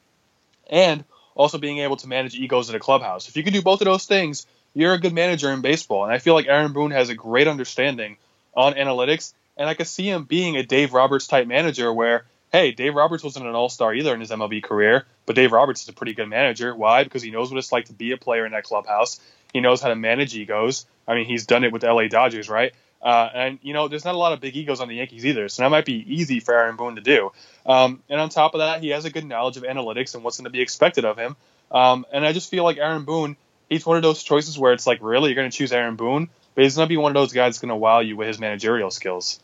[0.69, 1.03] and
[1.35, 3.27] also being able to manage egos in a clubhouse.
[3.29, 6.03] If you can do both of those things, you're a good manager in baseball.
[6.03, 8.17] And I feel like Aaron Boone has a great understanding
[8.55, 9.33] on analytics.
[9.55, 13.23] And I could see him being a Dave Roberts type manager where, hey, Dave Roberts
[13.23, 16.13] wasn't an all star either in his MLB career, but Dave Roberts is a pretty
[16.13, 16.75] good manager.
[16.75, 17.03] Why?
[17.03, 19.19] Because he knows what it's like to be a player in that clubhouse.
[19.53, 20.85] He knows how to manage egos.
[21.07, 22.73] I mean, he's done it with the LA Dodgers, right?
[23.01, 25.47] Uh, and you know, there's not a lot of big egos on the Yankees either,
[25.49, 27.31] so that might be easy for Aaron Boone to do.
[27.65, 30.37] Um, and on top of that, he has a good knowledge of analytics and what's
[30.37, 31.35] going to be expected of him.
[31.71, 33.35] Um, and I just feel like Aaron Boone,
[33.69, 36.29] he's one of those choices where it's like, really, you're going to choose Aaron Boone,
[36.55, 38.27] but he's going to be one of those guys that's going to wow you with
[38.27, 39.39] his managerial skills.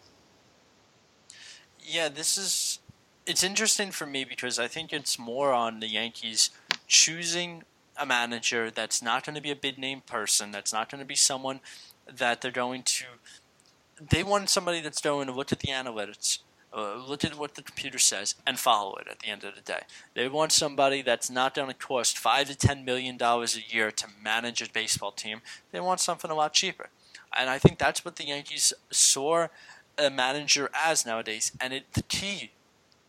[1.81, 2.80] Yeah, this is
[3.25, 6.49] it's interesting for me because I think it's more on the Yankees
[6.88, 7.63] choosing
[7.97, 11.05] a manager that's not going to be a big name person, that's not going to
[11.05, 11.59] be someone
[12.07, 13.05] that they're going to
[13.99, 16.40] they want somebody that's going to look at the analytics,
[16.76, 19.61] uh, look at what the computer says, and follow it at the end of the
[19.61, 19.82] day.
[20.14, 23.91] They want somebody that's not going to cost five to ten million dollars a year
[23.91, 25.41] to manage a baseball team.
[25.72, 26.90] They want something a lot cheaper,
[27.38, 29.48] and I think that's what the Yankees saw
[29.98, 31.52] a manager as nowadays.
[31.60, 32.52] And it, the key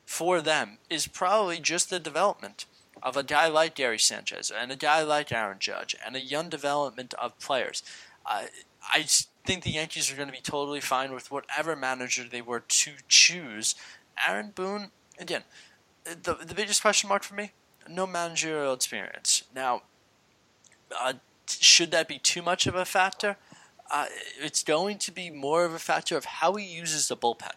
[0.04, 2.66] for them is probably just the development
[3.02, 6.48] of a guy like Gary Sanchez and a guy like Aaron Judge and a young
[6.48, 7.82] development of players.
[8.26, 8.44] Uh,
[8.92, 9.06] I
[9.44, 12.92] think the Yankees are going to be totally fine with whatever manager they were to
[13.08, 13.74] choose.
[14.26, 15.42] Aaron Boone, again,
[16.04, 17.52] the the biggest question mark for me,
[17.88, 19.44] no managerial experience.
[19.54, 19.82] Now,
[20.98, 21.14] uh,
[21.48, 23.36] should that be too much of a factor?
[23.90, 24.06] Uh,
[24.40, 27.52] it's going to be more of a factor of how he uses the bullpen.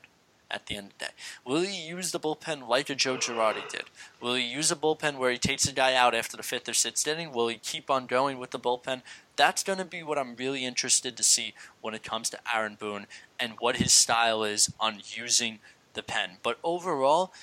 [0.50, 1.12] At the end of the day.
[1.46, 3.84] Will he use the bullpen like a Joe Girardi did?
[4.22, 6.74] Will he use a bullpen where he takes a guy out after the fifth or
[6.74, 7.32] sixth inning?
[7.32, 9.02] Will he keep on going with the bullpen?
[9.36, 12.76] That's going to be what I'm really interested to see when it comes to Aaron
[12.80, 13.08] Boone
[13.40, 15.60] and what his style is on using
[15.94, 16.38] the pen.
[16.42, 17.34] But overall,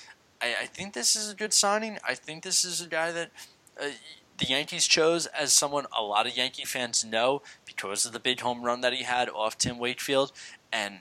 [0.41, 1.99] I, I think this is a good signing.
[2.07, 3.31] I think this is a guy that.
[3.79, 3.89] Uh,
[4.37, 8.41] the Yankees chose as someone a lot of Yankee fans know because of the big
[8.41, 10.31] home run that he had off Tim Wakefield.
[10.73, 10.99] And,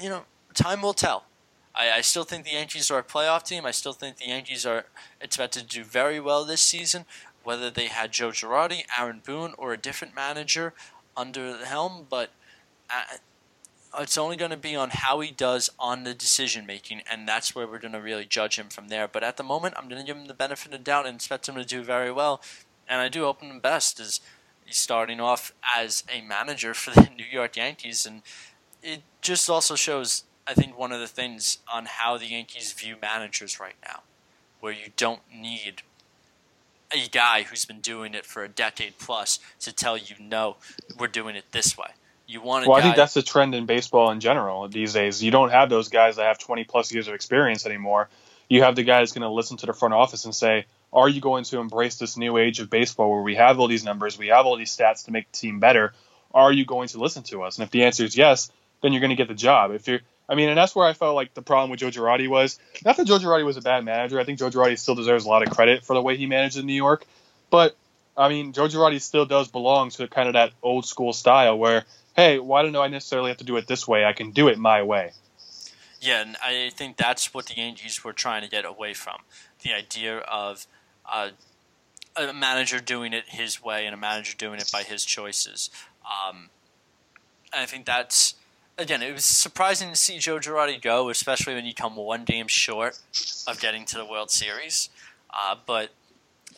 [0.00, 0.24] you know,
[0.56, 1.24] time will tell.
[1.74, 3.66] I, I still think the Yankees are a playoff team.
[3.66, 4.86] I still think the Yankees are
[5.20, 7.04] expected to do very well this season,
[7.44, 10.72] whether they had Joe Girardi, Aaron Boone, or a different manager
[11.16, 12.06] under the helm.
[12.08, 12.30] But
[12.90, 13.18] uh,
[13.98, 17.54] it's only going to be on how he does on the decision making, and that's
[17.54, 19.08] where we're going to really judge him from there.
[19.08, 21.16] But at the moment, I'm going to give him the benefit of the doubt and
[21.16, 22.40] expect him to do very well.
[22.88, 24.20] And I do hope him best as
[24.64, 28.22] he's starting off as a manager for the New York Yankees, and
[28.82, 32.96] it just also shows, I think, one of the things on how the Yankees view
[33.00, 34.00] managers right now,
[34.60, 35.82] where you don't need
[36.92, 40.56] a guy who's been doing it for a decade plus to tell you, no,
[40.98, 41.88] we're doing it this way.
[42.26, 45.22] You want well, guy- I think that's the trend in baseball in general these days.
[45.22, 48.08] You don't have those guys that have 20 plus years of experience anymore.
[48.48, 51.08] You have the guy that's going to listen to the front office and say, "Are
[51.08, 54.18] you going to embrace this new age of baseball where we have all these numbers,
[54.18, 55.92] we have all these stats to make the team better?
[56.32, 58.50] Are you going to listen to us?" And if the answer is yes,
[58.82, 59.72] then you're going to get the job.
[59.72, 62.28] If you're I mean, and that's where I felt like the problem with Joe Girardi
[62.28, 64.18] was not that Joe Girardi was a bad manager.
[64.18, 66.56] I think Joe Girardi still deserves a lot of credit for the way he managed
[66.56, 67.06] in New York.
[67.50, 67.76] But
[68.16, 71.84] I mean, Joe Girardi still does belong to kind of that old school style where
[72.16, 74.04] hey, why don't I necessarily have to do it this way?
[74.04, 75.12] I can do it my way.
[76.00, 79.18] Yeah, and I think that's what the Yankees were trying to get away from
[79.62, 80.66] the idea of
[81.10, 81.30] uh,
[82.16, 85.70] a manager doing it his way and a manager doing it by his choices.
[86.04, 86.50] Um,
[87.52, 88.34] I think that's
[88.78, 92.48] again, it was surprising to see Joe Girardi go, especially when you come one game
[92.48, 92.98] short
[93.46, 94.90] of getting to the World Series.
[95.30, 95.90] Uh, but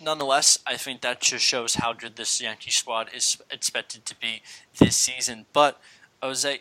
[0.03, 4.43] nonetheless, I think that just shows how good this Yankee squad is expected to be
[4.78, 5.47] this season.
[5.53, 5.81] But
[6.23, 6.61] Jose,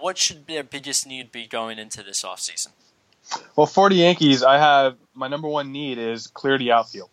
[0.00, 2.68] what should their biggest need be going into this offseason?
[3.56, 7.10] Well, for the Yankees, I have my number one need is clear the outfield,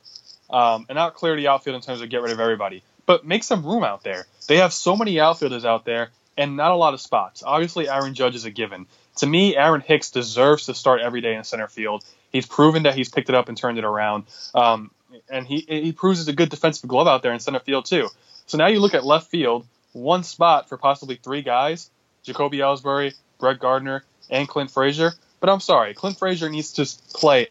[0.50, 3.44] um, and not clear the outfield in terms of get rid of everybody, but make
[3.44, 4.26] some room out there.
[4.48, 7.44] They have so many outfielders out there, and not a lot of spots.
[7.46, 8.88] Obviously, Aaron Judge is a given.
[9.18, 12.04] To me, Aaron Hicks deserves to start every day in center field.
[12.32, 14.26] He's proven that he's picked it up and turned it around.
[14.54, 14.92] Um,
[15.30, 18.10] and he he proves he's a good defensive glove out there in center field too.
[18.46, 21.90] So now you look at left field, one spot for possibly three guys:
[22.24, 25.14] Jacoby Ellsbury, Brett Gardner, and Clint Frazier.
[25.40, 27.48] But I'm sorry, Clint Frazier needs to play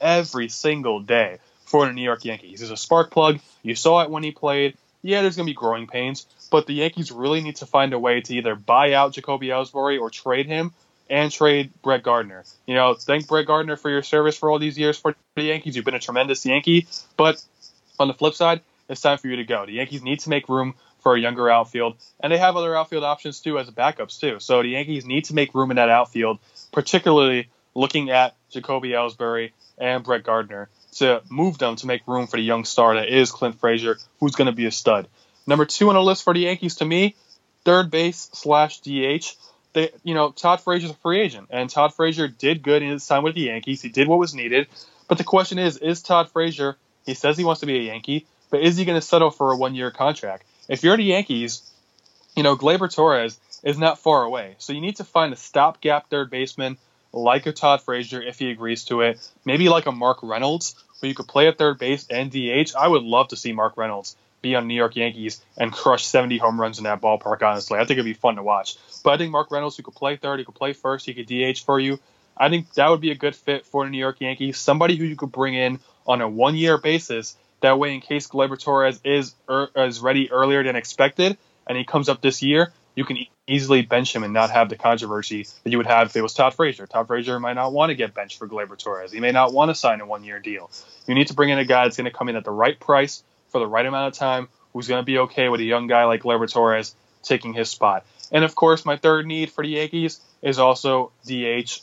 [0.00, 2.60] every single day for the New York Yankees.
[2.60, 3.40] He's a spark plug.
[3.62, 4.76] You saw it when he played.
[5.02, 7.98] Yeah, there's going to be growing pains, but the Yankees really need to find a
[7.98, 10.72] way to either buy out Jacoby Ellsbury or trade him
[11.08, 12.44] and trade Brett Gardner.
[12.66, 15.74] You know, thank Brett Gardner for your service for all these years for the Yankees.
[15.74, 16.86] You've been a tremendous Yankee,
[17.16, 17.42] but
[17.98, 19.66] on the flip side, it's time for you to go.
[19.66, 23.04] The Yankees need to make room for a younger outfield, and they have other outfield
[23.04, 24.38] options too as backups too.
[24.38, 26.38] So the Yankees need to make room in that outfield,
[26.72, 32.36] particularly looking at Jacoby Ellsbury and Brett Gardner to move them to make room for
[32.36, 35.08] the young star that is Clint Frazier, who's going to be a stud.
[35.46, 37.14] Number two on the list for the Yankees to me,
[37.64, 39.36] third base slash DH
[39.72, 43.06] they, you know, Todd Frazier's a free agent, and Todd Frazier did good in his
[43.06, 43.82] time with the Yankees.
[43.82, 44.68] He did what was needed.
[45.08, 46.76] But the question is, is Todd Frazier?
[47.06, 49.52] He says he wants to be a Yankee, but is he going to settle for
[49.52, 50.44] a one-year contract?
[50.68, 51.62] If you're the Yankees,
[52.36, 56.08] you know, Gleyber Torres is not far away, so you need to find a stopgap
[56.10, 56.78] third baseman
[57.12, 59.18] like a Todd Frazier if he agrees to it.
[59.44, 62.74] Maybe like a Mark Reynolds, where you could play at third base and DH.
[62.78, 66.38] I would love to see Mark Reynolds be on New York Yankees and crush 70
[66.38, 67.78] home runs in that ballpark, honestly.
[67.78, 68.76] I think it'd be fun to watch.
[69.04, 71.26] But I think Mark Reynolds, who could play third, he could play first, he could
[71.26, 71.98] DH for you.
[72.36, 74.58] I think that would be a good fit for the New York Yankees.
[74.58, 77.36] Somebody who you could bring in on a one year basis.
[77.60, 81.84] That way, in case Gleyber Torres is, er, is ready earlier than expected and he
[81.84, 83.16] comes up this year, you can
[83.46, 86.34] easily bench him and not have the controversy that you would have if it was
[86.34, 86.86] Todd Frazier.
[86.86, 89.10] Todd Frazier might not want to get benched for Gleyber Torres.
[89.10, 90.70] He may not want to sign a one year deal.
[91.06, 92.78] You need to bring in a guy that's going to come in at the right
[92.78, 95.86] price for the right amount of time who's going to be okay with a young
[95.86, 98.04] guy like Gleyber Torres taking his spot.
[98.30, 101.80] And of course, my third need for the Yankees is also DH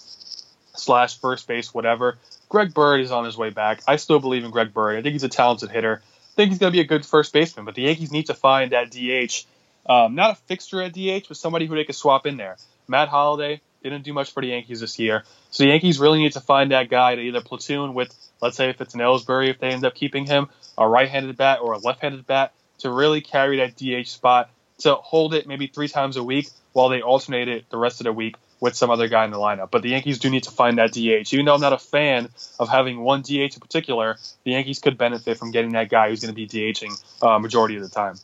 [0.76, 2.20] slash first base, whatever.
[2.48, 3.82] Greg Bird is on his way back.
[3.88, 5.00] I still believe in Greg Bird.
[5.00, 6.04] I think he's a talented hitter.
[6.04, 8.36] I think he's going to be a good first baseman, but the Yankees need to
[8.36, 9.48] find that DH,
[9.88, 12.58] um, not a fixture at DH, but somebody who they could swap in there.
[12.88, 16.34] Matt Holliday didn't do much for the Yankees this year, so the Yankees really need
[16.34, 19.60] to find that guy to either platoon with, let's say if it's an Ellsbury, if
[19.60, 20.48] they end up keeping him,
[20.78, 24.50] a right-handed bat or a left-handed bat, to really carry that DH spot,
[24.80, 28.06] to hold it maybe three times a week, while they alternate it the rest of
[28.06, 29.72] the week with some other guy in the lineup.
[29.72, 31.34] But the Yankees do need to find that DH.
[31.34, 34.98] Even though I'm not a fan of having one DH in particular, the Yankees could
[34.98, 36.92] benefit from getting that guy who's going to be DHing
[37.22, 38.16] uh, majority of the time.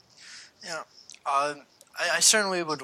[0.63, 0.83] Yeah,
[1.25, 1.63] um,
[1.99, 2.81] I, I certainly would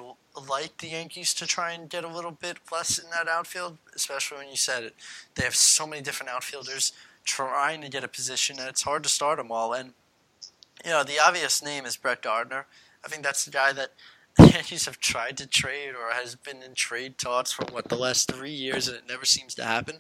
[0.48, 4.38] like the Yankees to try and get a little bit less in that outfield, especially
[4.38, 4.96] when you said it.
[5.36, 6.94] They have so many different outfielders
[7.26, 9.74] trying to get a position, and it's hard to start them all.
[9.74, 9.94] And
[10.84, 12.66] you know, the obvious name is Brett Gardner.
[13.04, 13.90] I think that's the guy that
[14.38, 17.98] the Yankees have tried to trade or has been in trade talks for what the
[17.98, 19.98] last three years, and it never seems to happen.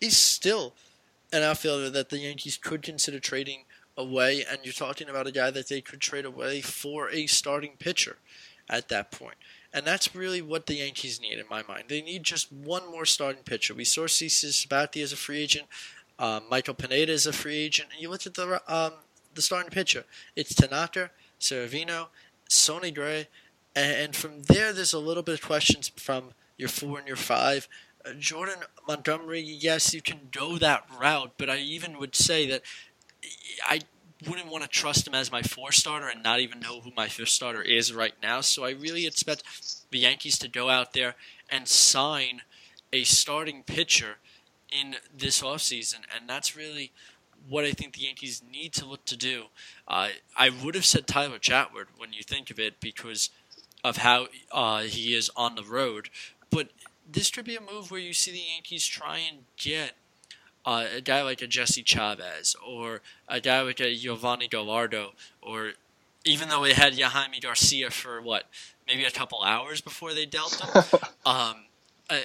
[0.00, 0.74] He's still
[1.32, 3.64] an outfielder that the Yankees could consider trading
[3.96, 7.72] away, and you're talking about a guy that they could trade away for a starting
[7.78, 8.16] pitcher
[8.68, 9.36] at that point.
[9.74, 11.84] And that's really what the Yankees need in my mind.
[11.88, 13.74] They need just one more starting pitcher.
[13.74, 15.66] We saw CC Sabathia as a free agent.
[16.18, 17.88] Um, Michael Pineda is a free agent.
[17.92, 18.92] And you look at the um,
[19.34, 20.04] the starting pitcher.
[20.36, 22.08] It's Tanaka, Severino,
[22.48, 23.28] Sonny Gray,
[23.74, 27.68] and from there, there's a little bit of questions from your four and your five.
[28.04, 32.62] Uh, Jordan Montgomery, yes, you can go that route, but I even would say that
[33.66, 33.80] I
[34.28, 37.08] wouldn't want to trust him as my four starter and not even know who my
[37.08, 38.40] fifth starter is right now.
[38.40, 39.42] So I really expect
[39.90, 41.14] the Yankees to go out there
[41.50, 42.42] and sign
[42.92, 44.16] a starting pitcher
[44.70, 46.00] in this offseason.
[46.14, 46.92] And that's really
[47.48, 49.44] what I think the Yankees need to look to do.
[49.88, 53.30] Uh, I would have said Tyler Chatwood when you think of it because
[53.82, 56.08] of how uh, he is on the road.
[56.50, 56.68] But
[57.10, 59.92] this could be a move where you see the Yankees try and get
[60.64, 65.72] uh, a guy like a Jesse Chavez or a guy like a Yovani Gallardo or
[66.24, 68.44] even though they had Jaime Garcia for what
[68.86, 71.56] maybe a couple hours before they dealt him, um,
[72.10, 72.18] uh,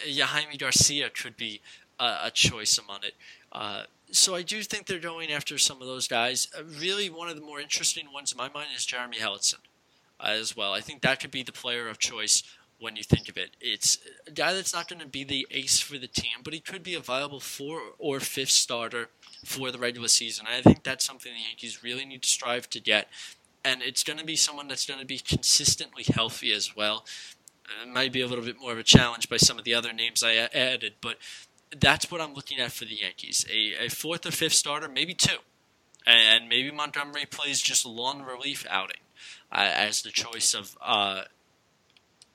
[0.57, 1.61] Garcia could be
[1.99, 3.13] a, a choice among it.
[3.51, 6.47] Uh, so I do think they're going after some of those guys.
[6.57, 9.59] Uh, really, one of the more interesting ones in my mind is Jeremy Hellickson
[10.19, 10.73] uh, as well.
[10.73, 12.43] I think that could be the player of choice
[12.79, 13.51] when you think of it.
[13.59, 13.97] It's
[14.27, 16.83] a guy that's not going to be the ace for the team, but he could
[16.83, 19.09] be a viable four or fifth starter
[19.43, 20.45] for the regular season.
[20.47, 23.07] I think that's something the Yankees really need to strive to get.
[23.65, 27.05] And it's going to be someone that's going to be consistently healthy as well.
[27.81, 29.91] It might be a little bit more of a challenge by some of the other
[29.91, 31.17] names I added, but
[31.77, 33.45] that's what I'm looking at for the Yankees.
[33.51, 35.37] A, a fourth or fifth starter, maybe two.
[36.05, 39.01] And maybe Montgomery plays just long relief outing
[39.51, 41.23] uh, as the choice of uh,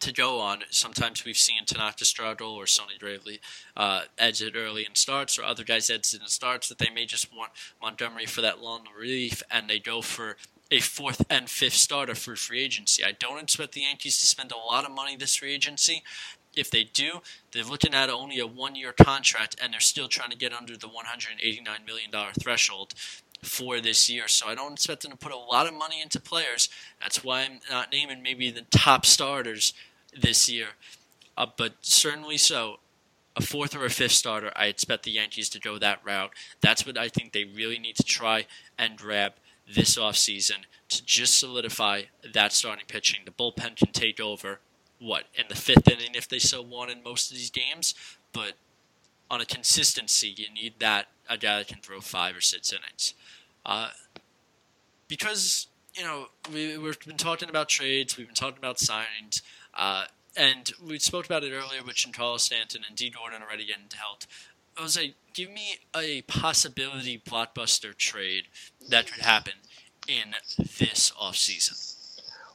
[0.02, 0.60] to go on.
[0.70, 3.40] Sometimes we've seen Tanaka struggle or Sonny Gravely
[3.76, 7.34] uh, exit early in starts, or other guys exit in starts that they may just
[7.34, 10.36] want Montgomery for that long relief, and they go for
[10.70, 13.04] a fourth and fifth starter for free agency.
[13.04, 16.02] I don't expect the Yankees to spend a lot of money this free agency.
[16.56, 17.20] If they do,
[17.52, 20.76] they're looking at only a one year contract and they're still trying to get under
[20.76, 22.10] the $189 million
[22.40, 22.94] threshold
[23.42, 24.28] for this year.
[24.28, 26.68] So I don't expect them to put a lot of money into players.
[27.00, 29.74] That's why I'm not naming maybe the top starters
[30.18, 30.68] this year.
[31.36, 32.76] Uh, but certainly so.
[33.34, 36.32] A fourth or a fifth starter, I expect the Yankees to go that route.
[36.60, 38.44] That's what I think they really need to try
[38.78, 39.32] and grab
[39.66, 42.02] this offseason to just solidify
[42.34, 43.20] that starting pitching.
[43.24, 44.60] The bullpen can take over,
[44.98, 47.94] what, in the fifth inning if they so want in most of these games,
[48.34, 48.52] but
[49.30, 53.14] on a consistency, you need that a guy that can throw five or six innings.
[53.64, 53.88] Uh,
[55.08, 59.40] because you know we, we've been talking about trades, we've been talking about signings,
[59.74, 60.04] uh,
[60.36, 64.26] and we spoke about it earlier with Giancarlo Stanton and Dee Gordon already getting dealt.
[64.76, 68.44] Jose, give me a possibility blockbuster trade
[68.88, 69.54] that could happen
[70.08, 71.96] in this offseason.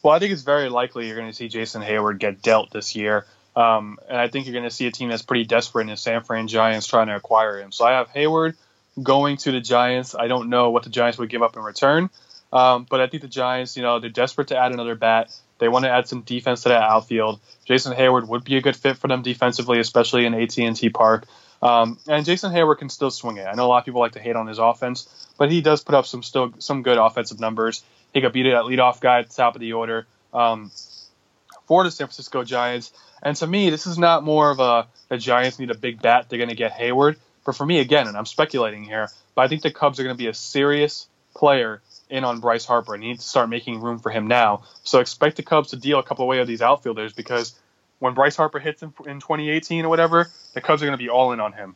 [0.01, 2.95] Well, I think it's very likely you're going to see Jason Heyward get dealt this
[2.95, 3.25] year.
[3.55, 5.97] Um, and I think you're going to see a team that's pretty desperate in the
[5.97, 7.71] San Fran Giants trying to acquire him.
[7.71, 8.55] So I have Heyward
[9.01, 10.15] going to the Giants.
[10.15, 12.09] I don't know what the Giants would give up in return.
[12.53, 15.35] Um, but I think the Giants, you know, they're desperate to add another bat.
[15.59, 17.39] They want to add some defense to that outfield.
[17.65, 21.25] Jason Heyward would be a good fit for them defensively, especially in AT&T Park.
[21.61, 23.45] Um, and Jason Heyward can still swing it.
[23.45, 25.83] I know a lot of people like to hate on his offense, but he does
[25.83, 27.83] put up some still some good offensive numbers.
[28.13, 30.71] He could beat it at leadoff guy at the top of the order um,
[31.65, 32.93] for the San Francisco Giants.
[33.23, 36.27] And to me, this is not more of a the Giants need a big bat.
[36.29, 37.17] They're going to get Heyward.
[37.45, 40.15] But for me, again, and I'm speculating here, but I think the Cubs are going
[40.15, 43.99] to be a serious player in on Bryce Harper and need to start making room
[43.99, 44.63] for him now.
[44.83, 47.53] So expect the Cubs to deal a couple away of these outfielders because
[47.99, 51.09] when Bryce Harper hits in, in 2018 or whatever, the Cubs are going to be
[51.09, 51.75] all in on him.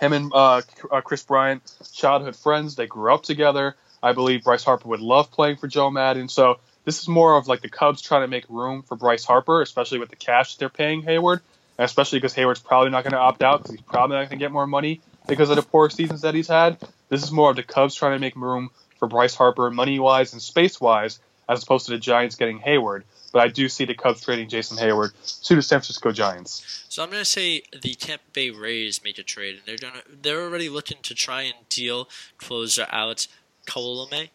[0.00, 1.62] Him and uh, uh, Kris Bryant,
[1.92, 3.76] childhood friends, they grew up together.
[4.02, 6.28] I believe Bryce Harper would love playing for Joe Maddon.
[6.28, 9.62] So this is more of like the Cubs trying to make room for Bryce Harper,
[9.62, 11.40] especially with the cash they're paying Heyward,
[11.78, 14.44] especially because Heyward's probably not going to opt out because he's probably not going to
[14.44, 16.76] get more money because of the poor seasons that he's had.
[17.08, 18.70] This is more of the Cubs trying to make room
[19.04, 21.18] for Bryce Harper, money wise and space wise,
[21.48, 23.02] as opposed to the Giants getting Heyward.
[23.32, 25.12] but I do see the Cubs trading Jason Heyward
[25.42, 26.84] to the San Francisco Giants.
[26.88, 30.02] So I'm going to say the Tampa Bay Rays make a trade, and they're gonna
[30.22, 32.08] they're already looking to try and deal
[32.38, 33.28] closer Alex
[33.66, 34.30] Colome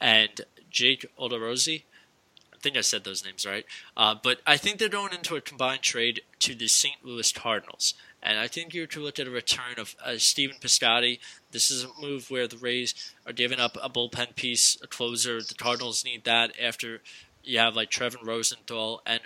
[0.00, 0.40] and
[0.70, 1.82] Jake Odorizzi.
[2.54, 3.66] I think I said those names right.
[3.96, 7.04] Uh, but I think they're going into a combined trade to the St.
[7.04, 7.94] Louis Cardinals.
[8.22, 11.18] And I think you're to look at a return of uh, Stephen Piscotty.
[11.52, 12.94] This is a move where the Rays
[13.26, 15.40] are giving up a bullpen piece, a closer.
[15.40, 17.00] The Cardinals need that after
[17.44, 19.20] you have like Trevor Rosenthal and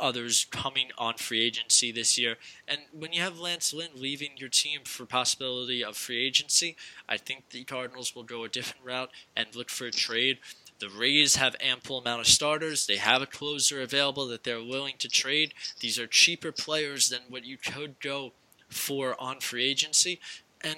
[0.00, 2.36] others coming on free agency this year.
[2.66, 6.76] And when you have Lance Lynn leaving your team for possibility of free agency,
[7.08, 10.38] I think the Cardinals will go a different route and look for a trade.
[10.82, 12.88] The Rays have ample amount of starters.
[12.88, 15.54] They have a closer available that they're willing to trade.
[15.78, 18.32] These are cheaper players than what you could go
[18.68, 20.18] for on free agency.
[20.60, 20.74] And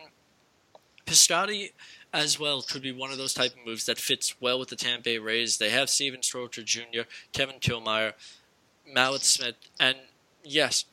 [1.06, 1.72] Piscotty
[2.12, 4.76] as well could be one of those type of moves that fits well with the
[4.76, 5.56] Tampa Bay Rays.
[5.56, 8.12] They have Steven Strowger Jr., Kevin Kiermaier,
[8.94, 9.96] Mallex Smith, and
[10.42, 10.84] yes,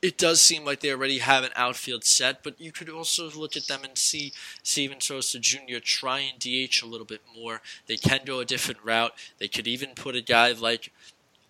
[0.00, 3.56] it does seem like they already have an outfield set, but you could also look
[3.56, 5.78] at them and see Steven Strowger Jr.
[5.82, 7.60] try and DH a little bit more.
[7.86, 9.12] They can go a different route.
[9.38, 10.92] They could even put a guy like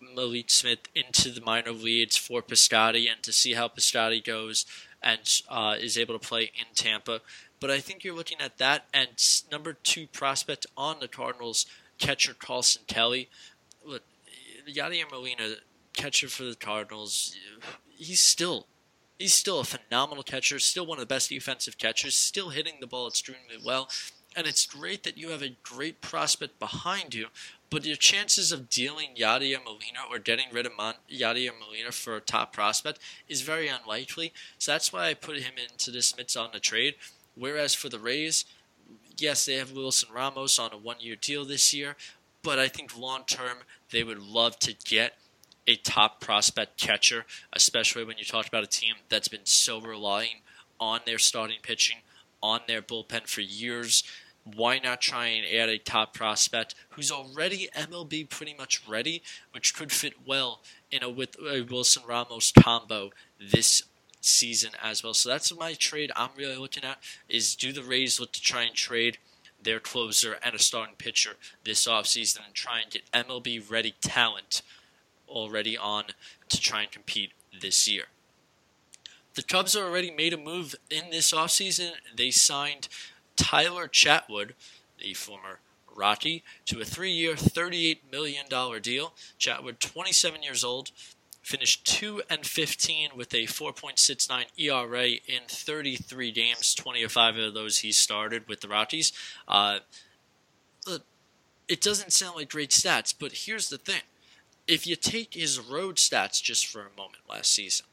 [0.01, 4.65] Mallex Smith into the minor leagues for Piscotty and to see how Piscotty goes
[5.01, 7.21] and uh, is able to play in Tampa.
[7.59, 9.09] But I think you're looking at that and
[9.51, 11.65] number two prospect on the Cardinals,
[11.99, 13.29] catcher Carson Kelly.
[13.85, 14.03] Look,
[14.67, 15.55] Yadier Molina,
[15.93, 17.35] catcher for the Cardinals,
[17.99, 18.65] he's still
[19.19, 22.87] he's still a phenomenal catcher, still one of the best defensive catchers, still hitting the
[22.87, 23.89] ball extremely well.
[24.35, 27.27] And it's great that you have a great prospect behind you,
[27.69, 32.15] but your chances of dealing Yadier Molina or getting rid of Mon- Yadier Molina for
[32.15, 34.31] a top prospect is very unlikely.
[34.57, 36.95] So that's why I put him into this midst on the trade.
[37.35, 38.45] Whereas for the Rays,
[39.17, 41.95] yes, they have Wilson Ramos on a one year deal this year,
[42.43, 43.59] but I think long term
[43.91, 45.15] they would love to get
[45.69, 50.41] a top prospect catcher, especially when you talk about a team that's been so relying
[50.79, 51.97] on their starting pitching,
[52.41, 54.03] on their bullpen for years.
[54.43, 59.21] Why not try and add a top prospect who's already MLB pretty much ready,
[59.51, 63.83] which could fit well in a with a Wilson Ramos combo this
[64.21, 65.13] season as well.
[65.13, 66.97] So that's my trade I'm really looking at
[67.29, 69.19] is do the Rays look to try and trade
[69.61, 74.63] their closer and a starting pitcher this offseason and try and get MLB ready talent
[75.29, 76.05] already on
[76.49, 77.31] to try and compete
[77.61, 78.05] this year.
[79.35, 81.91] The Cubs have already made a move in this offseason.
[82.15, 82.89] They signed
[83.35, 84.51] Tyler Chatwood,
[84.97, 85.59] the former
[85.95, 88.45] Rocky, to a three year, $38 million
[88.81, 89.13] deal.
[89.39, 90.91] Chatwood, 27 years old,
[91.41, 96.73] finished 2 and 15 with a 4.69 ERA in 33 games.
[96.75, 99.13] 25 of those he started with the Rockies.
[99.47, 99.79] Uh,
[101.67, 104.01] it doesn't sound like great stats, but here's the thing
[104.69, 107.87] if you take his road stats just for a moment last season,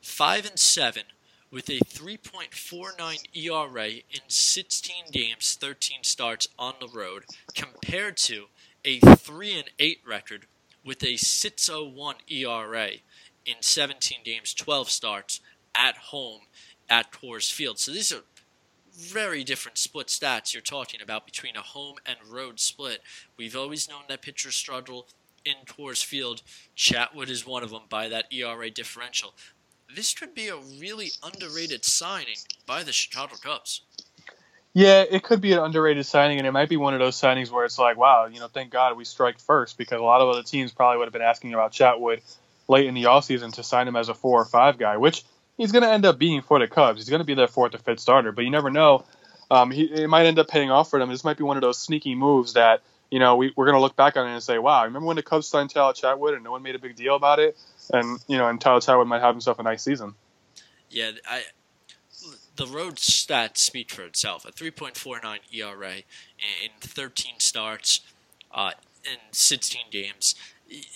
[0.00, 1.02] five and seven
[1.50, 7.24] with a 3.49 ERA in 16 games, 13 starts on the road,
[7.56, 8.44] compared to
[8.84, 10.46] a 3 and 8 record
[10.84, 12.90] with a 6.01 ERA
[13.44, 15.40] in 17 games, 12 starts
[15.74, 16.42] at home
[16.88, 17.80] at Coors Field.
[17.80, 18.22] So these are
[18.96, 23.00] very different split stats you're talking about between a home and road split.
[23.36, 25.06] We've always known that pitchers struggle
[25.46, 26.42] in Coors Field.
[26.76, 29.34] Chatwood is one of them by that ERA differential.
[29.94, 32.36] This could be a really underrated signing
[32.66, 33.82] by the Chicago Cubs.
[34.74, 37.50] Yeah, it could be an underrated signing, and it might be one of those signings
[37.50, 40.28] where it's like, wow, you know, thank God we strike first because a lot of
[40.28, 42.20] other teams probably would have been asking about Chatwood
[42.68, 45.22] late in the offseason to sign him as a four or five guy, which
[45.56, 47.00] he's going to end up being for the Cubs.
[47.00, 49.04] He's going to be their fourth or fifth starter, but you never know.
[49.50, 51.08] Um, he, it might end up paying off for them.
[51.08, 53.80] This might be one of those sneaky moves that you know, we, we're going to
[53.80, 56.44] look back on it and say, wow, remember when the Cubs signed Tyler Chatwood and
[56.44, 57.56] no one made a big deal about it?
[57.92, 60.14] And, you know, and Tyler Chatwood might have himself a nice season.
[60.90, 61.42] Yeah, I,
[62.56, 64.44] the road stats speak for itself.
[64.44, 68.00] A 3.49 ERA in 13 starts
[68.52, 68.72] uh,
[69.04, 70.34] in 16 games.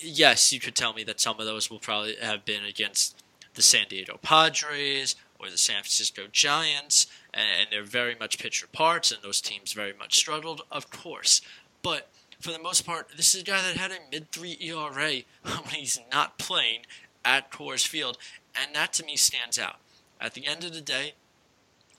[0.00, 3.22] Yes, you could tell me that some of those will probably have been against
[3.54, 9.10] the San Diego Padres or the San Francisco Giants, and they're very much pitcher parts,
[9.10, 11.40] and those teams very much struggled, of course.
[11.82, 12.08] But
[12.40, 15.74] for the most part, this is a guy that had a mid three ERA when
[15.74, 16.80] he's not playing
[17.24, 18.18] at Coors Field,
[18.54, 19.76] and that to me stands out.
[20.20, 21.14] At the end of the day,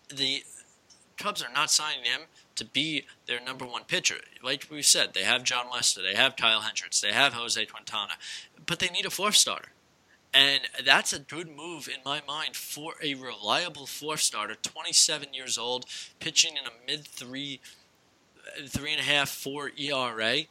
[0.09, 0.43] the
[1.17, 2.21] Cubs are not signing him
[2.55, 4.17] to be their number one pitcher.
[4.43, 8.13] Like we said, they have Jon Lester, they have Kyle Hendricks, they have Jose Quintana,
[8.65, 9.69] but they need a fourth starter.
[10.33, 15.57] And that's a good move in my mind for a reliable fourth starter, 27 years
[15.57, 15.85] old,
[16.19, 17.59] pitching in a mid three
[18.67, 20.41] three and a half, four ERA.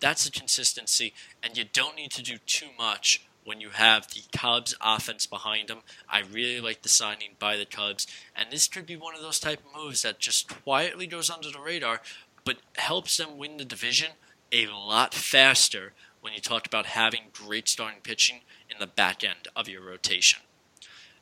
[0.00, 1.12] That's the consistency,
[1.42, 5.68] and you don't need to do too much when you have the Cubs offense behind
[5.68, 5.78] them.
[6.08, 9.38] I really like the signing by the Cubs, and this could be one of those
[9.38, 12.00] type of moves that just quietly goes under the radar,
[12.44, 14.12] but helps them win the division
[14.52, 19.48] a lot faster when you talk about having great starting pitching in the back end
[19.56, 20.40] of your rotation.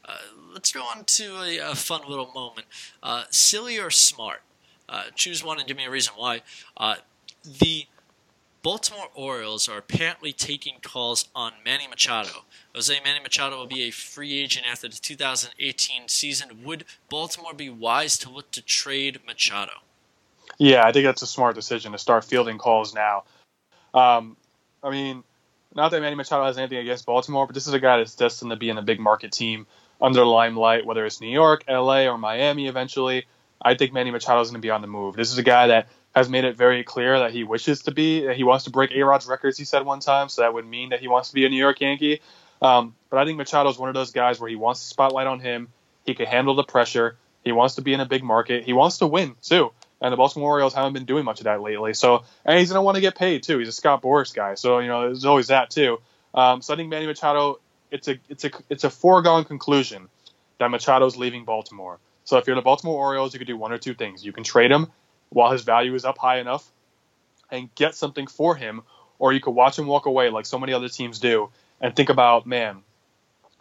[0.05, 0.16] Uh,
[0.52, 2.66] let's go on to a, a fun little moment.
[3.02, 4.43] Uh, silly or smart?
[4.90, 6.42] Uh, choose one and give me a reason why.
[6.76, 6.96] Uh,
[7.44, 7.86] the
[8.62, 12.44] Baltimore Orioles are apparently taking calls on Manny Machado.
[12.74, 16.62] Jose Manny Machado will be a free agent after the 2018 season.
[16.64, 19.72] Would Baltimore be wise to look to trade Machado?
[20.58, 23.24] Yeah, I think that's a smart decision to start fielding calls now.
[23.94, 24.36] Um,
[24.82, 25.24] I mean,
[25.74, 28.50] not that Manny Machado has anything against Baltimore, but this is a guy that's destined
[28.50, 29.66] to be in a big market team
[30.02, 33.26] under the limelight, whether it's New York, LA, or Miami eventually.
[33.62, 35.16] I think Manny Machado is going to be on the move.
[35.16, 38.27] This is a guy that has made it very clear that he wishes to be,
[38.27, 40.66] that he wants to break A Rod's records, he said one time, so that would
[40.66, 42.20] mean that he wants to be a New York Yankee.
[42.62, 45.27] Um, but I think Machado is one of those guys where he wants the spotlight
[45.27, 45.69] on him.
[46.05, 47.16] He can handle the pressure.
[47.45, 48.65] He wants to be in a big market.
[48.65, 49.73] He wants to win, too.
[50.01, 51.95] And the Baltimore Orioles haven't been doing much of that lately.
[51.95, 53.59] So, and he's going to want to get paid, too.
[53.59, 54.55] He's a Scott Boras guy.
[54.55, 56.01] So, you know, there's always that, too.
[56.35, 57.61] Um, so I think Manny Machado,
[57.91, 60.09] it's a, it's a, it's a foregone conclusion
[60.59, 61.99] that Machado's leaving Baltimore.
[62.31, 64.24] So if you're the Baltimore Orioles, you could do one or two things.
[64.24, 64.93] You can trade him
[65.31, 66.65] while his value is up high enough
[67.51, 68.82] and get something for him,
[69.19, 71.51] or you could watch him walk away like so many other teams do
[71.81, 72.82] and think about, man,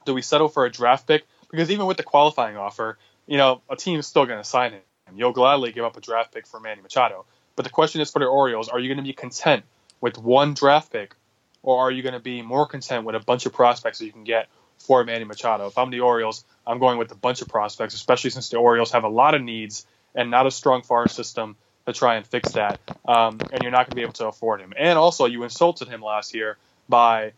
[0.05, 1.25] do we settle for a draft pick?
[1.49, 4.81] Because even with the qualifying offer, you know, a team's still going to sign him.
[5.15, 7.25] You'll gladly give up a draft pick for Manny Machado.
[7.55, 9.63] But the question is for the Orioles, are you going to be content
[9.99, 11.15] with one draft pick,
[11.63, 14.11] or are you going to be more content with a bunch of prospects that you
[14.11, 14.47] can get
[14.79, 15.67] for Manny Machado?
[15.67, 18.91] If I'm the Orioles, I'm going with a bunch of prospects, especially since the Orioles
[18.91, 19.85] have a lot of needs
[20.15, 22.79] and not a strong farm system to try and fix that.
[23.07, 24.73] Um, and you're not going to be able to afford him.
[24.77, 26.57] And also, you insulted him last year
[26.87, 27.33] by,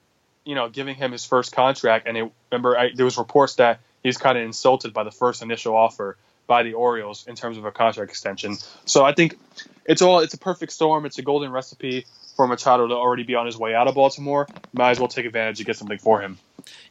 [0.46, 2.08] you know, giving him his first contract.
[2.08, 5.12] And it, remember, I, there was reports that he was kind of insulted by the
[5.12, 8.58] first initial offer by the Orioles in terms of a contract extension.
[8.86, 9.38] So I think
[9.86, 11.06] it's all it's a perfect storm.
[11.06, 12.06] It's a golden recipe
[12.36, 14.48] for Machado to already be on his way out of Baltimore.
[14.74, 16.38] Might as well take advantage and get something for him.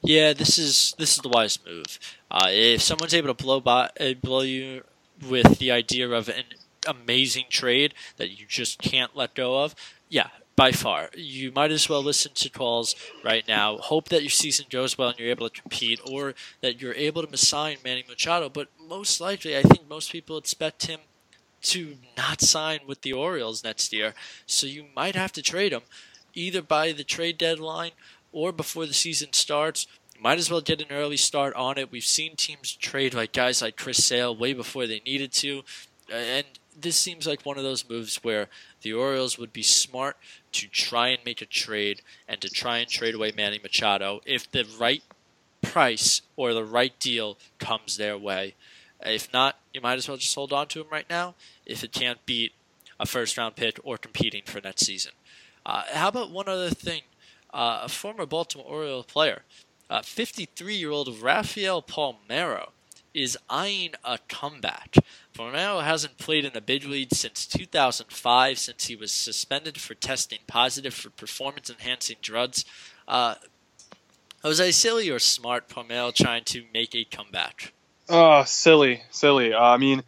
[0.02, 1.98] Yeah, this is this is the wise move.
[2.30, 4.84] Uh, if someone's able to blow by, uh, blow you
[5.28, 6.44] with the idea of an
[6.86, 9.74] amazing trade that you just can't let go of,
[10.08, 11.10] yeah, by far.
[11.16, 12.94] You might as well listen to calls
[13.24, 13.78] right now.
[13.78, 17.26] Hope that your season goes well and you're able to compete, or that you're able
[17.26, 18.48] to sign Manny Machado.
[18.48, 21.00] But most likely, I think most people expect him
[21.62, 24.14] to not sign with the Orioles next year.
[24.46, 25.82] So you might have to trade him
[26.34, 27.92] either by the trade deadline
[28.32, 29.86] or before the season starts.
[30.20, 31.90] Might as well get an early start on it.
[31.90, 35.62] We've seen teams trade like guys like Chris Sale way before they needed to.
[36.12, 36.44] And
[36.78, 38.48] this seems like one of those moves where
[38.82, 40.16] the Orioles would be smart
[40.52, 44.50] to try and make a trade and to try and trade away Manny Machado if
[44.50, 45.02] the right
[45.62, 48.54] price or the right deal comes their way.
[49.04, 51.34] If not, you might as well just hold on to him right now
[51.64, 52.52] if it can't beat
[52.98, 55.12] a first round pick or competing for next season.
[55.64, 57.02] Uh, how about one other thing?
[57.52, 59.42] Uh, a former Baltimore Orioles player,
[60.02, 62.70] 53 year old Rafael Palmeiro,
[63.12, 64.96] is eyeing a comeback.
[65.34, 70.38] Palmeiro hasn't played in the big league since 2005, since he was suspended for testing
[70.46, 72.64] positive for performance enhancing drugs.
[73.08, 73.34] Uh,
[74.42, 77.72] Jose, silly or smart Palmeiro trying to make a comeback?
[78.08, 79.52] Oh, silly, silly.
[79.52, 80.02] Uh, I mean,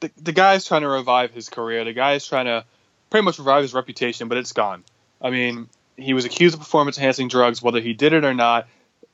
[0.00, 1.84] the, the guy's trying to revive his career.
[1.84, 2.64] The guy's trying to
[3.10, 4.84] pretty much revive his reputation, but it's gone.
[5.20, 8.68] I mean, he was accused of performance enhancing drugs, whether he did it or not.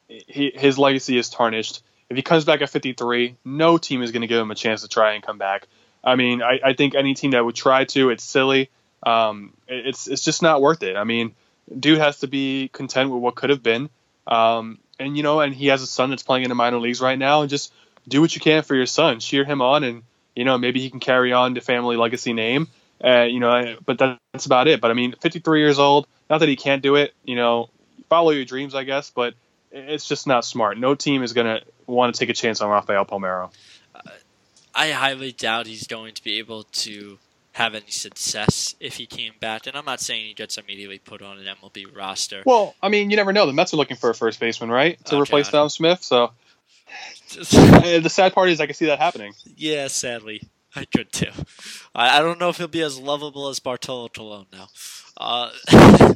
[0.08, 1.82] He, his legacy is tarnished.
[2.08, 4.82] If he comes back at 53, no team is going to give him a chance
[4.82, 5.68] to try and come back.
[6.02, 8.70] I mean, I, I think any team that would try to, it's silly.
[9.02, 10.96] Um, it's it's just not worth it.
[10.96, 11.34] I mean,
[11.78, 13.88] dude has to be content with what could have been.
[14.26, 17.00] Um, and you know, and he has a son that's playing in the minor leagues
[17.00, 17.72] right now, and just
[18.08, 19.20] do what you can for your son.
[19.20, 20.02] Cheer him on, and
[20.34, 22.68] you know, maybe he can carry on the family legacy name.
[23.02, 24.80] Uh, you know, but that's about it.
[24.80, 26.06] But I mean, 53 years old.
[26.30, 27.12] Not that he can't do it.
[27.24, 27.68] You know,
[28.08, 29.10] follow your dreams, I guess.
[29.10, 29.34] But
[29.72, 30.78] it's just not smart.
[30.78, 33.50] No team is going to want to take a chance on Rafael Palmeiro.
[33.94, 34.00] Uh,
[34.74, 37.18] I highly doubt he's going to be able to
[37.52, 39.66] have any success if he came back.
[39.66, 42.42] And I'm not saying he gets immediately put on an MLB roster.
[42.46, 43.44] Well, I mean, you never know.
[43.46, 45.50] The Mets are looking for a first baseman, right, to Oh, replace.
[45.50, 46.02] Dom Smith.
[46.04, 46.30] So
[47.30, 49.32] the sad part is, I can see that happening.
[49.56, 50.42] yeah, sadly,
[50.74, 51.30] I could too.
[51.94, 54.68] I, I don't know if he'll be as lovable as Bartolo Colon now.
[55.16, 55.50] Uh,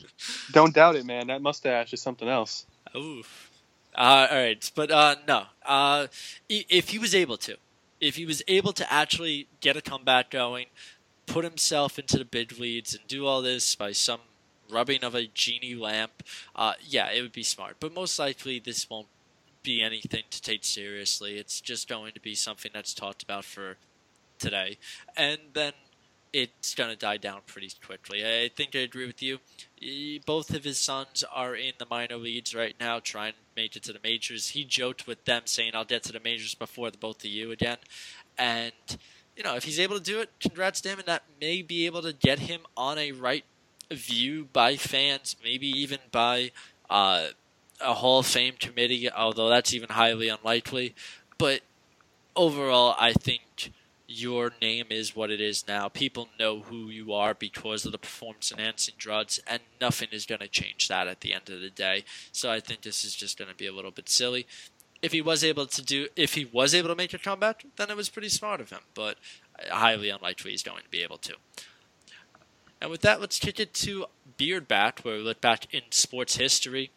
[0.53, 1.27] Don't doubt it, man.
[1.27, 2.67] That mustache is something else.
[2.97, 3.51] Oof.
[3.95, 5.45] Uh, all right, but uh, no.
[5.65, 6.07] Uh,
[6.49, 7.57] if he was able to,
[8.01, 10.67] if he was able to actually get a comeback going,
[11.27, 14.21] put himself into the big leads, and do all this by some
[14.71, 16.23] rubbing of a genie lamp,
[16.57, 17.77] uh, yeah, it would be smart.
[17.79, 19.09] But most likely, this won't
[19.63, 21.39] be anything to take seriously.
[21.39, 23.77] It's just going to be something that's talked about for
[24.45, 24.79] today,
[25.17, 25.73] and then
[26.33, 28.25] it's going to die down pretty quickly.
[28.25, 29.39] I think I agree with you.
[30.27, 33.85] Both of his sons are in the minor leagues right now, trying to make it
[33.85, 34.49] to the majors.
[34.49, 37.53] He joked with them, saying, "I'll get to the majors before the both of you
[37.53, 37.79] again,"
[38.37, 38.99] and
[39.37, 41.87] you know, if he's able to do it, congrats to him, and that may be
[41.87, 43.45] able to get him on a right
[43.91, 46.53] view by fans, maybe even by
[46.89, 47.29] uh,
[47.81, 50.95] a Hall of Fame committee, although that's even highly unlikely.
[51.39, 51.63] But
[52.37, 53.43] overall, I think
[54.07, 55.89] your name is what it is now.
[55.89, 60.41] People know who you are because of the performance enhancing drugs, and nothing is going
[60.41, 62.05] to change that at the end of the day.
[62.33, 64.47] So I think this is just going to be a little bit silly
[65.05, 67.91] if he was able to do if he was able to make a comeback, then
[67.91, 68.81] it was pretty smart of him.
[68.95, 69.19] But
[69.71, 71.35] highly unlikely he's going to be able to.
[72.81, 74.07] And with that, let's kick it to
[74.39, 76.91] Beard Bat, where we look back in sports history,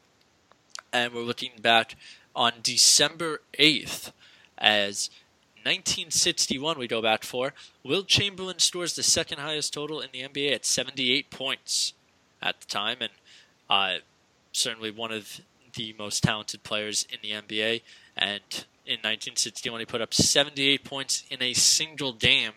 [0.94, 1.96] and we're looking back
[2.34, 4.14] on December eighth
[4.58, 5.10] as
[5.68, 7.54] 1961 we go back for.
[7.84, 11.94] Wilt Chamberlain scores the second highest total in the NBA at 78 points
[12.42, 13.12] at the time, and
[13.70, 13.98] uh,
[14.54, 15.42] certainly one of
[15.76, 17.82] the most talented players in the NBA.
[18.16, 22.54] And in 1961, he put up 78 points in a single game.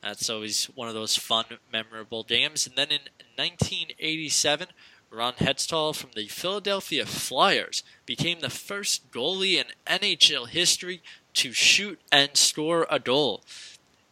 [0.00, 2.68] That's always one of those fun, memorable games.
[2.68, 3.00] And then in
[3.36, 4.68] 1987,
[5.10, 11.02] Ron Hextall from the Philadelphia Flyers became the first goalie in NHL history
[11.34, 13.42] to shoot and score a goal.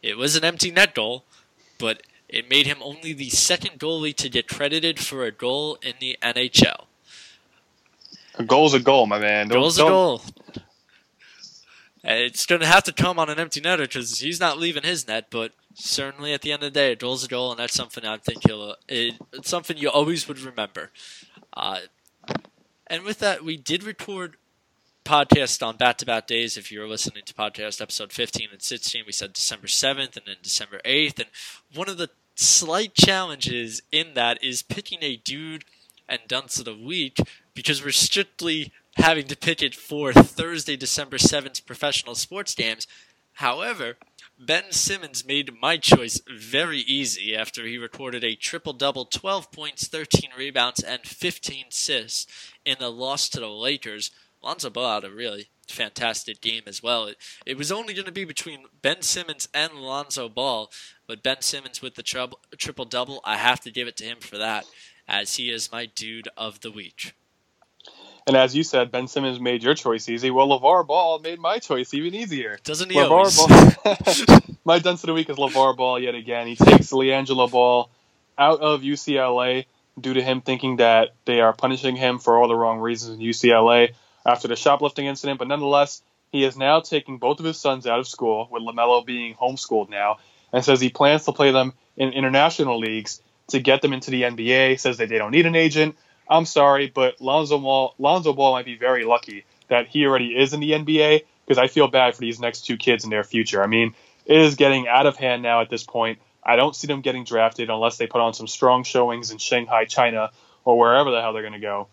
[0.01, 1.23] It was an empty net goal,
[1.77, 5.93] but it made him only the second goalie to get credited for a goal in
[5.99, 6.85] the NHL.
[8.35, 9.47] A goal's a goal, my man.
[9.47, 9.87] Don't, goal's don't...
[9.87, 10.21] a goal.
[12.03, 15.07] It's going to have to come on an empty netter because he's not leaving his
[15.07, 17.73] net, but certainly at the end of the day, a goal's a goal, and that's
[17.73, 18.75] something I think he'll.
[18.89, 20.91] It, it's something you always would remember.
[21.53, 21.79] Uh,
[22.87, 24.35] and with that, we did record
[25.03, 26.57] podcast on back to back days.
[26.57, 30.35] If you're listening to podcast episode 15 and 16, we said December 7th and then
[30.41, 31.19] December 8th.
[31.19, 31.29] And
[31.73, 35.65] one of the slight challenges in that is picking a dude
[36.07, 37.17] and dunce of the week
[37.53, 42.87] because we're strictly having to pick it for Thursday, December 7th professional sports games.
[43.33, 43.97] However,
[44.39, 49.87] Ben Simmons made my choice very easy after he recorded a triple double 12 points,
[49.87, 54.11] 13 rebounds, and 15 assists in the loss to the Lakers.
[54.43, 57.05] Lonzo Ball had a really fantastic game as well.
[57.05, 60.69] It, it was only going to be between Ben Simmons and Lonzo Ball,
[61.07, 64.17] but Ben Simmons with the trouble, triple double, I have to give it to him
[64.19, 64.65] for that,
[65.07, 67.13] as he is my dude of the week.
[68.25, 70.31] And as you said, Ben Simmons made your choice easy.
[70.31, 72.57] Well, LaVar Ball made my choice even easier.
[72.63, 74.25] Doesn't he LaVar?
[74.25, 76.47] Ball, my dunce of the week is LaVar Ball yet again.
[76.47, 77.89] He takes LiAngelo Ball
[78.37, 79.65] out of UCLA
[79.99, 83.25] due to him thinking that they are punishing him for all the wrong reasons in
[83.25, 83.93] UCLA
[84.25, 85.39] after the shoplifting incident.
[85.39, 86.01] But nonetheless,
[86.31, 89.89] he is now taking both of his sons out of school, with LaMelo being homeschooled
[89.89, 90.17] now,
[90.51, 94.23] and says he plans to play them in international leagues to get them into the
[94.23, 94.79] NBA.
[94.79, 95.95] Says that they don't need an agent
[96.29, 100.53] I'm sorry, but Lonzo Ball, Lonzo Ball might be very lucky that he already is
[100.53, 103.61] in the NBA because I feel bad for these next two kids in their future.
[103.61, 103.93] I mean,
[104.25, 106.19] it is getting out of hand now at this point.
[106.43, 109.85] I don't see them getting drafted unless they put on some strong showings in Shanghai,
[109.85, 110.31] China,
[110.65, 111.87] or wherever the hell they're going to go.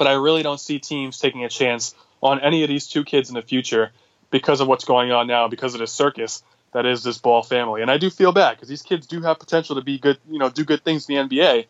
[0.00, 3.28] But I really don't see teams taking a chance on any of these two kids
[3.28, 3.92] in the future
[4.30, 7.82] because of what's going on now, because of the circus that is this Ball family.
[7.82, 10.38] And I do feel bad because these kids do have potential to be good, you
[10.38, 11.66] know, do good things in the NBA.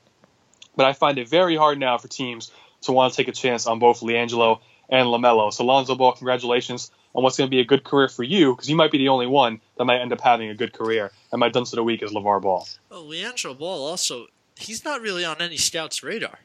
[0.77, 2.53] But I find it very hard now for teams
[2.83, 5.53] to want to take a chance on both LiAngelo and LaMelo.
[5.53, 8.71] So, Lonzo Ball, congratulations on what's going to be a good career for you because
[8.71, 11.11] you might be the only one that might end up having a good career.
[11.33, 12.69] And my dunce of the week is LaVar Ball.
[12.91, 16.39] Well, LiAngelo Ball also, he's not really on any scouts' radar.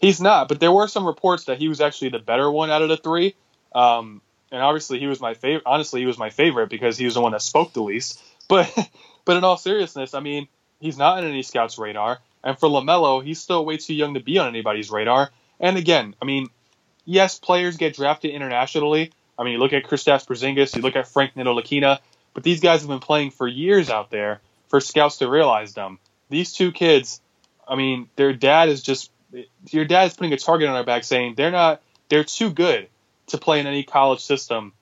[0.00, 2.82] He's not, but there were some reports that he was actually the better one out
[2.82, 3.34] of the three.
[3.74, 5.64] Um, and obviously, he was my favorite.
[5.66, 8.22] Honestly, he was my favorite because he was the one that spoke the least.
[8.48, 8.72] But,
[9.24, 10.48] but in all seriousness, I mean,
[10.80, 12.20] he's not on any scouts' radar.
[12.44, 15.30] And for LaMelo, he's still way too young to be on anybody's radar.
[15.58, 16.48] And again, I mean,
[17.04, 19.12] yes, players get drafted internationally.
[19.38, 21.98] I mean, you look at Kristaps Porzingis, you look at Frank Ntilikina,
[22.34, 25.98] but these guys have been playing for years out there for scouts to realize them.
[26.28, 27.20] These two kids,
[27.66, 29.10] I mean, their dad is just
[29.70, 32.88] your dad is putting a target on our back, saying they're not, they're too good
[33.28, 34.72] to play in any college system.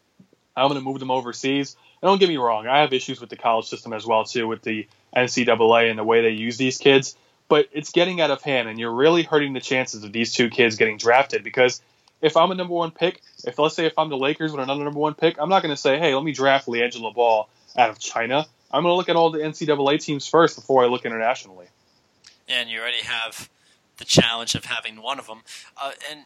[0.56, 1.76] I'm going to move them overseas.
[2.00, 4.46] And don't get me wrong, I have issues with the college system as well too,
[4.46, 4.86] with the
[5.16, 7.16] NCAA and the way they use these kids
[7.48, 10.50] but it's getting out of hand, and you're really hurting the chances of these two
[10.50, 11.44] kids getting drafted.
[11.44, 11.80] Because
[12.20, 14.84] if I'm a number one pick, if let's say if I'm the Lakers with another
[14.84, 17.90] number one pick, I'm not going to say, hey, let me draft LiAngelo Ball out
[17.90, 18.46] of China.
[18.70, 21.66] I'm going to look at all the NCAA teams first before I look internationally.
[22.48, 23.48] And you already have
[23.98, 25.42] the challenge of having one of them.
[25.76, 26.20] Uh, and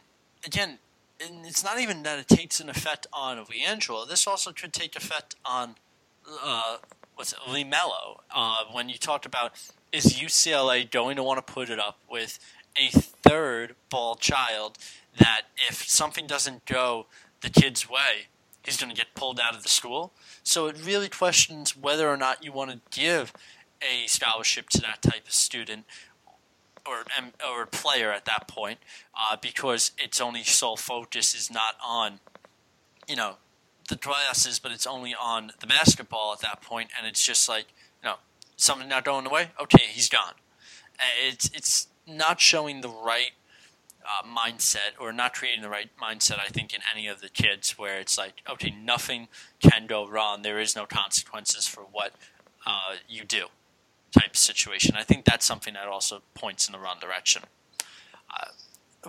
[0.45, 0.79] again,
[1.23, 4.07] and it's not even that it takes an effect on LiAngelo.
[4.07, 5.75] This also could take effect on
[6.43, 6.77] uh,
[7.15, 8.19] what's it, LaMelo.
[8.33, 9.53] Uh, when you talked about
[9.91, 12.39] is UCLA going to want to put it up with
[12.77, 14.77] a third ball child
[15.17, 17.07] that if something doesn't go
[17.41, 18.27] the kid's way,
[18.63, 20.13] he's going to get pulled out of the school.
[20.43, 23.33] So it really questions whether or not you want to give
[23.81, 25.85] a scholarship to that type of student
[26.91, 27.05] or
[27.47, 28.79] or player at that point,
[29.17, 32.19] uh, because its only sole focus is not on,
[33.07, 33.37] you know,
[33.89, 37.65] the classes, but it's only on the basketball at that point, and it's just like,
[38.03, 38.15] you know,
[38.55, 39.49] something not going the way.
[39.59, 40.33] Okay, he's gone.
[41.23, 43.31] It's it's not showing the right
[44.05, 47.77] uh, mindset or not creating the right mindset, I think, in any of the kids
[47.77, 49.27] where it's like, okay, nothing
[49.59, 50.41] can go wrong.
[50.41, 52.13] There is no consequences for what
[52.65, 53.47] uh, you do
[54.11, 54.95] type situation.
[54.97, 57.43] I think that's something that also points in the wrong direction.
[58.29, 58.47] Uh,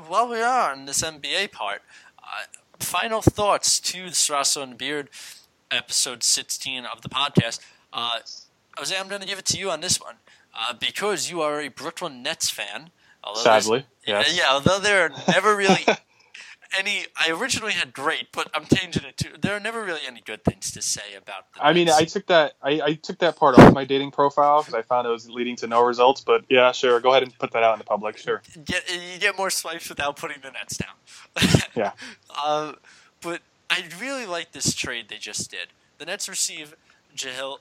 [0.06, 1.82] while we are on this NBA part,
[2.18, 2.44] uh,
[2.78, 5.08] final thoughts to the Sarasso and Beard
[5.70, 7.60] episode 16 of the podcast.
[7.92, 8.20] Uh,
[8.78, 10.16] Jose, I'm going to give it to you on this one
[10.54, 12.90] uh, because you are a Brooklyn Nets fan.
[13.36, 14.36] Sadly, yes.
[14.36, 15.84] Yeah, although they're never really
[16.78, 17.06] any.
[17.16, 19.30] I originally had great, but I'm changing it to.
[19.40, 21.46] There are never really any good things to say about.
[21.60, 22.54] I mean, I took that.
[22.62, 25.56] I, I took that part off my dating profile because I found it was leading
[25.56, 26.20] to no results.
[26.20, 27.00] But yeah, sure.
[27.00, 28.18] Go ahead and put that out in the public.
[28.18, 28.42] Sure.
[28.64, 31.62] Get you get more swipes without putting the nets down.
[31.74, 31.92] yeah.
[32.44, 32.72] Uh,
[33.20, 33.40] but
[33.70, 35.68] I really like this trade they just did.
[35.98, 36.74] The Nets receive
[37.16, 37.58] Jahlil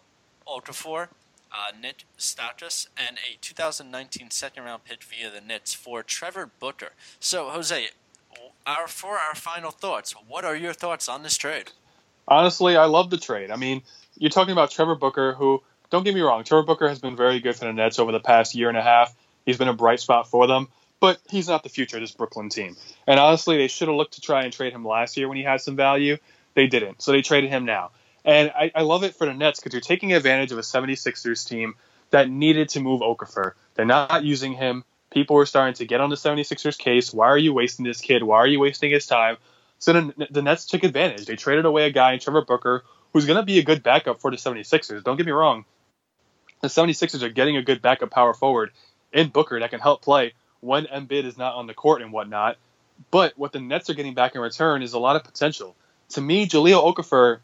[0.47, 1.07] Okafor,
[1.51, 6.89] uh, Nik Stauskas, and a 2019 second round pick via the Nets for Trevor Booker.
[7.19, 7.89] So, Jose,
[8.65, 10.13] our for our final thoughts.
[10.27, 11.71] What are your thoughts on this trade?
[12.27, 13.51] Honestly, I love the trade.
[13.51, 13.81] I mean,
[14.17, 17.39] you're talking about Trevor Booker, who don't get me wrong, Trevor Booker has been very
[17.39, 19.13] good for the Nets over the past year and a half.
[19.45, 20.67] He's been a bright spot for them,
[20.99, 22.77] but he's not the future of this Brooklyn team.
[23.07, 25.43] And honestly, they should have looked to try and trade him last year when he
[25.43, 26.17] had some value.
[26.53, 27.91] They didn't, so they traded him now.
[28.23, 31.47] And I, I love it for the Nets because you're taking advantage of a 76ers
[31.47, 31.75] team
[32.11, 33.53] that needed to move Okafor.
[33.73, 37.13] They're not using him people were starting to get on the 76ers case.
[37.13, 38.23] Why are you wasting this kid?
[38.23, 39.38] Why are you wasting his time?
[39.77, 41.25] So then the Nets took advantage.
[41.25, 42.83] They traded away a guy in Trevor Booker
[43.13, 45.03] who's going to be a good backup for the 76ers.
[45.03, 45.65] Don't get me wrong.
[46.61, 48.71] The 76ers are getting a good backup power forward
[49.11, 52.57] in Booker that can help play when Embiid is not on the court and whatnot.
[53.09, 55.75] But what the Nets are getting back in return is a lot of potential.
[56.09, 57.39] To me, Jahlil Okafor,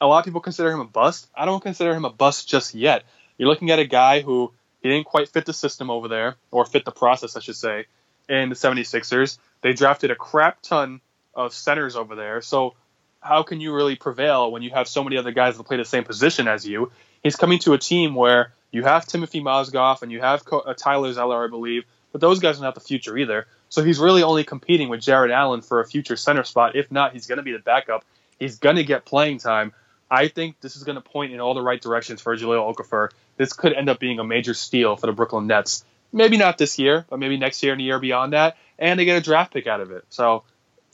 [0.00, 1.28] a lot of people consider him a bust.
[1.34, 3.04] I don't consider him a bust just yet.
[3.38, 4.52] You're looking at a guy who–
[4.84, 7.86] he didn't quite fit the system over there, or fit the process, I should say,
[8.28, 9.38] in the 76ers.
[9.62, 11.00] They drafted a crap ton
[11.34, 12.42] of centers over there.
[12.42, 12.74] So
[13.18, 15.86] how can you really prevail when you have so many other guys that play the
[15.86, 16.92] same position as you?
[17.22, 21.10] He's coming to a team where you have Timofey Mozgov and you have uh, Tyler
[21.14, 23.46] Zeller, I believe, but those guys are not the future either.
[23.70, 26.76] So he's really only competing with Jarrett Allen for a future center spot.
[26.76, 28.04] If not, he's going to be the backup.
[28.38, 29.72] He's going to get playing time.
[30.14, 33.10] I think this is going to point in all the right directions for Jahlil Okafor.
[33.36, 35.84] This could end up being a major steal for the Brooklyn Nets.
[36.12, 38.56] Maybe not this year, but maybe next year and the year beyond that.
[38.78, 40.04] And they get a draft pick out of it.
[40.10, 40.44] So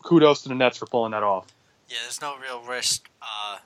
[0.03, 1.47] kudos to the Nets for pulling that off.
[1.89, 3.59] Yeah, there's no real risk uh,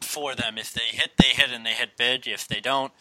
[0.00, 0.58] for them.
[0.58, 2.28] If they hit, they hit, and they hit big.
[2.28, 2.92] If they don't,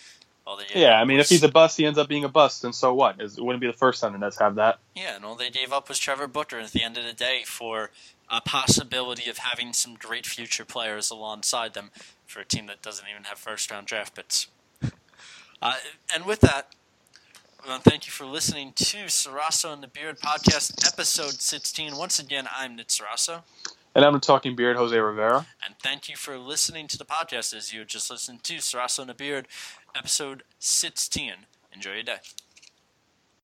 [0.45, 0.99] well, they yeah.
[0.99, 3.20] I mean, if he's a bust, he ends up being a bust, and so what?
[3.20, 4.80] It wouldn't be the first time the Nets have that.
[4.95, 7.44] Yeah, and all they gave up was Trevor Booker at the end of the day
[7.45, 7.91] for
[8.30, 11.91] a possibility of having some great future players alongside them
[12.26, 14.48] for a team that doesn't even have first round draft picks.
[15.61, 15.76] Uh,
[16.14, 16.76] and with that,
[17.65, 21.95] well, thank you for listening to Sarasso and the Beard podcast, episode 16.
[21.95, 23.44] Once again, I'm Nit Sarasso.
[23.95, 25.45] And I'm the Talking Beard, Jose Rivera.
[25.65, 29.10] And thank you for listening to the podcast as you just listened to Sarasso and
[29.10, 29.48] the Beard,
[29.95, 31.34] episode 16.
[31.74, 32.18] Enjoy your day.